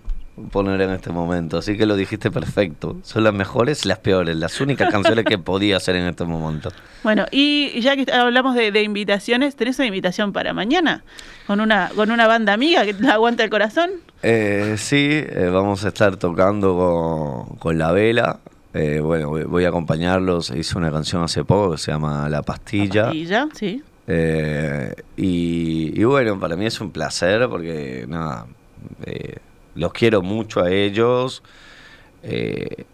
poner 0.50 0.80
en 0.80 0.90
este 0.90 1.10
momento. 1.10 1.58
Así 1.58 1.76
que 1.76 1.86
lo 1.86 1.96
dijiste 1.96 2.30
perfecto. 2.30 2.96
Son 3.02 3.22
las 3.22 3.32
mejores 3.32 3.84
y 3.84 3.88
las 3.88 3.98
peores. 3.98 4.36
Las 4.36 4.60
únicas 4.60 4.90
canciones 4.90 5.24
que 5.24 5.38
podía 5.38 5.76
hacer 5.76 5.96
en 5.96 6.06
este 6.08 6.24
momento. 6.24 6.70
Bueno, 7.02 7.26
y 7.30 7.80
ya 7.80 7.96
que 7.96 8.10
hablamos 8.12 8.54
de, 8.54 8.72
de 8.72 8.82
invitaciones, 8.82 9.54
¿tenés 9.56 9.78
una 9.78 9.86
invitación 9.86 10.32
para 10.32 10.52
mañana? 10.52 11.04
Con 11.46 11.60
una, 11.60 11.90
con 11.94 12.10
una 12.10 12.26
banda 12.26 12.52
amiga 12.52 12.84
que 12.84 12.94
te 12.94 13.06
aguanta 13.06 13.44
el 13.44 13.50
corazón. 13.50 13.90
Eh, 14.22 14.74
sí, 14.78 15.08
eh, 15.10 15.50
vamos 15.52 15.84
a 15.84 15.88
estar 15.88 16.16
tocando 16.16 17.46
con, 17.46 17.58
con 17.58 17.78
La 17.78 17.92
Vela. 17.92 18.40
Eh, 18.72 18.98
bueno, 19.00 19.28
voy, 19.28 19.44
voy 19.44 19.64
a 19.66 19.68
acompañarlos. 19.68 20.50
Hice 20.50 20.76
una 20.76 20.90
canción 20.90 21.22
hace 21.22 21.44
poco 21.44 21.72
que 21.72 21.78
se 21.78 21.92
llama 21.92 22.28
La 22.28 22.42
Pastilla. 22.42 23.12
Y 23.14 23.26
ya, 23.26 23.46
sí. 23.52 23.84
Eh, 24.06 24.94
y, 25.16 26.04
bueno, 26.04 26.38
para 26.38 26.56
mí 26.56 26.66
es 26.66 26.80
un 26.80 26.90
placer 26.90 27.48
porque 27.48 28.04
nada, 28.08 28.46
eh, 29.06 29.36
los 29.74 29.92
quiero 29.92 30.22
mucho 30.22 30.60
a 30.62 30.70
ellos. 30.70 31.42
Eh, 32.22 32.84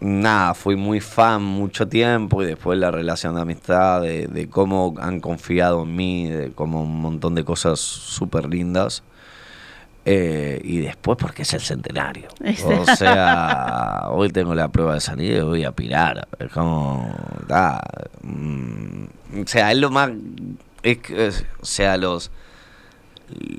nada, 0.00 0.54
fui 0.54 0.76
muy 0.76 1.00
fan 1.00 1.42
mucho 1.42 1.88
tiempo 1.88 2.42
y 2.42 2.46
después 2.46 2.78
la 2.78 2.90
relación 2.90 3.34
de 3.34 3.40
amistad, 3.42 4.02
de, 4.02 4.48
cómo 4.50 4.94
han 4.98 5.20
confiado 5.20 5.82
en 5.82 5.96
mí, 5.96 6.30
como 6.54 6.82
un 6.82 7.00
montón 7.00 7.34
de 7.34 7.44
cosas 7.44 7.80
súper 7.80 8.48
lindas. 8.48 9.02
Eh, 10.06 10.60
y 10.64 10.78
después 10.78 11.18
porque 11.20 11.42
es 11.42 11.52
el 11.54 11.60
centenario. 11.60 12.28
O 12.64 12.86
sea, 12.96 14.06
hoy 14.10 14.30
tengo 14.30 14.54
la 14.54 14.68
prueba 14.68 14.94
de 14.94 15.00
sanidad 15.00 15.38
y 15.38 15.42
voy 15.42 15.64
a 15.64 15.72
pirar. 15.72 16.26
Es 16.38 16.50
como... 16.50 17.14
ah, 17.50 17.80
mm, 18.22 19.04
o 19.42 19.46
sea, 19.46 19.70
es 19.72 19.78
lo 19.78 19.90
más... 19.90 20.10
es 20.82 20.98
es- 21.10 21.44
o 21.60 21.64
sea, 21.66 21.96
los... 21.98 22.30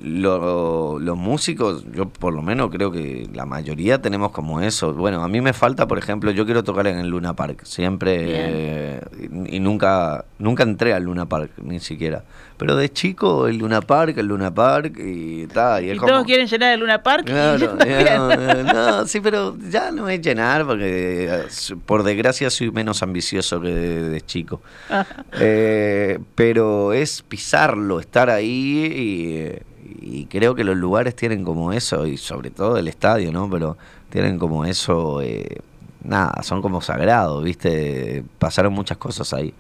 lo- 0.02 1.00
los 1.00 1.18
músicos, 1.18 1.86
yo 1.94 2.10
por 2.10 2.34
lo 2.34 2.42
menos 2.42 2.70
creo 2.72 2.92
que 2.92 3.30
la 3.34 3.46
mayoría 3.46 4.02
tenemos 4.02 4.32
como 4.32 4.62
eso. 4.62 4.94
Bueno, 4.94 5.24
a 5.24 5.28
mí 5.28 5.42
me 5.42 5.54
falta, 5.54 5.88
por 5.88 5.98
ejemplo, 5.98 6.32
yo 6.32 6.46
quiero 6.46 6.64
tocar 6.64 6.88
en 6.88 6.98
el 7.00 7.08
Luna 7.08 7.36
Park, 7.36 7.62
siempre 7.66 8.16
eh, 8.28 9.02
y, 9.48 9.58
y 9.58 9.60
nunca 9.60 10.26
nunca 10.40 10.64
entré 10.64 10.94
al 10.94 11.04
Luna 11.04 11.28
Park 11.28 11.52
ni 11.64 11.80
siquiera. 11.80 12.24
Pero 12.62 12.76
de 12.76 12.94
chico 12.94 13.48
el 13.48 13.58
Luna 13.58 13.82
Park, 13.82 14.20
el 14.20 14.28
Luna 14.28 14.54
Park 14.54 14.96
y 15.00 15.48
tal, 15.48 15.84
y 15.84 15.90
Y 15.94 15.96
todos 15.98 16.12
como 16.12 16.26
quieren 16.26 16.46
llenar 16.46 16.74
el 16.74 16.82
Luna 16.82 17.02
Park. 17.02 17.26
yo 17.28 17.70
también. 17.72 18.06
no, 18.68 18.74
no, 18.74 19.08
sí, 19.08 19.20
pero 19.20 19.58
ya 19.68 19.90
no 19.90 20.08
es 20.08 20.22
llenar 20.22 20.68
porque 20.68 21.42
por 21.88 22.04
desgracia 22.04 22.52
soy 22.52 22.70
menos 22.70 23.02
ambicioso 23.02 23.60
que 23.60 23.70
de, 23.70 24.10
de 24.12 24.22
chico. 24.22 24.62
Eh, 25.40 26.20
pero 26.36 26.94
es 26.94 27.24
pisarlo, 27.24 28.00
estar 28.00 28.30
ahí 28.30 29.64
y, 30.00 30.20
y 30.20 30.26
creo 30.26 30.54
que 30.54 30.64
los 30.64 30.78
lugares 30.78 31.16
tienen 31.16 31.44
como 31.44 31.74
eso 31.74 32.06
y 32.06 32.18
sobre 32.18 32.52
todo 32.52 32.78
el 32.78 32.88
estadio, 32.88 33.32
¿no? 33.32 33.50
Pero 33.50 33.76
tienen 34.12 34.38
como 34.38 34.66
eso, 34.66 35.20
eh, 35.24 35.62
nada, 36.04 36.44
son 36.44 36.62
como 36.62 36.80
sagrados, 36.82 37.44
¿viste? 37.44 38.24
Pasaron 38.38 38.74
muchas 38.74 38.98
cosas 38.98 39.34
ahí. 39.34 39.52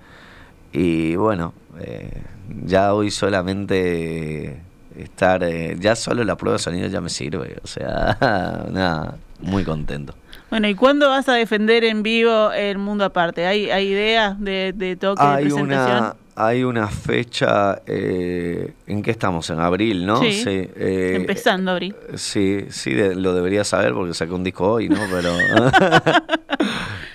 Y 0.73 1.15
bueno, 1.15 1.53
eh, 1.79 2.21
ya 2.65 2.93
hoy 2.93 3.11
solamente 3.11 4.57
estar, 4.97 5.43
eh, 5.43 5.75
ya 5.79 5.95
solo 5.95 6.23
la 6.23 6.35
prueba 6.35 6.57
de 6.57 6.63
sonido 6.63 6.87
ya 6.87 7.01
me 7.01 7.09
sirve, 7.09 7.57
o 7.63 7.67
sea, 7.67 8.17
nada, 8.71 9.17
muy 9.39 9.63
contento. 9.63 10.13
Bueno, 10.49 10.67
¿y 10.67 10.75
cuándo 10.75 11.07
vas 11.09 11.29
a 11.29 11.33
defender 11.33 11.83
en 11.85 12.03
vivo 12.03 12.51
el 12.51 12.77
mundo 12.77 13.05
aparte? 13.05 13.45
¿Hay, 13.47 13.69
hay 13.71 13.87
ideas 13.87 14.37
de, 14.39 14.73
de 14.75 14.97
toque, 14.97 15.23
de 15.23 15.29
Hay 15.29 15.43
presentación? 15.45 15.97
una, 15.97 16.15
hay 16.35 16.63
una 16.65 16.87
fecha, 16.89 17.81
eh, 17.87 18.73
¿en 18.85 19.01
qué 19.01 19.11
estamos? 19.11 19.49
En 19.49 19.61
abril, 19.61 20.05
¿no? 20.05 20.17
Sí, 20.17 20.43
eh, 20.45 21.13
Empezando, 21.15 21.71
Abri. 21.71 21.93
Sí, 22.15 22.65
sí, 22.69 22.93
de- 22.93 23.15
lo 23.15 23.33
debería 23.33 23.63
saber 23.63 23.93
porque 23.93 24.13
saqué 24.13 24.33
un 24.33 24.43
disco 24.43 24.69
hoy, 24.73 24.89
¿no? 24.89 24.99
Pero 25.09 25.31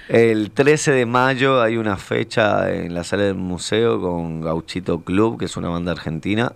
el 0.09 0.51
13 0.53 0.93
de 0.93 1.07
mayo 1.07 1.61
hay 1.63 1.77
una 1.77 1.97
fecha 1.97 2.73
en 2.73 2.95
la 2.95 3.05
sala 3.05 3.25
del 3.25 3.35
museo 3.35 4.01
con 4.01 4.41
Gauchito 4.41 5.01
Club, 5.01 5.39
que 5.39 5.47
es 5.47 5.57
una 5.57 5.69
banda 5.69 5.93
argentina. 5.93 6.53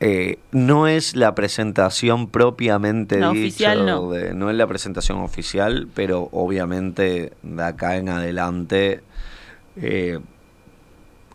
Eh, 0.00 0.38
no 0.50 0.88
es 0.88 1.14
la 1.14 1.34
presentación 1.34 2.28
propiamente 2.28 3.18
No, 3.18 3.30
dicho, 3.32 3.42
oficial 3.42 3.86
no. 3.86 4.10
de- 4.10 4.34
no 4.34 4.50
es 4.50 4.56
la 4.56 4.66
presentación 4.66 5.18
oficial, 5.18 5.88
pero 5.94 6.28
obviamente 6.32 7.32
de 7.42 7.62
acá 7.62 7.96
en 7.96 8.08
adelante 8.08 9.00
eh, 9.76 10.18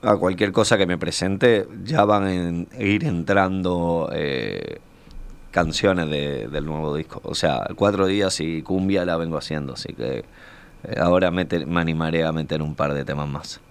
a 0.03 0.15
cualquier 0.18 0.51
cosa 0.51 0.78
que 0.78 0.86
me 0.86 0.97
presente 0.97 1.65
ya 1.84 2.03
van 2.05 2.28
en- 2.28 2.68
a 2.78 2.84
ir 2.84 3.05
entrando 3.05 4.09
eh, 4.13 4.80
canciones 5.51 6.09
de- 6.09 6.47
del 6.49 6.65
nuevo 6.65 6.93
disco. 6.95 7.22
O 7.24 7.34
sea, 7.36 7.68
cuatro 7.76 8.05
días 8.05 8.39
y 8.41 8.61
cumbia 8.61 9.05
la 9.05 9.15
vengo 9.18 9.38
haciendo, 9.38 9.74
así 9.74 9.93
que 9.93 10.24
ahora 10.99 11.31
mete- 11.31 11.65
me 11.65 11.81
animaré 11.81 12.23
a 12.25 12.31
meter 12.31 12.61
un 12.61 12.75
par 12.75 12.93
de 12.93 13.05
temas 13.05 13.27
más. 13.29 13.66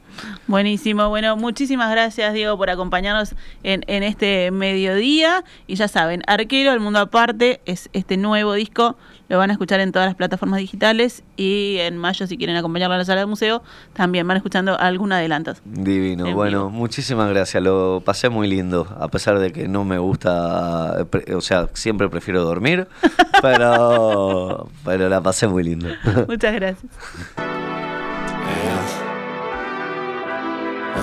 Buenísimo. 0.47 1.09
Bueno, 1.09 1.37
muchísimas 1.37 1.91
gracias, 1.91 2.33
Diego, 2.35 2.57
por 2.57 2.71
acompañarnos 2.71 3.35
en, 3.63 3.85
en 3.87 4.03
este 4.03 4.51
mediodía. 4.51 5.45
Y 5.67 5.75
ya 5.77 5.89
saben, 5.89 6.23
Arquero, 6.27 6.73
El 6.73 6.81
Mundo 6.81 7.01
Aparte, 7.01 7.61
es 7.67 7.89
este 7.93 8.17
nuevo 8.17 8.53
disco. 8.55 8.97
Lo 9.29 9.39
van 9.39 9.51
a 9.51 9.55
escuchar 9.55 9.81
en 9.81 9.91
todas 9.91 10.07
las 10.07 10.15
plataformas 10.15 10.61
digitales. 10.61 11.25
Y 11.37 11.79
en 11.81 11.97
mayo, 11.97 12.27
si 12.29 12.37
quieren 12.37 12.57
acompañarlo 12.57 12.95
a 12.95 12.99
la 12.99 13.05
sala 13.05 13.21
del 13.21 13.29
museo, 13.29 13.63
también 13.93 14.27
van 14.29 14.37
escuchando 14.37 14.79
algún 14.79 15.11
adelanto. 15.13 15.55
Divino, 15.65 16.27
En 16.27 16.35
bueno, 16.35 16.59
vivo. 16.67 16.71
muchísimas 16.71 17.29
gracias, 17.31 17.61
lo 17.63 18.03
pasé 18.05 18.29
muy 18.29 18.47
lindo, 18.47 18.87
a 19.01 19.09
pesar 19.09 19.41
de 19.41 19.53
que 19.53 19.67
no 19.67 19.85
me 19.85 19.99
gusta, 19.99 21.07
o 21.35 21.41
sea, 21.41 21.69
siempre 21.75 22.09
prefiero 22.09 22.45
dormir, 22.45 22.87
pero, 23.43 24.69
pero 24.85 25.09
la 25.09 25.21
pasé 25.21 25.49
muy 25.49 25.65
lindo. 25.65 25.89
Muchas 26.29 26.55
gracias. 26.55 26.93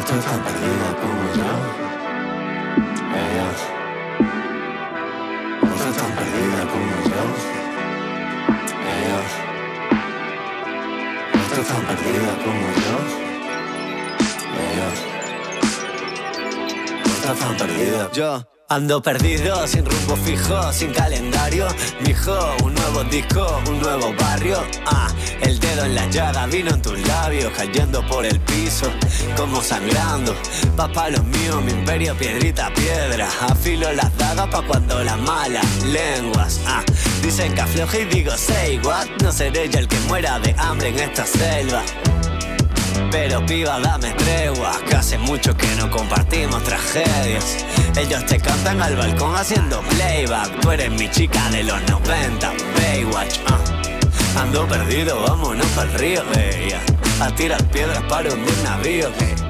No 0.04 0.20
estoy 0.20 0.32
tan 0.32 0.44
perdida 0.44 0.88
como 1.02 1.22
yo. 1.34 1.52
Ellos 3.24 3.60
no 5.62 5.76
tan 5.94 6.12
perdida 6.16 6.62
como 6.72 6.94
yo. 7.12 7.24
Ellos 8.92 9.30
no 11.34 11.40
estoy 11.42 11.64
tan 11.64 11.82
perdida 11.86 12.32
como 12.44 12.66
yo. 12.84 12.96
Ellos 14.66 14.98
no 17.06 17.12
estoy 17.14 17.36
tan 17.36 17.54
perdida. 17.58 18.02
Yo 18.12 18.53
Ando 18.74 19.04
perdido, 19.04 19.68
sin 19.68 19.86
rumbo 19.86 20.16
fijo, 20.16 20.74
sin 20.74 20.92
calendario. 20.94 21.68
Mijo, 22.08 22.36
un 22.64 22.74
nuevo 22.74 23.04
disco, 23.04 23.62
un 23.68 23.80
nuevo 23.80 24.12
barrio. 24.20 24.64
Ah, 24.88 25.14
el 25.42 25.60
dedo 25.60 25.86
en 25.86 25.94
la 25.94 26.08
llaga, 26.10 26.48
vino 26.48 26.72
en 26.72 26.82
tus 26.82 27.00
labios, 27.08 27.54
cayendo 27.56 28.04
por 28.08 28.26
el 28.26 28.40
piso, 28.40 28.88
como 29.38 29.62
sangrando. 29.62 30.36
Papá, 30.76 31.12
los 31.12 31.24
míos, 31.24 31.62
mi 31.64 31.72
imperio, 31.72 32.18
piedrita, 32.18 32.74
piedra. 32.74 33.30
Afilo 33.42 33.94
las 33.94 34.18
dagas 34.18 34.48
pa' 34.48 34.64
cuando 34.64 35.04
las 35.04 35.20
malas 35.20 35.84
lenguas. 35.84 36.60
Ah, 36.66 36.82
dicen 37.22 37.54
que 37.54 37.62
afloje 37.62 38.02
y 38.02 38.06
digo, 38.06 38.32
say 38.36 38.80
what. 38.80 39.06
No 39.22 39.32
seré 39.32 39.70
yo 39.70 39.78
el 39.78 39.88
que 39.88 40.00
muera 40.08 40.40
de 40.40 40.56
hambre 40.58 40.90
en 40.90 40.98
esta 40.98 41.28
selva. 41.28 41.84
Pero 43.12 43.46
piba, 43.46 43.80
dame 43.80 44.12
tregua, 44.12 44.80
que 44.88 44.96
hace 44.96 45.18
mucho 45.18 45.56
que 45.56 45.68
no 45.76 45.90
compartimos 45.90 46.64
tragedias. 46.64 47.66
Ellos 47.96 48.26
te 48.26 48.40
cantan 48.40 48.82
al 48.82 48.96
balcón 48.96 49.36
haciendo 49.36 49.82
playback. 49.82 50.60
Tú 50.62 50.72
eres 50.72 50.92
mi 50.92 51.10
chica 51.10 51.50
de 51.52 51.64
los 51.64 51.82
90, 51.90 52.54
Baywatch. 52.76 53.38
Uh. 53.50 54.40
Ando 54.40 54.68
perdido, 54.68 55.22
vámonos 55.22 55.78
al 55.78 55.94
río, 55.94 56.24
ella. 56.38 56.80
A 57.20 57.34
tirar 57.36 57.64
piedras 57.66 58.04
para 58.04 58.34
un 58.34 58.44
navío. 58.64 59.12
Que, 59.18 59.43